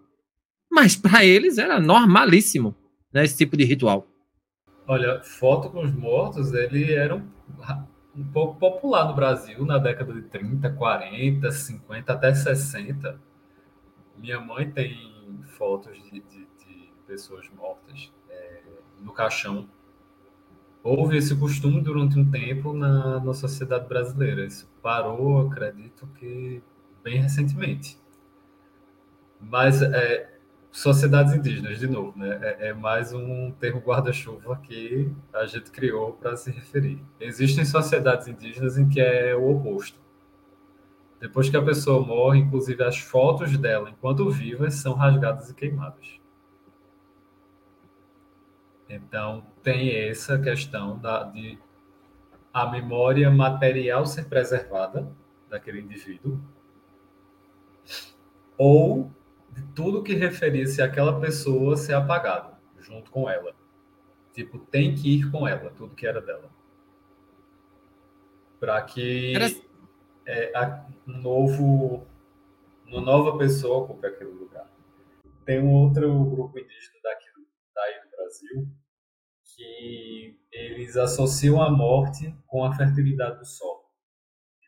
mas 0.71 0.97
para 0.97 1.25
eles 1.25 1.57
era 1.57 1.81
normalíssimo, 1.81 2.75
né, 3.13 3.25
esse 3.25 3.37
tipo 3.37 3.57
de 3.57 3.65
ritual. 3.65 4.07
Olha, 4.89 5.21
foto 5.23 5.71
com 5.71 5.85
os 5.85 5.95
mortos, 5.95 6.53
ele 6.53 6.93
era 6.93 7.15
um, 7.15 7.23
um 8.17 8.25
pouco 8.25 8.59
popular 8.59 9.07
no 9.07 9.15
Brasil 9.15 9.65
na 9.65 9.79
década 9.79 10.13
de 10.13 10.23
30, 10.23 10.71
40, 10.71 11.51
50, 11.51 12.13
até 12.13 12.35
60. 12.35 13.21
Minha 14.19 14.41
mãe 14.41 14.71
tem 14.71 15.43
fotos 15.57 15.97
de, 15.97 16.21
de, 16.21 16.49
de 16.59 16.93
pessoas 17.07 17.49
mortas 17.51 18.13
é, 18.31 18.63
no 19.01 19.13
caixão 19.13 19.69
houve 20.87 21.17
esse 21.17 21.35
costume 21.35 21.81
durante 21.81 22.17
um 22.17 22.31
tempo 22.31 22.73
na, 22.73 23.21
sociedade 23.35 23.89
brasileira. 23.89 24.45
Isso 24.47 24.69
parou, 24.81 25.49
acredito 25.49 26.07
que 26.19 26.63
bem 27.03 27.21
recentemente. 27.21 27.99
Mas 29.41 29.83
é, 29.83 30.39
sociedades 30.71 31.35
indígenas, 31.35 31.81
de 31.81 31.89
novo, 31.89 32.17
né? 32.17 32.39
É, 32.41 32.69
é 32.69 32.75
mais 32.75 33.13
um 33.13 33.51
termo 33.59 33.81
guarda-chuva 33.81 34.57
que 34.63 35.11
a 35.33 35.45
gente 35.45 35.73
criou 35.73 36.13
para 36.13 36.37
se 36.37 36.53
referir. 36.53 37.03
Existem 37.19 37.65
sociedades 37.65 38.29
indígenas 38.29 38.79
em 38.79 38.89
que 38.89 39.01
é 39.01 39.35
o 39.35 39.51
oposto. 39.51 39.99
Depois 41.21 41.49
que 41.49 41.57
a 41.57 41.63
pessoa 41.63 42.05
morre, 42.05 42.41
inclusive 42.41 42.83
as 42.85 42.99
fotos 42.99 43.57
dela, 43.57 43.91
enquanto 43.91 44.31
vivas, 44.31 44.75
são 44.75 44.95
rasgadas 44.95 45.51
e 45.51 45.55
queimadas. 45.55 46.21
Então, 48.89 49.45
tem 49.63 49.91
essa 50.09 50.39
questão 50.39 50.99
da, 50.99 51.25
de 51.25 51.59
a 52.53 52.67
memória 52.71 53.31
material 53.31 54.07
ser 54.07 54.27
preservada 54.27 55.11
daquele 55.49 55.81
indivíduo, 55.81 56.41
ou 58.57 59.11
de 59.51 59.63
tudo 59.75 60.03
que 60.03 60.15
referisse 60.15 60.81
àquela 60.81 61.21
pessoa 61.21 61.77
ser 61.77 61.95
apagado 61.95 62.55
junto 62.79 63.11
com 63.11 63.29
ela. 63.29 63.55
Tipo, 64.33 64.59
tem 64.59 64.95
que 64.95 65.17
ir 65.17 65.31
com 65.31 65.49
ela, 65.49 65.71
tudo 65.71 65.95
que 65.95 66.07
era 66.07 66.21
dela. 66.21 66.51
Para 68.61 68.81
que 68.83 69.35
era... 69.35 69.49
é, 70.27 70.53
um 71.07 71.19
novo 71.21 72.07
uma 72.87 73.01
nova 73.01 73.37
pessoa 73.37 73.79
ocupe 73.79 74.07
aquele 74.07 74.31
lugar. 74.31 74.71
Tem 75.45 75.61
um 75.61 75.73
outro 75.73 76.25
grupo 76.25 76.59
indígena 76.59 77.01
daqui, 77.03 77.27
daí 77.75 78.01
do 78.03 78.11
Brasil 78.17 78.69
que 79.57 80.39
eles 80.53 80.97
associam 80.97 81.63
a 81.63 81.71
morte 81.71 82.35
com 82.47 82.65
a 82.65 82.75
fertilidade 82.75 83.39
do 83.39 83.47
solo. 83.47 83.87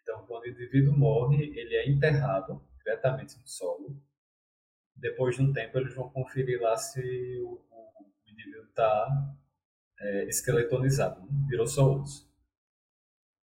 Então, 0.00 0.24
quando 0.26 0.44
o 0.44 0.48
indivíduo 0.48 0.96
morre, 0.96 1.44
ele 1.44 1.74
é 1.74 1.88
enterrado 1.88 2.62
diretamente 2.78 3.38
no 3.38 3.46
solo. 3.46 4.00
Depois 4.96 5.36
de 5.36 5.42
um 5.42 5.52
tempo, 5.52 5.78
eles 5.78 5.94
vão 5.94 6.08
conferir 6.08 6.60
lá 6.60 6.76
se 6.76 7.00
o, 7.40 7.62
o 7.70 8.30
indivíduo 8.30 8.64
está 8.64 9.36
é, 10.00 10.24
esqueletonizado, 10.24 11.20
né? 11.20 11.28
virou 11.48 11.66
só 11.66 11.94
osso. 11.94 12.27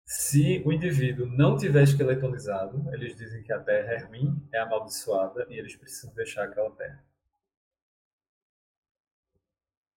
Se 0.05 0.61
o 0.63 0.71
indivíduo 0.71 1.25
não 1.25 1.57
tiver 1.57 1.81
esqueletonizado, 1.81 2.93
eles 2.93 3.15
dizem 3.15 3.41
que 3.41 3.51
a 3.51 3.59
terra 3.59 3.93
é 3.93 4.03
ruim, 4.03 4.39
é 4.53 4.59
amaldiçoada 4.59 5.47
e 5.49 5.57
eles 5.57 5.75
precisam 5.75 6.13
deixar 6.13 6.43
aquela 6.43 6.69
terra. 6.71 7.03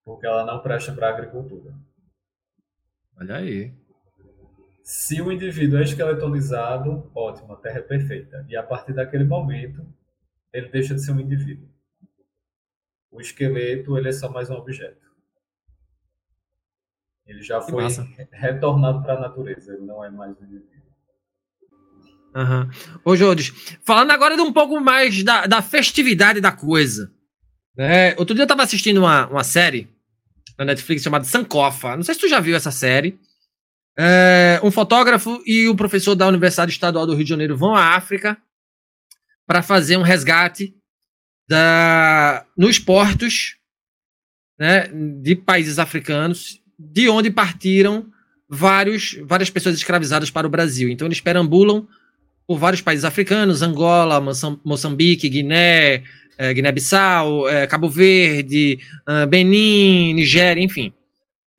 Porque 0.03 0.27
ela 0.27 0.47
não 0.47 0.63
presta 0.63 0.95
para 0.95 1.09
a 1.09 1.11
agricultura. 1.11 1.75
Olha 3.21 3.37
aí. 3.37 3.75
Se 4.83 5.21
o 5.21 5.31
indivíduo 5.31 5.79
é 5.79 5.83
esqueletonizado, 5.83 7.11
ótimo, 7.15 7.53
a 7.53 7.57
terra 7.57 7.81
é 7.81 7.83
perfeita. 7.83 8.47
E 8.49 8.57
a 8.57 8.63
partir 8.63 8.95
daquele 8.95 9.25
momento, 9.25 9.87
ele 10.51 10.71
deixa 10.71 10.95
de 10.95 11.05
ser 11.05 11.13
um 11.13 11.21
indivíduo. 11.21 11.69
O 13.11 13.21
esqueleto 13.21 13.99
ele 13.99 14.09
é 14.09 14.13
só 14.13 14.31
mais 14.31 14.49
um 14.49 14.55
objeto. 14.55 15.08
Ele 17.29 17.43
já 17.43 17.61
foi 17.61 17.85
retornado 18.33 19.03
para 19.03 19.15
a 19.15 19.21
natureza, 19.21 19.75
ele 19.75 19.85
não 19.85 20.03
é 20.03 20.11
mais 20.11 20.35
um. 20.41 20.79
Uhum. 22.35 22.71
Ô, 23.05 23.17
Jodes, 23.17 23.53
falando 23.85 24.11
agora 24.11 24.35
de 24.35 24.43
um 24.43 24.53
pouco 24.53 24.81
mais 24.81 25.23
da, 25.23 25.47
da 25.47 25.61
festividade 25.61 26.41
da 26.41 26.53
coisa. 26.53 27.13
Né? 27.77 28.15
Outro 28.17 28.35
dia 28.35 28.43
eu 28.43 28.47
estava 28.47 28.63
assistindo 28.63 28.99
uma, 28.99 29.27
uma 29.27 29.45
série 29.45 29.89
na 30.59 30.65
Netflix 30.65 31.03
chamada 31.03 31.25
Sankofa. 31.25 31.97
Não 31.97 32.03
sei 32.03 32.15
se 32.15 32.21
tu 32.21 32.29
já 32.29 32.41
viu 32.41 32.57
essa 32.57 32.71
série. 32.71 33.19
É, 33.99 34.61
um 34.63 34.71
fotógrafo 34.71 35.43
e 35.45 35.69
o 35.69 35.73
um 35.73 35.77
professor 35.77 36.15
da 36.15 36.29
Universidade 36.29 36.71
Estadual 36.71 37.07
do 37.07 37.15
Rio 37.15 37.25
de 37.25 37.31
Janeiro 37.31 37.57
vão 37.57 37.75
à 37.75 37.97
África 37.97 38.41
para 39.47 39.63
fazer 39.63 39.97
um 39.97 40.03
resgate 40.03 40.75
da, 41.49 42.47
nos 42.57 42.79
portos 42.79 43.57
né, 44.59 44.89
de 45.23 45.35
países 45.35 45.79
africanos 45.79 46.61
de 46.79 47.09
onde 47.09 47.31
partiram 47.31 48.07
vários, 48.49 49.19
várias 49.25 49.51
pessoas 49.51 49.75
escravizadas 49.75 50.31
para 50.31 50.47
o 50.47 50.51
Brasil. 50.51 50.89
Então 50.89 51.07
eles 51.07 51.21
perambulam 51.21 51.87
por 52.47 52.59
vários 52.59 52.81
países 52.81 53.05
africanos, 53.05 53.61
Angola, 53.61 54.23
Moçambique, 54.65 55.29
Guiné, 55.29 56.05
é, 56.39 56.55
Guiné-Bissau, 56.55 57.49
é, 57.49 57.67
Cabo 57.67 57.91
Verde, 57.91 58.79
uh, 59.07 59.27
Benin, 59.27 60.15
Nigéria, 60.15 60.63
enfim. 60.63 60.93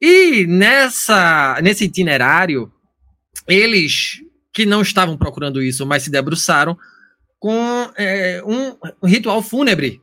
E 0.01 0.47
nessa, 0.47 1.59
nesse 1.61 1.83
itinerário, 1.83 2.71
eles 3.47 4.21
que 4.53 4.65
não 4.65 4.81
estavam 4.81 5.17
procurando 5.17 5.61
isso, 5.61 5.85
mas 5.85 6.03
se 6.03 6.09
debruçaram 6.09 6.77
com 7.37 7.91
é, 7.97 8.41
um 8.45 8.75
ritual 9.05 9.41
fúnebre. 9.43 10.01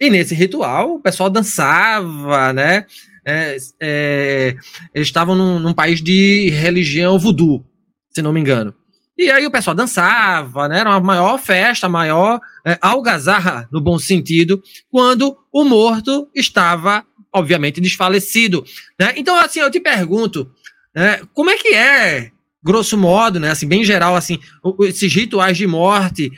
E 0.00 0.10
nesse 0.10 0.34
ritual, 0.34 0.96
o 0.96 1.00
pessoal 1.00 1.30
dançava, 1.30 2.52
né? 2.52 2.86
É, 3.26 3.56
é, 3.80 4.56
eles 4.94 5.08
estavam 5.08 5.34
num, 5.34 5.58
num, 5.58 5.72
país 5.72 6.02
de 6.02 6.50
religião 6.50 7.18
voodoo, 7.18 7.64
se 8.10 8.20
não 8.20 8.32
me 8.32 8.40
engano. 8.40 8.74
E 9.16 9.30
aí 9.30 9.46
o 9.46 9.50
pessoal 9.50 9.76
dançava, 9.76 10.68
né? 10.68 10.80
Era 10.80 10.90
uma 10.90 11.00
maior 11.00 11.38
festa, 11.38 11.88
maior 11.88 12.40
é, 12.64 12.76
algazarra, 12.80 13.68
no 13.70 13.80
bom 13.80 13.98
sentido, 13.98 14.62
quando 14.90 15.36
o 15.52 15.64
morto 15.64 16.28
estava, 16.34 17.04
obviamente, 17.32 17.80
desfalecido. 17.80 18.64
Né? 18.98 19.14
Então, 19.16 19.36
assim, 19.36 19.60
eu 19.60 19.70
te 19.70 19.78
pergunto, 19.78 20.50
né, 20.94 21.20
como 21.32 21.50
é 21.50 21.56
que 21.56 21.74
é, 21.74 22.32
grosso 22.62 22.96
modo, 22.98 23.38
né, 23.38 23.50
assim, 23.50 23.68
bem 23.68 23.84
geral, 23.84 24.16
assim, 24.16 24.38
esses 24.80 25.14
rituais 25.14 25.56
de 25.56 25.66
morte 25.66 26.32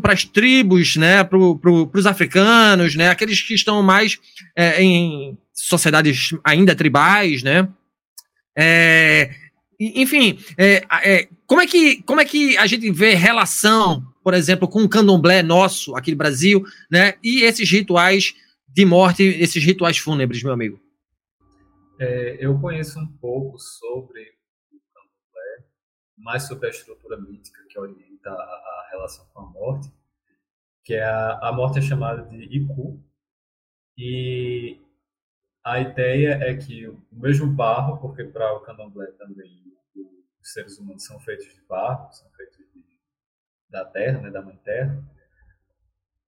para 0.00 0.12
as 0.12 0.24
tribos, 0.24 0.96
né, 0.96 1.24
para 1.24 1.38
pro, 1.60 1.90
os 1.92 2.06
africanos, 2.06 2.94
né, 2.94 3.08
aqueles 3.08 3.40
que 3.40 3.54
estão 3.54 3.82
mais 3.82 4.18
é, 4.54 4.82
em 4.82 5.36
sociedades 5.52 6.30
ainda 6.44 6.74
tribais, 6.74 7.42
né? 7.42 7.68
É, 8.56 9.34
enfim, 9.78 10.38
é, 10.56 10.84
é, 11.02 11.28
como, 11.46 11.60
é 11.60 11.66
que, 11.66 12.02
como 12.02 12.20
é 12.20 12.24
que 12.24 12.56
a 12.56 12.66
gente 12.66 12.90
vê 12.90 13.14
relação, 13.14 14.02
por 14.22 14.34
exemplo, 14.34 14.68
com 14.68 14.82
o 14.82 14.88
candomblé 14.88 15.42
nosso 15.42 15.96
aqui 15.96 16.10
no 16.10 16.16
Brasil, 16.16 16.64
né? 16.90 17.14
E 17.22 17.42
esses 17.42 17.70
rituais 17.70 18.34
de 18.68 18.84
morte, 18.84 19.22
esses 19.22 19.62
rituais 19.62 19.98
fúnebres, 19.98 20.42
meu 20.42 20.52
amigo? 20.52 20.80
É, 21.98 22.38
eu 22.40 22.58
conheço 22.60 22.98
um 22.98 23.06
pouco 23.06 23.58
sobre 23.58 24.20
o 24.72 24.78
candomblé, 24.92 25.66
mais 26.16 26.44
sobre 26.44 26.68
a 26.68 26.70
estrutura 26.70 27.20
mítica 27.20 27.60
que 27.68 27.78
orienta 27.78 28.30
a, 28.30 28.32
a 28.32 28.88
relação 28.92 29.26
com 29.32 29.40
a 29.40 29.46
morte, 29.46 29.92
que 30.84 30.94
é 30.94 31.04
a, 31.04 31.48
a 31.48 31.52
morte 31.52 31.78
é 31.78 31.82
chamada 31.82 32.22
de 32.22 32.44
Iku, 32.56 33.02
e 33.96 34.80
a 35.64 35.80
ideia 35.80 36.34
é 36.42 36.54
que 36.56 36.88
o 36.88 37.00
mesmo 37.12 37.46
barro, 37.46 37.98
porque 37.98 38.24
para 38.24 38.52
o 38.54 38.60
candomblé 38.60 39.06
também 39.12 39.62
os 40.40 40.52
seres 40.52 40.78
humanos 40.78 41.04
são 41.04 41.20
feitos 41.20 41.46
de 41.46 41.62
barro, 41.62 42.12
são 42.12 42.28
feitos 42.32 42.58
de, 42.58 42.84
da 43.70 43.84
terra, 43.84 44.20
né, 44.20 44.30
da 44.30 44.42
mãe 44.42 44.56
terra, 44.64 45.02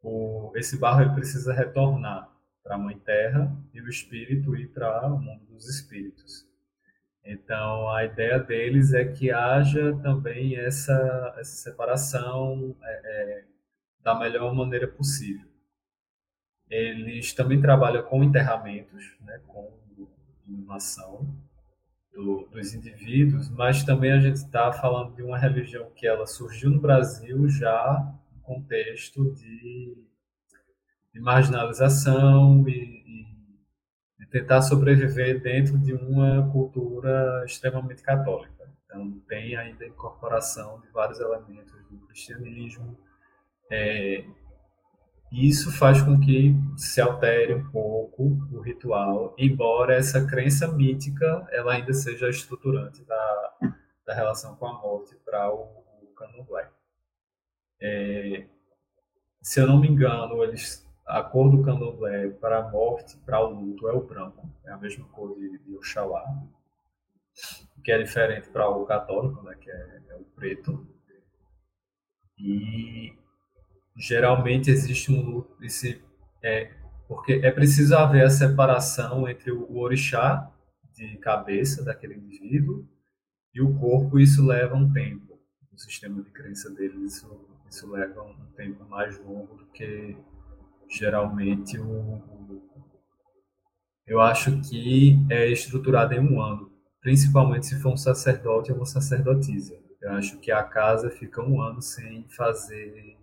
o, 0.00 0.52
esse 0.54 0.78
barro 0.78 1.02
ele 1.02 1.14
precisa 1.14 1.52
retornar 1.52 2.30
para 2.62 2.76
a 2.76 2.78
mãe 2.78 2.98
terra 2.98 3.50
e 3.72 3.80
o 3.80 3.88
espírito 3.88 4.56
ir 4.56 4.68
para 4.68 5.06
o 5.06 5.18
mundo 5.18 5.44
dos 5.46 5.68
espíritos. 5.68 6.46
Então, 7.24 7.90
a 7.90 8.04
ideia 8.04 8.38
deles 8.38 8.92
é 8.92 9.04
que 9.04 9.30
haja 9.30 9.96
também 10.02 10.56
essa, 10.56 11.34
essa 11.38 11.56
separação 11.56 12.76
é, 12.82 12.92
é, 12.92 13.44
da 14.00 14.14
melhor 14.14 14.54
maneira 14.54 14.86
possível. 14.86 15.48
Eles 16.74 17.32
também 17.32 17.60
trabalham 17.60 18.02
com 18.02 18.24
enterramentos, 18.24 19.16
né, 19.20 19.40
com 19.46 19.72
inumação 20.46 21.26
do, 22.12 22.48
dos 22.50 22.74
indivíduos, 22.74 23.48
mas 23.48 23.84
também 23.84 24.12
a 24.12 24.18
gente 24.18 24.36
está 24.36 24.72
falando 24.72 25.14
de 25.14 25.22
uma 25.22 25.38
religião 25.38 25.90
que 25.94 26.06
ela 26.06 26.26
surgiu 26.26 26.70
no 26.70 26.80
Brasil 26.80 27.48
já 27.48 28.12
em 28.36 28.40
contexto 28.40 29.32
de, 29.34 29.96
de 31.12 31.20
marginalização 31.20 32.68
e, 32.68 32.72
e, 32.72 33.26
e 34.20 34.26
tentar 34.26 34.62
sobreviver 34.62 35.40
dentro 35.40 35.78
de 35.78 35.92
uma 35.92 36.50
cultura 36.50 37.44
extremamente 37.46 38.02
católica. 38.02 38.68
Então, 38.84 39.12
tem 39.28 39.56
ainda 39.56 39.84
a 39.84 39.88
incorporação 39.88 40.80
de 40.80 40.88
vários 40.88 41.20
elementos 41.20 41.72
do 41.88 41.98
cristianismo, 42.06 42.98
é, 43.70 44.24
isso 45.34 45.72
faz 45.72 46.00
com 46.02 46.20
que 46.20 46.54
se 46.76 47.00
altere 47.00 47.54
um 47.54 47.70
pouco 47.70 48.22
o 48.52 48.60
ritual, 48.60 49.34
embora 49.38 49.96
essa 49.96 50.24
crença 50.26 50.68
mítica 50.68 51.46
ela 51.50 51.72
ainda 51.72 51.92
seja 51.92 52.28
estruturante 52.28 53.02
da, 53.04 53.54
da 54.06 54.14
relação 54.14 54.54
com 54.56 54.66
a 54.66 54.74
morte 54.74 55.16
para 55.24 55.52
o, 55.52 55.84
o 56.02 56.14
candomblé. 56.14 56.70
É, 57.80 58.46
se 59.42 59.60
eu 59.60 59.66
não 59.66 59.80
me 59.80 59.88
engano, 59.88 60.42
eles, 60.44 60.86
a 61.06 61.22
cor 61.22 61.50
do 61.50 61.62
candomblé 61.62 62.28
para 62.30 62.58
a 62.58 62.70
morte, 62.70 63.16
para 63.18 63.40
o 63.40 63.50
luto, 63.50 63.88
é 63.88 63.92
o 63.92 64.04
branco, 64.04 64.48
é 64.64 64.70
a 64.70 64.76
mesma 64.76 65.06
cor 65.08 65.34
de, 65.34 65.58
de 65.58 65.74
Oxalá, 65.76 66.24
que 67.82 67.90
é 67.90 67.98
diferente 67.98 68.48
para 68.50 68.68
o 68.68 68.86
católico, 68.86 69.42
né, 69.42 69.56
que 69.60 69.70
é, 69.70 70.02
é 70.10 70.14
o 70.14 70.24
preto. 70.24 70.86
E 72.38 73.23
geralmente 73.96 74.70
existe 74.70 75.12
um 75.12 75.44
esse 75.60 76.02
é, 76.42 76.72
porque 77.08 77.34
é 77.34 77.50
preciso 77.50 77.96
haver 77.96 78.24
a 78.24 78.30
separação 78.30 79.28
entre 79.28 79.50
o 79.50 79.76
orixá 79.76 80.50
de 80.92 81.16
cabeça 81.18 81.84
daquele 81.84 82.14
indivíduo 82.14 82.86
e 83.54 83.60
o 83.60 83.74
corpo 83.78 84.18
isso 84.18 84.44
leva 84.44 84.74
um 84.74 84.92
tempo. 84.92 85.38
No 85.72 85.78
sistema 85.78 86.22
de 86.22 86.30
crença 86.30 86.70
deles 86.70 87.16
isso, 87.16 87.48
isso 87.68 87.90
leva 87.90 88.22
um 88.22 88.46
tempo 88.56 88.84
mais 88.88 89.18
longo 89.18 89.56
do 89.56 89.66
que 89.66 90.16
geralmente 90.88 91.78
o, 91.78 91.86
o 91.86 92.64
eu 94.06 94.20
acho 94.20 94.60
que 94.60 95.18
é 95.30 95.50
estruturado 95.50 96.12
em 96.12 96.20
um 96.20 96.40
ano 96.40 96.74
principalmente 97.04 97.66
se 97.66 97.78
for 97.80 97.92
um 97.92 97.96
sacerdote 97.98 98.72
ou 98.72 98.78
uma 98.78 98.86
sacerdotisa. 98.86 99.78
Eu 100.00 100.12
acho 100.12 100.38
que 100.38 100.50
a 100.50 100.64
casa 100.64 101.10
fica 101.10 101.42
um 101.42 101.60
ano 101.60 101.82
sem 101.82 102.26
fazer 102.30 103.18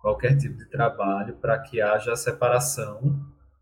qualquer 0.00 0.36
tipo 0.36 0.56
de 0.56 0.68
trabalho 0.70 1.36
para 1.36 1.58
que 1.58 1.80
haja 1.80 2.12
a 2.12 2.16
separação 2.16 3.20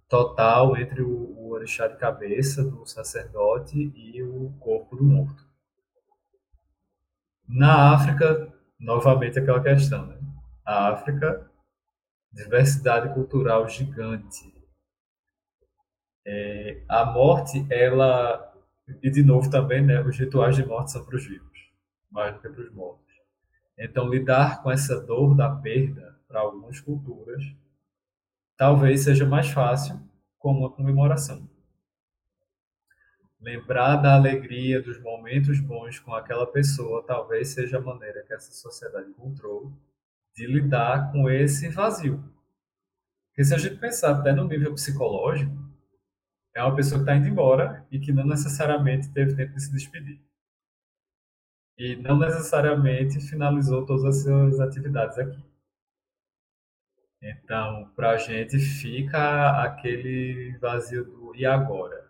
total 0.08 0.76
entre 0.76 1.02
o, 1.02 1.10
o 1.10 1.50
orixá 1.50 1.86
de 1.86 1.96
cabeça 1.96 2.64
do 2.64 2.86
sacerdote 2.86 3.92
e 3.94 4.22
o 4.22 4.52
corpo 4.60 4.96
do 4.96 5.04
morto. 5.04 5.46
Na 7.46 7.94
África, 7.94 8.52
novamente 8.78 9.38
aquela 9.38 9.62
questão, 9.62 10.06
né? 10.06 10.18
A 10.64 10.88
África 10.88 11.48
diversidade 12.32 13.12
cultural 13.14 13.68
gigante. 13.68 14.54
É, 16.26 16.82
a 16.88 17.04
morte, 17.06 17.66
ela. 17.70 18.44
E 19.02 19.10
de 19.10 19.22
novo 19.22 19.50
também, 19.50 19.82
né, 19.84 20.00
os 20.00 20.18
rituais 20.18 20.56
de 20.56 20.64
morte 20.64 20.92
são 20.92 21.04
para 21.04 21.16
os 21.16 21.26
vivos, 21.26 21.58
mais 22.10 22.34
do 22.34 22.40
que 22.40 22.48
para 22.48 22.62
os 22.62 22.72
mortos. 22.72 23.14
Então, 23.78 24.08
lidar 24.08 24.62
com 24.62 24.70
essa 24.70 25.00
dor 25.00 25.36
da 25.36 25.50
perda, 25.50 26.07
para 26.28 26.40
algumas 26.40 26.78
culturas, 26.78 27.42
talvez 28.56 29.00
seja 29.00 29.24
mais 29.24 29.48
fácil 29.48 29.98
com 30.38 30.52
uma 30.52 30.70
comemoração. 30.70 31.48
Lembrar 33.40 33.96
da 33.96 34.14
alegria 34.14 34.82
dos 34.82 35.00
momentos 35.00 35.58
bons 35.60 35.98
com 35.98 36.14
aquela 36.14 36.46
pessoa 36.46 37.04
talvez 37.06 37.48
seja 37.48 37.78
a 37.78 37.80
maneira 37.80 38.22
que 38.24 38.34
essa 38.34 38.52
sociedade 38.52 39.10
encontrou 39.10 39.72
de 40.34 40.46
lidar 40.46 41.10
com 41.12 41.30
esse 41.30 41.68
vazio. 41.68 42.22
Porque 43.28 43.44
se 43.44 43.54
a 43.54 43.58
gente 43.58 43.76
pensar 43.76 44.10
até 44.10 44.32
no 44.32 44.46
nível 44.46 44.74
psicológico, 44.74 45.52
é 46.54 46.62
uma 46.62 46.74
pessoa 46.74 46.98
que 46.98 47.02
está 47.04 47.14
indo 47.14 47.28
embora 47.28 47.86
e 47.90 48.00
que 48.00 48.12
não 48.12 48.26
necessariamente 48.26 49.08
teve 49.10 49.36
tempo 49.36 49.54
de 49.54 49.62
se 49.62 49.72
despedir. 49.72 50.20
E 51.78 51.94
não 51.94 52.18
necessariamente 52.18 53.20
finalizou 53.20 53.86
todas 53.86 54.04
as 54.04 54.22
suas 54.24 54.58
atividades 54.58 55.16
aqui. 55.16 55.40
Então, 57.20 57.90
para 57.96 58.10
a 58.10 58.16
gente 58.16 58.58
fica 58.58 59.62
aquele 59.62 60.56
vazio 60.58 61.04
do 61.04 61.34
e 61.34 61.44
agora? 61.44 62.08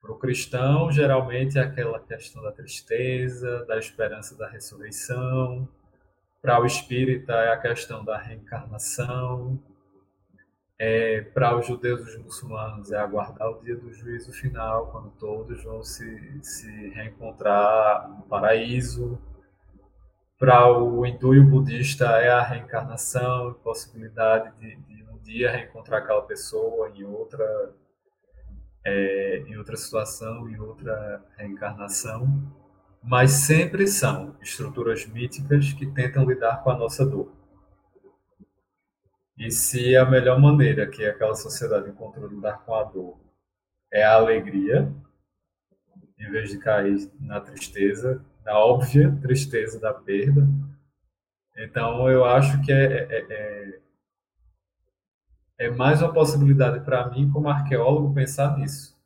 Para 0.00 0.12
o 0.12 0.18
cristão, 0.18 0.90
geralmente 0.90 1.58
é 1.58 1.62
aquela 1.62 2.00
questão 2.00 2.42
da 2.42 2.52
tristeza, 2.52 3.64
da 3.66 3.78
esperança 3.78 4.36
da 4.36 4.48
ressurreição. 4.48 5.68
Para 6.40 6.60
o 6.60 6.64
espírita, 6.64 7.32
é 7.34 7.52
a 7.52 7.58
questão 7.58 8.04
da 8.04 8.16
reencarnação. 8.16 9.62
É, 10.78 11.22
para 11.22 11.58
os 11.58 11.66
judeus 11.66 12.00
e 12.00 12.04
os 12.04 12.16
muçulmanos, 12.24 12.92
é 12.92 12.96
aguardar 12.96 13.50
o 13.50 13.60
dia 13.62 13.76
do 13.76 13.92
juízo 13.92 14.32
final, 14.32 14.92
quando 14.92 15.10
todos 15.18 15.62
vão 15.64 15.82
se, 15.82 16.38
se 16.40 16.88
reencontrar 16.90 18.08
no 18.08 18.22
paraíso. 18.22 19.20
Para 20.38 20.72
o 20.72 21.04
hindu 21.04 21.34
e 21.34 21.40
o 21.40 21.44
budista 21.44 22.04
é 22.20 22.30
a 22.30 22.40
reencarnação, 22.40 23.48
a 23.48 23.54
possibilidade 23.54 24.56
de, 24.60 24.76
de 24.76 25.02
um 25.10 25.18
dia 25.18 25.50
reencontrar 25.50 26.00
aquela 26.00 26.22
pessoa 26.22 26.88
em 26.90 27.02
outra, 27.02 27.74
é, 28.84 29.38
em 29.48 29.56
outra 29.56 29.76
situação, 29.76 30.48
em 30.48 30.56
outra 30.60 31.24
reencarnação. 31.36 32.28
Mas 33.02 33.32
sempre 33.32 33.88
são 33.88 34.36
estruturas 34.40 35.04
míticas 35.06 35.72
que 35.72 35.86
tentam 35.86 36.24
lidar 36.24 36.62
com 36.62 36.70
a 36.70 36.78
nossa 36.78 37.04
dor. 37.04 37.32
E 39.36 39.50
se 39.50 39.96
a 39.96 40.04
melhor 40.04 40.40
maneira 40.40 40.86
que 40.86 41.04
aquela 41.04 41.34
sociedade 41.34 41.90
encontrou 41.90 42.28
lidar 42.28 42.64
com 42.64 42.76
a 42.76 42.84
dor 42.84 43.18
é 43.92 44.04
a 44.04 44.14
alegria, 44.14 44.94
em 46.16 46.30
vez 46.30 46.50
de 46.50 46.58
cair 46.58 47.10
na 47.18 47.40
tristeza, 47.40 48.24
na 48.48 48.58
óbvia 48.58 49.14
tristeza 49.20 49.78
da 49.78 49.92
perda. 49.92 50.48
Então, 51.58 52.08
eu 52.08 52.24
acho 52.24 52.62
que 52.62 52.72
é, 52.72 53.06
é, 53.10 53.26
é, 53.30 53.80
é 55.66 55.70
mais 55.70 56.00
uma 56.00 56.14
possibilidade 56.14 56.82
para 56.82 57.10
mim, 57.10 57.30
como 57.30 57.50
arqueólogo, 57.50 58.14
pensar 58.14 58.56
nisso. 58.56 58.96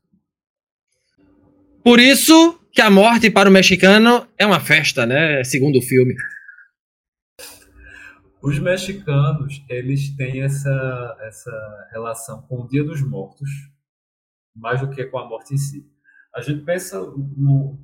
Por 1.82 1.98
isso 1.98 2.60
que 2.70 2.80
a 2.80 2.88
morte 2.88 3.32
para 3.32 3.48
o 3.48 3.52
mexicano 3.52 4.28
é 4.38 4.46
uma 4.46 4.60
festa, 4.60 5.04
né? 5.04 5.42
Segundo 5.42 5.80
o 5.80 5.82
filme. 5.82 6.14
Os 8.40 8.60
mexicanos, 8.60 9.64
eles 9.68 10.14
têm 10.14 10.42
essa, 10.42 11.16
essa 11.22 11.88
relação 11.90 12.42
com 12.42 12.60
o 12.60 12.68
Dia 12.68 12.84
dos 12.84 13.02
Mortos, 13.02 13.50
mais 14.54 14.80
do 14.80 14.88
que 14.88 15.04
com 15.04 15.18
a 15.18 15.28
morte 15.28 15.52
em 15.52 15.58
si. 15.58 15.84
A 16.32 16.40
gente 16.40 16.64
pensa 16.64 17.00
no, 17.00 17.76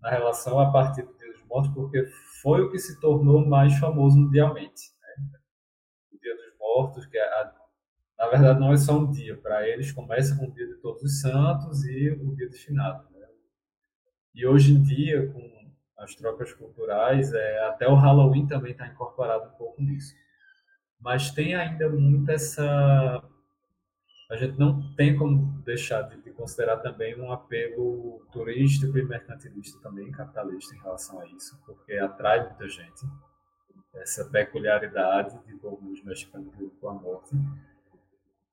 na 0.00 0.10
relação 0.10 0.58
a 0.58 0.70
partir 0.70 1.02
do 1.02 1.16
Dia 1.16 1.32
dos 1.32 1.42
Mortos 1.44 1.72
porque 1.72 2.06
foi 2.42 2.62
o 2.62 2.70
que 2.70 2.78
se 2.78 3.00
tornou 3.00 3.44
mais 3.44 3.76
famoso 3.78 4.18
mundialmente. 4.18 4.92
Né? 5.00 5.38
O 6.12 6.18
Dia 6.18 6.34
dos 6.36 6.58
Mortos, 6.58 7.06
que 7.06 7.16
é 7.16 7.22
a, 7.22 7.52
na 8.18 8.28
verdade 8.28 8.60
não 8.60 8.72
é 8.72 8.76
só 8.76 8.98
um 8.98 9.10
dia, 9.10 9.36
para 9.36 9.68
eles 9.68 9.92
começa 9.92 10.36
com 10.36 10.46
o 10.46 10.52
Dia 10.52 10.66
de 10.66 10.74
Todos 10.76 11.02
os 11.02 11.20
Santos 11.20 11.84
e 11.84 12.10
o 12.10 12.34
Dia 12.34 12.48
do 12.48 12.56
Finado. 12.56 13.08
Né? 13.12 13.26
E 14.34 14.46
hoje 14.46 14.72
em 14.72 14.82
dia, 14.82 15.30
com 15.32 15.56
as 15.98 16.14
trocas 16.14 16.52
culturais, 16.52 17.32
é, 17.32 17.66
até 17.66 17.88
o 17.88 17.94
Halloween 17.94 18.46
também 18.46 18.72
está 18.72 18.86
incorporado 18.86 19.48
um 19.48 19.56
pouco 19.56 19.82
nisso. 19.82 20.14
Mas 21.00 21.30
tem 21.30 21.54
ainda 21.54 21.88
muito 21.88 22.30
essa 22.30 23.22
a 24.28 24.36
gente 24.36 24.58
não 24.58 24.94
tem 24.94 25.16
como 25.16 25.62
deixar 25.62 26.02
de, 26.02 26.16
considerar 26.36 26.76
também 26.78 27.18
um 27.20 27.32
apelo 27.32 28.20
turístico 28.30 28.98
e 28.98 29.04
mercantilista 29.04 29.80
também, 29.80 30.10
capitalista 30.12 30.74
em 30.74 30.78
relação 30.78 31.20
a 31.20 31.26
isso, 31.26 31.58
porque 31.64 31.94
atrai 31.94 32.46
muita 32.46 32.68
gente, 32.68 33.06
essa 33.94 34.24
peculiaridade 34.26 35.38
de 35.46 35.56
como 35.58 35.90
os 35.90 36.04
mexicanos 36.04 36.52
com 36.80 36.88
a 36.88 36.94
morte. 36.94 37.34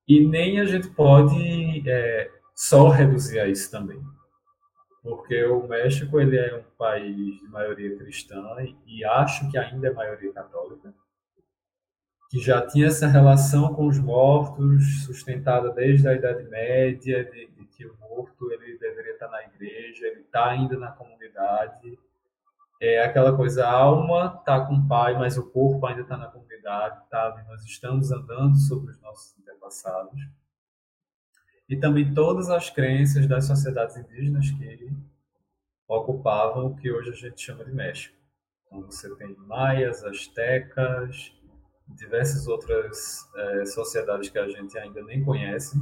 E 0.08 0.26
nem 0.26 0.60
a 0.60 0.66
gente 0.66 0.90
pode 0.90 1.90
é, 1.90 2.32
só 2.56 2.90
reduzir 2.90 3.40
a 3.40 3.48
isso 3.48 3.70
também, 3.70 4.02
porque 5.02 5.44
o 5.44 5.68
México 5.68 6.20
ele 6.20 6.38
é 6.38 6.56
um 6.56 6.64
país 6.78 7.40
de 7.40 7.48
maioria 7.48 7.98
cristã 7.98 8.42
e 8.86 9.04
acho 9.04 9.50
que 9.52 9.58
ainda 9.58 9.88
é 9.88 9.94
maioria 9.94 10.32
católica, 10.32 10.94
que 12.34 12.40
já 12.40 12.66
tinha 12.66 12.88
essa 12.88 13.06
relação 13.06 13.76
com 13.76 13.86
os 13.86 14.00
mortos 14.00 15.04
sustentada 15.06 15.70
desde 15.70 16.08
a 16.08 16.16
Idade 16.16 16.44
Média, 16.46 17.24
de, 17.26 17.46
de 17.46 17.66
que 17.66 17.86
o 17.86 17.96
morto 18.00 18.52
ele 18.52 18.76
deveria 18.80 19.14
estar 19.14 19.28
na 19.28 19.44
igreja, 19.44 20.08
ele 20.08 20.22
está 20.22 20.50
ainda 20.50 20.76
na 20.76 20.92
comunidade. 20.92 21.96
É 22.82 23.04
aquela 23.04 23.38
coisa, 23.38 23.68
a 23.68 23.72
alma 23.72 24.36
está 24.40 24.66
com 24.66 24.74
o 24.74 24.88
pai, 24.88 25.14
mas 25.14 25.38
o 25.38 25.48
corpo 25.48 25.86
ainda 25.86 26.02
está 26.02 26.18
na 26.18 26.26
comunidade, 26.26 27.04
tá 27.08 27.46
nós 27.48 27.64
estamos 27.66 28.12
andando 28.12 28.58
sobre 28.58 28.90
os 28.90 29.00
nossos 29.00 29.38
antepassados. 29.40 30.20
E 31.70 31.78
também 31.78 32.16
todas 32.16 32.50
as 32.50 32.68
crenças 32.68 33.28
das 33.28 33.46
sociedades 33.46 33.96
indígenas 33.96 34.50
que 34.50 34.92
ocupavam 35.88 36.66
o 36.66 36.76
que 36.76 36.92
hoje 36.92 37.12
a 37.12 37.16
gente 37.16 37.40
chama 37.40 37.64
de 37.64 37.72
México. 37.72 38.18
Então 38.66 38.82
você 38.82 39.16
tem 39.18 39.36
maias, 39.36 40.04
astecas, 40.04 41.32
diversas 41.88 42.48
outras 42.48 43.30
é, 43.36 43.66
sociedades 43.66 44.30
que 44.30 44.40
a 44.40 44.48
gente 44.48 44.78
ainda 44.78 45.02
nem 45.04 45.24
conhece 45.24 45.78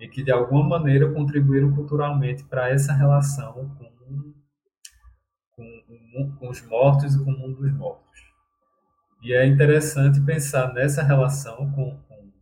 e 0.00 0.08
que 0.08 0.22
de 0.22 0.32
alguma 0.32 0.78
maneira 0.78 1.12
contribuíram 1.12 1.74
culturalmente 1.74 2.44
para 2.44 2.70
essa 2.70 2.92
relação 2.92 3.74
com, 3.76 4.34
com, 5.54 6.36
com, 6.38 6.48
os 6.48 6.62
mortos 6.66 7.14
e 7.14 7.24
com 7.24 7.30
o 7.30 7.38
mundo 7.38 7.60
dos 7.60 7.72
mortos. 7.72 8.20
E 9.22 9.34
é 9.34 9.46
interessante 9.46 10.20
pensar 10.22 10.72
nessa 10.72 11.02
relação 11.02 11.70
com, 11.72 12.00
com, 12.08 12.32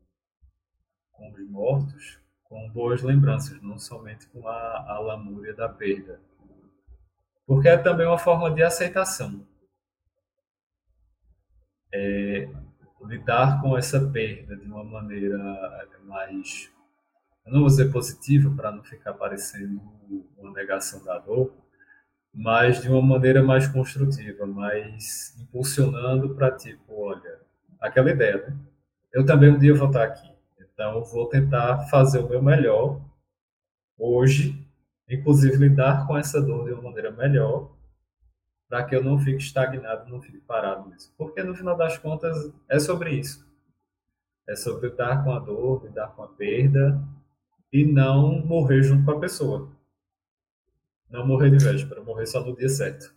com 1.12 1.32
os 1.32 1.50
mortos 1.50 2.18
com 2.48 2.68
boas 2.70 3.02
lembranças, 3.02 3.60
não 3.60 3.78
somente 3.78 4.26
com 4.28 4.48
a, 4.48 4.92
a 4.92 4.98
lamúria 4.98 5.54
da 5.54 5.68
perda. 5.68 6.20
Porque 7.46 7.68
é 7.68 7.76
também 7.76 8.06
uma 8.06 8.18
forma 8.18 8.50
de 8.50 8.62
aceitação. 8.62 9.46
É, 11.92 12.48
lidar 13.06 13.60
com 13.60 13.76
essa 13.76 14.00
perda 14.08 14.56
de 14.56 14.66
uma 14.66 14.84
maneira 14.84 15.38
mais, 16.04 16.70
eu 17.46 17.52
não 17.52 17.60
vou 17.60 17.68
dizer 17.68 17.92
positiva 17.92 18.50
para 18.54 18.72
não 18.72 18.82
ficar 18.82 19.14
parecendo 19.14 19.80
uma 20.36 20.52
negação 20.52 21.04
da 21.04 21.18
dor, 21.18 21.52
mas 22.32 22.80
de 22.82 22.88
uma 22.88 23.02
maneira 23.02 23.42
mais 23.42 23.66
construtiva, 23.66 24.46
mais 24.46 25.36
impulsionando 25.40 26.34
para 26.34 26.52
tipo, 26.52 26.94
olha, 26.94 27.40
aquela 27.80 28.10
ideia, 28.10 28.46
né? 28.46 28.56
Eu 29.12 29.24
também 29.24 29.50
um 29.50 29.58
dia 29.58 29.74
vou 29.74 29.88
estar 29.88 30.04
aqui, 30.04 30.30
então 30.60 31.02
vou 31.04 31.26
tentar 31.28 31.86
fazer 31.88 32.18
o 32.18 32.28
meu 32.28 32.42
melhor 32.42 33.00
hoje, 33.98 34.66
inclusive 35.08 35.56
lidar 35.56 36.06
com 36.06 36.16
essa 36.16 36.40
dor 36.40 36.66
de 36.66 36.72
uma 36.72 36.82
maneira 36.82 37.10
melhor 37.10 37.70
para 38.68 38.84
que 38.84 38.94
eu 38.94 39.02
não 39.02 39.18
fique 39.18 39.42
estagnado, 39.42 40.10
não 40.10 40.20
fique 40.20 40.38
parado 40.38 40.90
nisso. 40.90 41.12
Porque 41.16 41.42
no 41.42 41.54
final 41.54 41.76
das 41.76 41.96
contas 41.96 42.52
é 42.68 42.78
sobre 42.78 43.10
isso. 43.14 43.46
É 44.48 44.54
sobre 44.54 44.88
lidar 44.88 45.24
com 45.24 45.32
a 45.32 45.38
dor, 45.38 45.84
lidar 45.84 46.08
com 46.08 46.22
a 46.22 46.28
perda 46.28 47.00
e 47.72 47.84
não 47.84 48.44
morrer 48.44 48.82
junto 48.82 49.04
com 49.04 49.12
a 49.12 49.20
pessoa. 49.20 49.70
Não 51.10 51.26
morrer 51.26 51.50
de 51.50 51.64
véspera, 51.64 52.02
morrer 52.02 52.26
só 52.26 52.44
no 52.44 52.54
dia 52.56 52.68
certo. 52.68 53.12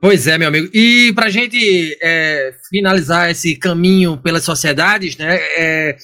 Pois 0.00 0.26
é, 0.26 0.38
meu 0.38 0.48
amigo. 0.48 0.68
E 0.72 1.12
para 1.14 1.26
a 1.26 1.30
gente 1.30 1.98
é, 2.00 2.54
finalizar 2.68 3.30
esse 3.30 3.56
caminho 3.56 4.16
pelas 4.18 4.44
sociedades, 4.44 5.16
né? 5.16 5.36
É, 5.56 5.96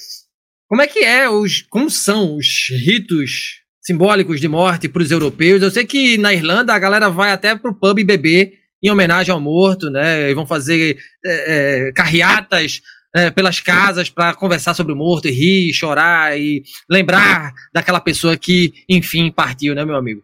como 0.67 0.81
é 0.81 0.87
que 0.87 0.99
é 0.99 1.29
os, 1.29 1.61
como 1.61 1.89
são 1.89 2.35
os 2.35 2.67
ritos 2.69 3.64
simbólicos 3.85 4.41
de 4.41 4.47
morte 4.47 4.89
para 4.89 5.03
os 5.03 5.11
europeus. 5.11 5.61
Eu 5.61 5.69
sei 5.69 5.85
que 5.85 6.17
na 6.17 6.33
Irlanda 6.33 6.73
a 6.73 6.79
galera 6.79 7.07
vai 7.09 7.31
até 7.31 7.55
pro 7.55 7.75
pub 7.75 8.03
beber 8.03 8.59
em 8.81 8.89
homenagem 8.89 9.31
ao 9.31 9.39
morto, 9.39 9.89
né? 9.89 10.29
E 10.29 10.33
vão 10.33 10.45
fazer 10.45 10.97
é, 11.23 11.87
é, 11.87 11.91
carreatas 11.91 12.81
é, 13.15 13.29
pelas 13.29 13.59
casas 13.59 14.09
para 14.09 14.33
conversar 14.33 14.73
sobre 14.73 14.91
o 14.91 14.95
morto 14.95 15.27
e 15.27 15.31
rir, 15.31 15.73
chorar 15.73 16.37
e 16.37 16.63
lembrar 16.89 17.53
daquela 17.71 18.01
pessoa 18.01 18.35
que, 18.35 18.73
enfim, 18.89 19.31
partiu, 19.31 19.75
né, 19.75 19.85
meu 19.85 19.95
amigo? 19.95 20.23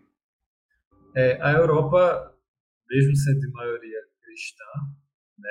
É, 1.15 1.39
a 1.41 1.51
Europa, 1.51 2.33
mesmo 2.89 3.15
sendo 3.15 3.39
de 3.39 3.51
maioria 3.51 3.99
cristã, 4.23 4.65
né, 5.39 5.49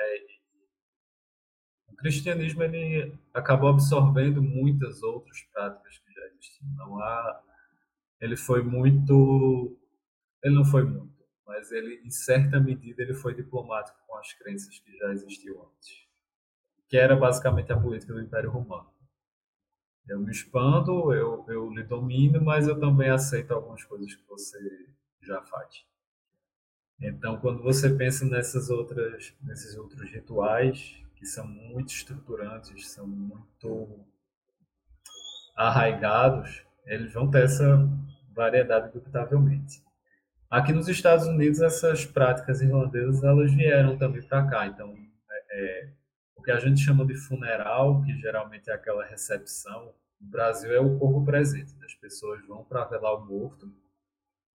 o 1.91 1.95
cristianismo 1.95 2.63
ele 2.63 3.13
acabou 3.33 3.69
absorvendo 3.69 4.41
muitas 4.41 5.01
outras 5.01 5.37
práticas 5.53 5.97
que 5.97 6.13
já 6.13 6.27
existiam. 6.27 6.69
Não 6.77 6.99
há, 6.99 7.41
ele 8.21 8.37
foi 8.37 8.61
muito, 8.61 9.75
ele 10.43 10.55
não 10.55 10.63
foi 10.63 10.83
muito, 10.83 11.25
mas 11.45 11.71
ele, 11.71 12.01
em 12.05 12.11
certa 12.11 12.59
medida, 12.59 13.01
ele 13.01 13.15
foi 13.15 13.33
diplomático 13.33 13.97
com 14.07 14.15
as 14.15 14.31
crenças 14.33 14.79
que 14.79 14.95
já 14.95 15.11
existiam 15.11 15.59
antes, 15.63 16.07
que 16.87 16.95
era 16.95 17.15
basicamente 17.15 17.73
a 17.73 17.79
política 17.79 18.13
do 18.13 18.21
Império 18.21 18.51
Romano. 18.51 18.89
Eu 20.07 20.19
me 20.19 20.31
expando, 20.31 21.13
eu, 21.13 21.45
eu 21.47 21.69
lhe 21.71 21.83
domino, 21.83 22.43
mas 22.43 22.67
eu 22.67 22.79
também 22.79 23.09
aceito 23.09 23.51
algumas 23.53 23.83
coisas 23.83 24.13
que 24.13 24.27
você 24.27 24.59
já 25.21 25.41
faz. 25.43 25.85
Então, 26.99 27.39
quando 27.39 27.63
você 27.63 27.89
pensa 27.89 28.25
nessas 28.25 28.69
outras, 28.69 29.33
nesses 29.41 29.75
outros 29.75 30.07
rituais 30.11 31.01
que 31.15 31.25
são 31.25 31.47
muito 31.47 31.89
estruturantes, 31.89 32.89
são 32.89 33.07
muito 33.07 34.05
arraigados, 35.55 36.63
eles 36.85 37.13
vão 37.13 37.29
ter 37.29 37.43
essa 37.43 37.87
variedade 38.33 38.89
indubitavelmente. 38.89 39.83
Aqui 40.49 40.73
nos 40.73 40.87
Estados 40.87 41.25
Unidos, 41.27 41.61
essas 41.61 42.05
práticas 42.05 42.61
irlandesas 42.61 43.23
elas 43.23 43.53
vieram 43.53 43.97
também 43.97 44.21
para 44.21 44.45
cá. 44.47 44.67
Então, 44.67 44.93
é, 45.29 45.45
é, 45.51 45.89
o 46.35 46.41
que 46.41 46.51
a 46.51 46.59
gente 46.59 46.81
chama 46.81 47.05
de 47.05 47.15
funeral, 47.15 48.01
que 48.01 48.17
geralmente 48.17 48.69
é 48.69 48.73
aquela 48.73 49.05
recepção, 49.05 49.93
no 50.19 50.27
Brasil 50.27 50.71
é 50.73 50.79
o 50.79 50.99
corpo 50.99 51.23
presente. 51.23 51.73
As 51.83 51.93
pessoas 51.93 52.45
vão 52.45 52.63
para 52.63 52.85
velar 52.85 53.15
o 53.15 53.25
morto 53.25 53.71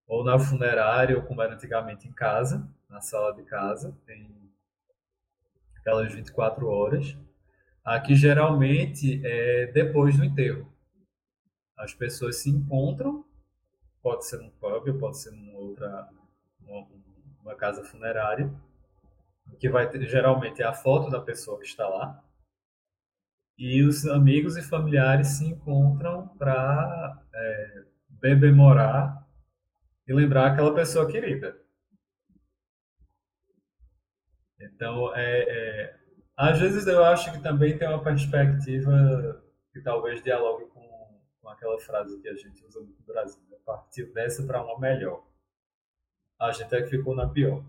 ou 0.07 0.23
na 0.25 0.39
funerária, 0.39 1.17
ou 1.17 1.23
como 1.23 1.43
era 1.43 1.55
antigamente 1.55 2.07
em 2.07 2.13
casa, 2.13 2.69
na 2.89 3.01
sala 3.01 3.35
de 3.35 3.43
casa, 3.43 3.97
tem 4.07 4.31
aquelas 5.79 6.13
24 6.13 6.69
horas. 6.69 7.17
Aqui 7.85 8.15
geralmente 8.15 9.21
é 9.25 9.67
depois 9.69 10.17
do 10.17 10.25
enterro. 10.25 10.71
As 11.77 11.95
pessoas 11.95 12.37
se 12.37 12.51
encontram, 12.51 13.25
pode 14.03 14.27
ser 14.27 14.39
num 14.39 14.51
pub, 14.51 14.99
pode 14.99 15.19
ser 15.19 15.31
numa 15.33 15.59
outra 15.59 16.09
uma, 16.61 16.87
uma 17.43 17.55
casa 17.55 17.85
funerária, 17.85 18.53
que 19.59 19.69
vai 19.69 19.89
ter 19.89 20.07
geralmente 20.09 20.63
é 20.63 20.65
a 20.65 20.73
foto 20.73 21.11
da 21.11 21.21
pessoa 21.21 21.59
que 21.59 21.67
está 21.67 21.89
lá. 21.89 22.23
E 23.59 23.83
os 23.83 24.07
amigos 24.07 24.57
e 24.57 24.63
familiares 24.63 25.29
se 25.29 25.45
encontram 25.47 26.29
para 26.37 27.23
é, 27.35 27.85
bebemorar 28.09 29.27
e 30.07 30.13
lembrar 30.13 30.53
aquela 30.53 30.75
pessoa 30.75 31.11
querida. 31.11 31.59
Então, 34.61 35.15
é, 35.15 35.41
é, 35.43 35.97
às 36.37 36.61
vezes 36.61 36.87
eu 36.87 37.03
acho 37.05 37.33
que 37.33 37.43
também 37.43 37.79
tem 37.79 37.89
uma 37.89 38.03
perspectiva 38.03 39.43
que 39.73 39.81
talvez 39.81 40.23
dialogue 40.23 40.67
com, 41.47 41.51
aquela 41.51 41.79
frase 41.79 42.19
que 42.19 42.29
a 42.29 42.35
gente 42.35 42.65
usa 42.67 42.81
muito 42.81 42.99
no 42.99 43.07
Brasil, 43.07 43.41
né? 43.49 43.57
partiu 43.65 44.13
dessa 44.13 44.43
para 44.43 44.63
uma 44.65 44.79
melhor. 44.79 45.23
A 46.41 46.51
gente 46.51 46.75
é 46.75 46.83
que 46.83 46.91
ficou 46.91 47.15
na 47.15 47.29
pior. 47.29 47.65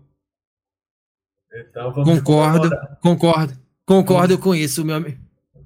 Então, 1.52 1.92
vamos 1.92 2.18
concordo, 2.18 2.68
comemorar. 2.68 2.98
concordo, 3.00 3.58
concordo 3.86 4.34
vamos, 4.34 4.44
com 4.44 4.54
isso, 4.54 4.84
meu 4.84 4.96
amigo. 4.96 5.18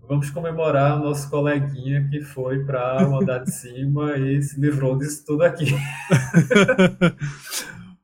Vamos 0.07 0.31
comemorar 0.31 1.01
o 1.01 1.05
nosso 1.05 1.29
coleguinha 1.29 2.09
que 2.09 2.21
foi 2.21 2.65
para 2.65 3.09
o 3.09 3.17
andar 3.19 3.39
de 3.39 3.51
cima 3.51 4.17
e 4.17 4.41
se 4.43 4.61
livrou 4.61 4.97
disso 4.97 5.25
tudo 5.27 5.43
aqui. 5.43 5.65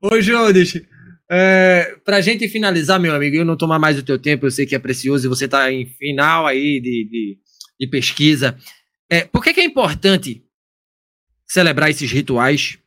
Ô, 0.01 0.19
Jones, 0.21 0.83
é, 1.31 1.97
pra 2.05 2.21
gente 2.21 2.49
finalizar, 2.49 2.99
meu 2.99 3.15
amigo, 3.15 3.37
eu 3.37 3.45
não 3.45 3.57
tomar 3.57 3.79
mais 3.79 3.97
o 3.99 4.03
teu 4.03 4.19
tempo, 4.19 4.47
eu 4.47 4.51
sei 4.51 4.67
que 4.67 4.75
é 4.75 4.79
precioso 4.79 5.27
e 5.27 5.29
você 5.29 5.45
está 5.45 5.71
em 5.71 5.87
final 5.87 6.47
aí 6.47 6.81
de, 6.81 7.09
de, 7.09 7.39
de 7.79 7.87
pesquisa. 7.87 8.57
É, 9.11 9.25
por 9.25 9.43
que, 9.43 9.55
que 9.55 9.61
é 9.61 9.65
importante 9.65 10.45
celebrar 11.47 11.91
esses 11.91 12.11
rituais? 12.11 12.79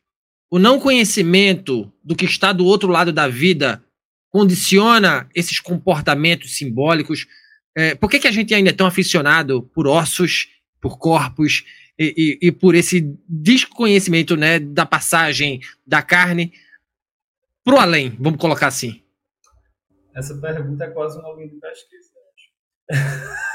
O 0.50 0.58
não 0.58 0.78
conhecimento 0.78 1.92
do 2.02 2.14
que 2.14 2.24
está 2.24 2.52
do 2.52 2.64
outro 2.64 2.88
lado 2.88 3.12
da 3.12 3.26
vida 3.26 3.84
condiciona 4.28 5.28
esses 5.34 5.58
comportamentos 5.58 6.56
simbólicos. 6.56 7.26
É, 7.76 7.94
por 7.94 8.10
que, 8.10 8.20
que 8.20 8.28
a 8.28 8.32
gente 8.32 8.54
ainda 8.54 8.70
é 8.70 8.72
tão 8.72 8.86
aficionado 8.86 9.62
por 9.74 9.86
ossos, 9.86 10.48
por 10.80 10.98
corpos 10.98 11.64
e, 11.98 12.38
e, 12.42 12.48
e 12.48 12.52
por 12.52 12.74
esse 12.74 13.00
desconhecimento 13.28 14.36
né, 14.36 14.58
da 14.58 14.86
passagem 14.86 15.60
da 15.86 16.02
carne 16.02 16.52
pro 17.64 17.78
além, 17.78 18.16
vamos 18.18 18.40
colocar 18.40 18.68
assim? 18.68 19.02
Essa 20.14 20.34
pergunta 20.36 20.84
é 20.84 20.90
quase 20.90 21.18
uma 21.18 21.32
linha 21.34 21.48
de 21.48 21.56
pesquisa, 21.56 22.10
e 22.90 22.94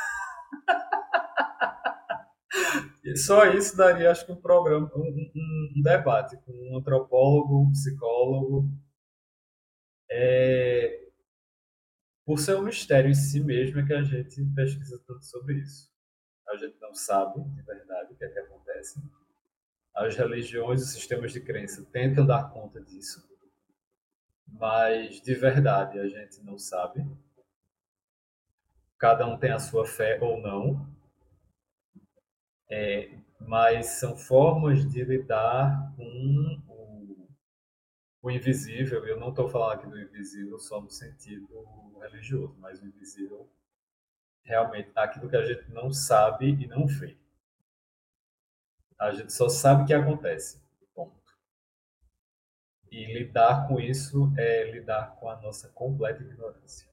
só 3.16 3.46
isso 3.48 3.76
daria, 3.76 4.12
acho 4.12 4.26
que 4.26 4.32
um 4.32 4.42
programa, 4.42 4.90
um, 4.96 5.32
um, 5.36 5.82
debate 5.82 6.38
com 6.38 6.52
um 6.52 6.78
antropólogo, 6.78 7.62
um 7.62 7.72
psicólogo. 7.72 8.70
É, 10.10 11.08
por 12.26 12.40
ser 12.40 12.56
um 12.56 12.64
mistério 12.64 13.10
em 13.10 13.16
si 13.16 13.42
mesmo 13.42 13.80
é 13.80 13.86
que 13.86 13.94
a 13.94 14.04
gente 14.04 14.44
pesquisa 14.56 15.02
tanto 15.06 15.26
sobre 15.26 15.56
isso. 15.56 15.92
A 16.50 16.56
gente 16.56 16.80
não 16.80 16.94
sabe, 16.94 17.42
de 17.44 17.62
verdade, 17.62 18.14
o 18.14 18.16
que 18.16 18.24
é 18.24 18.30
que 18.30 18.40
acontece. 18.40 19.02
As 19.94 20.16
religiões 20.16 20.82
os 20.82 20.92
sistemas 20.92 21.34
de 21.34 21.42
crença 21.42 21.86
tentam 21.92 22.26
dar 22.26 22.50
conta 22.52 22.80
disso 22.82 23.28
mas 24.60 25.22
de 25.22 25.34
verdade 25.34 26.00
a 26.00 26.08
gente 26.08 26.42
não 26.44 26.58
sabe. 26.58 27.06
Cada 28.98 29.28
um 29.28 29.38
tem 29.38 29.52
a 29.52 29.60
sua 29.60 29.86
fé 29.86 30.18
ou 30.22 30.42
não, 30.42 30.88
é, 32.70 33.18
mas 33.40 34.00
são 34.00 34.18
formas 34.18 34.86
de 34.90 35.04
lidar 35.04 35.94
com 35.96 36.62
o, 36.68 37.28
o 38.22 38.32
invisível. 38.32 39.06
Eu 39.06 39.20
não 39.20 39.30
estou 39.30 39.50
falando 39.50 39.74
aqui 39.74 39.88
do 39.88 40.00
invisível 40.00 40.60
só 40.60 40.82
no 40.82 40.90
sentido 40.90 41.48
religioso, 42.02 42.56
mas 42.60 42.82
o 42.82 42.86
invisível 42.86 43.50
realmente 44.44 44.92
aquilo 44.96 45.30
que 45.30 45.36
a 45.36 45.46
gente 45.46 45.70
não 45.72 45.92
sabe 45.92 46.50
e 46.50 46.68
não 46.68 46.88
vê. 46.88 47.18
A 48.98 49.12
gente 49.12 49.32
só 49.32 49.50
sabe 49.50 49.86
que 49.86 49.94
acontece. 49.94 50.66
E 52.90 53.06
lidar 53.14 53.68
com 53.68 53.80
isso 53.80 54.32
é 54.38 54.72
lidar 54.72 55.16
com 55.18 55.30
a 55.30 55.36
nossa 55.42 55.68
completa 55.70 56.24
ignorância. 56.24 56.90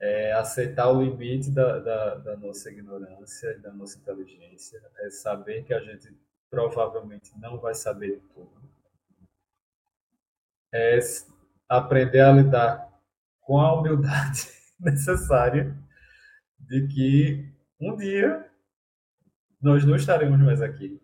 É 0.00 0.32
aceitar 0.32 0.90
o 0.90 1.02
limite 1.02 1.50
da, 1.50 1.78
da, 1.80 2.14
da 2.16 2.36
nossa 2.36 2.70
ignorância 2.70 3.48
e 3.52 3.58
da 3.58 3.72
nossa 3.72 3.98
inteligência. 3.98 4.80
É 4.98 5.10
saber 5.10 5.64
que 5.64 5.74
a 5.74 5.80
gente 5.80 6.16
provavelmente 6.48 7.36
não 7.38 7.58
vai 7.58 7.74
saber 7.74 8.22
tudo. 8.32 8.62
É 10.72 10.98
aprender 11.68 12.20
a 12.20 12.32
lidar 12.32 12.88
com 13.40 13.60
a 13.60 13.72
humildade 13.78 14.48
necessária 14.78 15.76
de 16.60 16.86
que 16.86 17.52
um 17.80 17.96
dia 17.96 18.48
nós 19.60 19.84
não 19.84 19.96
estaremos 19.96 20.38
mais 20.38 20.62
aqui 20.62 21.00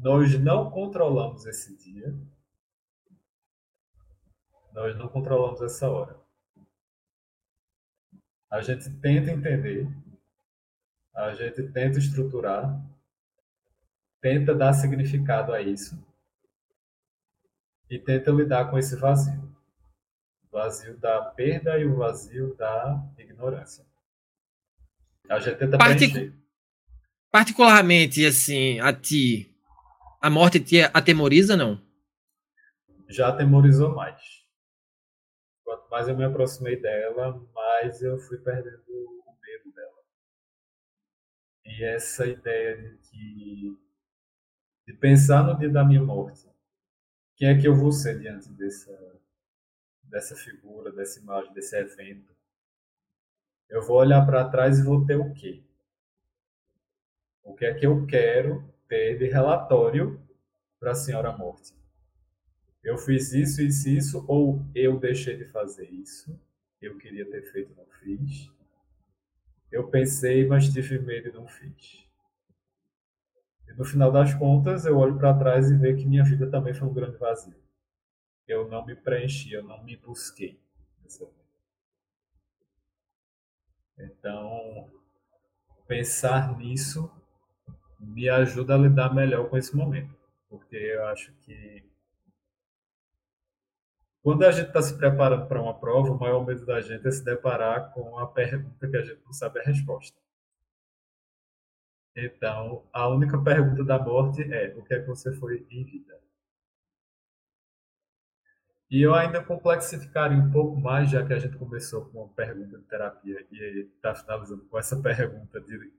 nós 0.00 0.38
não 0.40 0.70
controlamos 0.70 1.44
esse 1.44 1.76
dia. 1.76 2.14
Nós 4.72 4.96
não 4.96 5.08
controlamos 5.08 5.60
essa 5.60 5.90
hora. 5.90 6.18
A 8.50 8.60
gente 8.62 8.90
tenta 8.90 9.30
entender, 9.30 9.86
a 11.14 11.32
gente 11.34 11.62
tenta 11.68 11.98
estruturar, 11.98 12.80
tenta 14.20 14.54
dar 14.54 14.72
significado 14.72 15.52
a 15.52 15.62
isso 15.62 15.96
e 17.88 17.98
tenta 17.98 18.30
lidar 18.30 18.70
com 18.70 18.78
esse 18.78 18.96
vazio. 18.96 19.40
O 20.44 20.56
vazio 20.58 20.96
da 20.96 21.22
perda 21.22 21.78
e 21.78 21.84
o 21.84 21.96
vazio 21.96 22.54
da 22.56 23.00
ignorância. 23.18 23.84
A 25.28 25.38
gente 25.38 25.56
tenta 25.56 25.78
Partic 25.78 26.12
preencher. 26.12 26.40
Particularmente, 27.30 28.26
assim, 28.26 28.80
a 28.80 28.92
ti, 28.92 29.54
a 30.20 30.28
morte 30.28 30.58
te 30.58 30.82
atemoriza, 30.82 31.56
não? 31.56 31.80
Já 33.08 33.28
atemorizou 33.28 33.94
mais. 33.94 34.20
Quanto 35.64 35.88
mais 35.88 36.08
eu 36.08 36.16
me 36.16 36.24
aproximei 36.24 36.74
dela, 36.74 37.40
mais 37.80 38.02
eu 38.02 38.18
fui 38.18 38.38
perdendo 38.38 38.82
o 38.88 39.36
medo 39.40 39.72
dela. 39.72 40.04
E 41.64 41.84
essa 41.84 42.26
ideia 42.26 42.76
de 42.76 42.98
que 42.98 43.78
de 44.86 44.92
pensar 44.94 45.44
no 45.44 45.56
dia 45.56 45.70
da 45.70 45.84
minha 45.84 46.02
morte, 46.02 46.48
quem 47.36 47.48
é 47.48 47.58
que 47.58 47.66
eu 47.66 47.74
vou 47.74 47.92
ser 47.92 48.18
diante 48.18 48.50
dessa, 48.52 49.20
dessa 50.02 50.36
figura, 50.36 50.92
dessa 50.92 51.20
imagem, 51.20 51.52
desse 51.54 51.76
evento? 51.76 52.34
Eu 53.68 53.82
vou 53.82 53.98
olhar 53.98 54.26
para 54.26 54.50
trás 54.50 54.78
e 54.78 54.84
vou 54.84 55.06
ter 55.06 55.16
o 55.16 55.32
quê? 55.32 55.62
O 57.42 57.54
que 57.54 57.64
é 57.64 57.74
que 57.74 57.86
eu 57.86 58.06
quero 58.06 58.68
ter 58.88 59.16
de 59.16 59.26
relatório 59.26 60.20
para 60.78 60.90
a 60.90 60.96
senhora 60.96 61.36
morte? 61.36 61.72
Eu 62.82 62.98
fiz 62.98 63.32
isso, 63.32 63.62
isso, 63.62 63.88
isso, 63.88 64.24
ou 64.26 64.60
eu 64.74 64.98
deixei 64.98 65.36
de 65.36 65.44
fazer 65.44 65.88
isso? 65.88 66.36
Eu 66.80 66.96
queria 66.96 67.30
ter 67.30 67.42
feito, 67.52 67.74
não 67.74 67.86
fiz. 68.00 68.50
Eu 69.70 69.88
pensei, 69.88 70.46
mas 70.46 70.68
tive 70.72 70.98
medo 70.98 71.28
e 71.28 71.32
não 71.32 71.46
fiz. 71.46 72.06
E 73.68 73.72
no 73.74 73.84
final 73.84 74.10
das 74.10 74.34
contas, 74.34 74.84
eu 74.86 74.96
olho 74.98 75.16
para 75.18 75.38
trás 75.38 75.70
e 75.70 75.76
vejo 75.76 75.98
que 75.98 76.06
minha 76.06 76.24
vida 76.24 76.50
também 76.50 76.74
foi 76.74 76.88
um 76.88 76.94
grande 76.94 77.16
vazio. 77.18 77.54
Eu 78.48 78.68
não 78.68 78.84
me 78.84 78.96
preenchi, 78.96 79.52
eu 79.52 79.62
não 79.62 79.82
me 79.84 79.96
busquei. 79.96 80.58
Então, 83.98 84.90
pensar 85.86 86.56
nisso 86.56 87.10
me 87.98 88.28
ajuda 88.28 88.74
a 88.74 88.78
lidar 88.78 89.14
melhor 89.14 89.48
com 89.48 89.56
esse 89.56 89.76
momento. 89.76 90.16
Porque 90.48 90.74
eu 90.74 91.06
acho 91.06 91.32
que 91.42 91.84
quando 94.22 94.44
a 94.44 94.52
gente 94.52 94.68
está 94.68 94.82
se 94.82 94.96
preparando 94.96 95.46
para 95.46 95.62
uma 95.62 95.78
prova, 95.78 96.10
o 96.10 96.18
maior 96.18 96.44
medo 96.44 96.66
da 96.66 96.80
gente 96.80 97.06
é 97.06 97.10
se 97.10 97.24
deparar 97.24 97.92
com 97.92 98.18
a 98.18 98.26
pergunta 98.26 98.88
que 98.88 98.96
a 98.96 99.02
gente 99.02 99.22
não 99.24 99.32
sabe 99.32 99.60
a 99.60 99.62
resposta. 99.62 100.18
Então, 102.14 102.84
a 102.92 103.08
única 103.08 103.38
pergunta 103.42 103.84
da 103.84 103.98
morte 103.98 104.42
é: 104.42 104.74
o 104.76 104.82
que 104.82 104.94
é 104.94 105.00
que 105.00 105.06
você 105.06 105.32
foi 105.32 105.66
em 105.70 105.84
vida? 105.84 106.20
E 108.90 109.00
eu 109.00 109.14
ainda 109.14 109.42
complexificaria 109.42 110.36
um 110.36 110.50
pouco 110.50 110.78
mais, 110.78 111.08
já 111.08 111.24
que 111.24 111.32
a 111.32 111.38
gente 111.38 111.56
começou 111.56 112.06
com 112.06 112.24
uma 112.24 112.28
pergunta 112.28 112.76
de 112.76 112.84
terapia 112.84 113.46
e 113.50 113.88
está 113.94 114.14
finalizando 114.14 114.64
com 114.64 114.76
essa 114.76 115.00
pergunta 115.00 115.60
de 115.60 115.92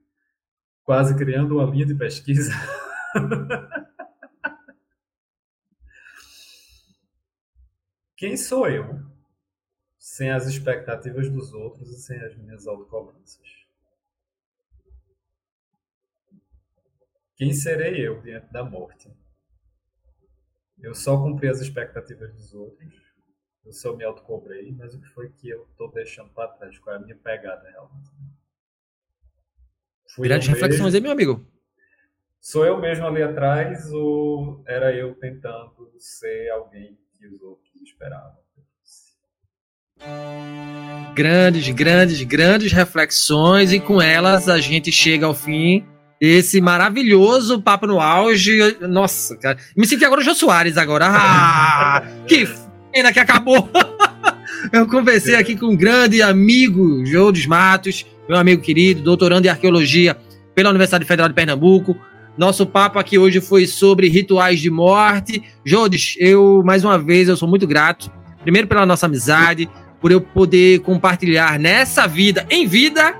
quase 0.84 1.16
criando 1.16 1.56
uma 1.56 1.64
linha 1.64 1.86
de 1.86 1.94
pesquisa. 1.94 2.52
Quem 8.22 8.36
sou 8.36 8.68
eu 8.68 9.04
sem 9.98 10.30
as 10.30 10.46
expectativas 10.46 11.28
dos 11.28 11.52
outros 11.52 11.90
e 11.90 12.00
sem 12.00 12.20
as 12.20 12.36
minhas 12.36 12.68
autocobranças? 12.68 13.66
Quem 17.34 17.52
serei 17.52 18.06
eu 18.06 18.22
diante 18.22 18.46
da 18.52 18.62
morte? 18.62 19.10
Eu 20.78 20.94
só 20.94 21.20
cumpri 21.20 21.48
as 21.48 21.60
expectativas 21.60 22.32
dos 22.32 22.54
outros, 22.54 22.94
eu 23.64 23.72
só 23.72 23.96
me 23.96 24.04
autocobrei, 24.04 24.70
mas 24.70 24.94
o 24.94 25.00
que 25.00 25.08
foi 25.08 25.28
que 25.32 25.48
eu 25.48 25.64
estou 25.64 25.90
deixando 25.90 26.32
para 26.32 26.46
trás? 26.46 26.78
Qual 26.78 26.94
é 26.94 27.00
a 27.00 27.02
minha 27.02 27.16
pegada 27.16 27.68
realmente? 27.70 28.08
Fui 30.14 30.28
Grandes 30.28 30.46
reflexões 30.46 30.94
aí, 30.94 31.00
meu 31.00 31.10
amigo. 31.10 31.44
Sou 32.40 32.64
eu 32.64 32.80
mesmo 32.80 33.04
ali 33.04 33.20
atrás 33.20 33.92
ou 33.92 34.62
era 34.64 34.94
eu 34.94 35.12
tentando 35.16 35.92
ser 35.98 36.50
alguém 36.50 37.01
que 37.22 37.28
os 37.28 37.40
outros 37.40 37.70
esperavam? 37.84 38.42
Grandes, 41.14 41.68
grandes, 41.68 42.22
grandes 42.22 42.72
reflexões 42.72 43.72
e 43.72 43.78
com 43.78 44.02
elas 44.02 44.48
a 44.48 44.58
gente 44.58 44.90
chega 44.90 45.26
ao 45.26 45.34
fim 45.34 45.84
esse 46.20 46.60
maravilhoso 46.60 47.62
papo 47.62 47.86
no 47.86 48.00
auge. 48.00 48.76
Nossa, 48.80 49.36
cara. 49.36 49.56
Me 49.76 49.86
senti 49.86 50.04
agora 50.04 50.20
o 50.20 50.24
Jô 50.24 50.34
Soares 50.34 50.76
agora. 50.76 51.06
Ah, 51.08 52.02
que 52.26 52.48
pena 52.92 53.12
que 53.12 53.20
acabou. 53.20 53.70
Eu 54.72 54.88
conversei 54.88 55.36
aqui 55.36 55.56
com 55.56 55.66
um 55.66 55.76
grande 55.76 56.22
amigo, 56.22 57.04
Jodes 57.04 57.46
Matos, 57.46 58.06
meu 58.28 58.38
amigo 58.38 58.62
querido, 58.62 59.02
doutorando 59.02 59.46
em 59.46 59.50
arqueologia 59.50 60.16
pela 60.54 60.70
Universidade 60.70 61.04
Federal 61.04 61.28
de 61.28 61.34
Pernambuco. 61.34 61.96
Nosso 62.36 62.66
papo 62.66 62.98
aqui 62.98 63.18
hoje 63.18 63.40
foi 63.40 63.66
sobre 63.66 64.08
rituais 64.08 64.60
de 64.60 64.70
morte. 64.70 65.42
Jodes, 65.64 66.16
eu, 66.18 66.62
mais 66.64 66.84
uma 66.84 66.98
vez, 66.98 67.28
eu 67.28 67.36
sou 67.36 67.48
muito 67.48 67.66
grato. 67.66 68.10
Primeiro 68.42 68.66
pela 68.66 68.86
nossa 68.86 69.06
amizade, 69.06 69.68
por 70.00 70.10
eu 70.10 70.20
poder 70.20 70.80
compartilhar 70.80 71.58
nessa 71.58 72.06
vida, 72.06 72.46
em 72.50 72.66
vida, 72.66 73.14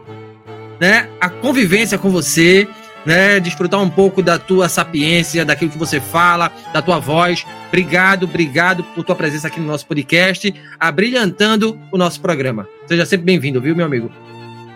né, 0.80 1.08
a 1.20 1.28
convivência 1.28 1.98
com 1.98 2.10
você 2.10 2.66
né, 3.04 3.40
desfrutar 3.40 3.80
um 3.80 3.90
pouco 3.90 4.22
da 4.22 4.38
tua 4.38 4.68
sapiência, 4.68 5.44
daquilo 5.44 5.70
que 5.70 5.78
você 5.78 6.00
fala, 6.00 6.50
da 6.72 6.80
tua 6.80 6.98
voz. 6.98 7.46
Obrigado, 7.68 8.24
obrigado 8.24 8.82
por 8.84 9.04
tua 9.04 9.14
presença 9.14 9.48
aqui 9.48 9.60
no 9.60 9.66
nosso 9.66 9.86
podcast, 9.86 10.54
abrilhantando 10.78 11.78
o 11.90 11.98
nosso 11.98 12.20
programa. 12.20 12.68
Seja 12.86 13.04
sempre 13.04 13.26
bem-vindo, 13.26 13.60
viu, 13.60 13.76
meu 13.76 13.86
amigo? 13.86 14.10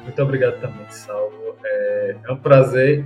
Muito 0.03 0.23
obrigado 0.23 0.61
também, 0.61 0.87
Salvo. 0.91 1.57
É, 1.65 2.17
é 2.29 2.33
um 2.33 2.37
prazer 2.37 3.05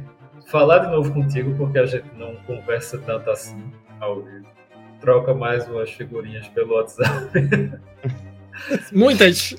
falar 0.51 0.81
de 0.81 0.91
novo 0.91 1.13
contigo, 1.13 1.55
porque 1.57 1.79
a 1.79 1.87
gente 1.87 2.11
não 2.17 2.35
conversa 2.47 2.99
tanto 2.99 3.31
assim 3.31 3.73
ao 4.01 4.23
vivo. 4.23 4.47
Troca 5.01 5.33
mais 5.33 5.67
umas 5.69 5.91
figurinhas 5.91 6.47
pelo 6.49 6.75
WhatsApp. 6.75 7.31
Muitas! 8.93 9.57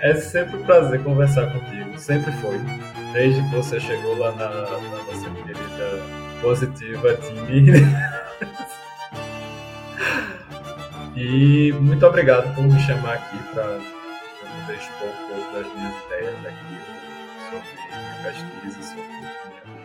É 0.00 0.14
sempre 0.16 0.56
um 0.56 0.64
prazer 0.64 1.02
conversar 1.02 1.50
contigo, 1.50 1.98
sempre 1.98 2.30
foi. 2.32 2.58
Desde 3.14 3.42
que 3.42 3.54
você 3.54 3.80
chegou 3.80 4.18
lá 4.18 4.32
na, 4.32 4.48
na 4.50 4.78
nossa 5.04 5.30
querida 5.30 6.02
positiva 6.42 7.14
Time. 7.14 7.72
e 11.16 11.72
muito 11.80 12.04
obrigado 12.04 12.54
por 12.54 12.64
me 12.64 12.78
chamar 12.80 13.14
aqui 13.14 13.38
para 13.54 13.93
um 14.72 14.98
pouco 14.98 15.52
das 15.52 15.66
minhas 15.74 15.94
ideias 16.06 16.46
aqui 16.46 16.74
sobre 17.50 17.68
minha 17.90 18.16
pesquisa, 18.22 18.82
sobre 18.82 19.02
minha 19.02 19.32
vida. 19.44 19.84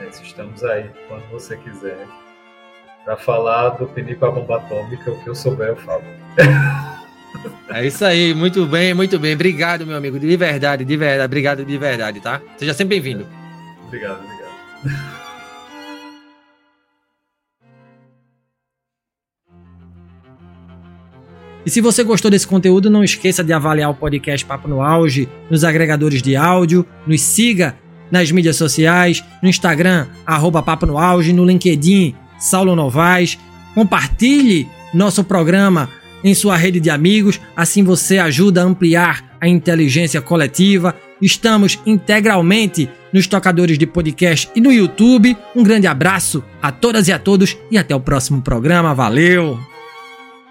É, 0.00 0.08
estamos 0.08 0.64
aí 0.64 0.90
quando 1.06 1.28
você 1.30 1.56
quiser 1.58 2.06
para 3.04 3.16
falar 3.16 3.70
do 3.70 3.86
pinico 3.86 4.24
a 4.24 4.30
bomba 4.30 4.56
atômica, 4.56 5.10
o 5.10 5.22
que 5.22 5.28
eu 5.28 5.34
souber 5.34 5.68
eu 5.68 5.76
falo. 5.76 6.04
É 7.68 7.86
isso 7.86 8.02
aí, 8.06 8.32
muito 8.32 8.64
bem, 8.64 8.94
muito 8.94 9.18
bem. 9.18 9.34
Obrigado, 9.34 9.86
meu 9.86 9.98
amigo, 9.98 10.18
de 10.18 10.34
verdade, 10.34 10.82
de 10.82 10.96
verdade, 10.96 11.26
obrigado 11.26 11.62
de 11.62 11.76
verdade, 11.76 12.20
tá? 12.20 12.40
Seja 12.56 12.72
sempre 12.72 12.98
bem-vindo. 12.98 13.26
Obrigado, 13.86 14.24
obrigado. 14.24 15.12
E 21.66 21.70
se 21.70 21.80
você 21.80 22.02
gostou 22.02 22.30
desse 22.30 22.46
conteúdo, 22.46 22.88
não 22.88 23.04
esqueça 23.04 23.44
de 23.44 23.52
avaliar 23.52 23.90
o 23.90 23.94
podcast 23.94 24.44
Papo 24.46 24.68
no 24.68 24.80
Auge 24.80 25.28
nos 25.50 25.64
agregadores 25.64 26.22
de 26.22 26.36
áudio, 26.36 26.86
nos 27.06 27.20
siga 27.20 27.76
nas 28.10 28.30
mídias 28.30 28.56
sociais, 28.56 29.22
no 29.42 29.48
Instagram, 29.48 30.06
arroba 30.24 30.62
Papo 30.62 30.86
no 30.86 30.98
Auge, 30.98 31.32
no 31.32 31.44
LinkedIn, 31.44 32.14
Saulo 32.38 32.74
Novaes. 32.74 33.38
Compartilhe 33.74 34.66
nosso 34.94 35.22
programa 35.22 35.90
em 36.24 36.34
sua 36.34 36.56
rede 36.56 36.80
de 36.80 36.90
amigos, 36.90 37.40
assim 37.54 37.82
você 37.84 38.18
ajuda 38.18 38.62
a 38.62 38.64
ampliar 38.64 39.36
a 39.40 39.46
inteligência 39.46 40.20
coletiva. 40.20 40.94
Estamos 41.20 41.78
integralmente 41.86 42.88
nos 43.12 43.26
tocadores 43.26 43.78
de 43.78 43.86
podcast 43.86 44.48
e 44.54 44.60
no 44.60 44.72
YouTube. 44.72 45.36
Um 45.54 45.62
grande 45.62 45.86
abraço 45.86 46.42
a 46.60 46.70
todas 46.72 47.08
e 47.08 47.12
a 47.12 47.18
todos 47.18 47.56
e 47.70 47.78
até 47.78 47.94
o 47.94 48.00
próximo 48.00 48.42
programa. 48.42 48.94
Valeu! 48.94 49.77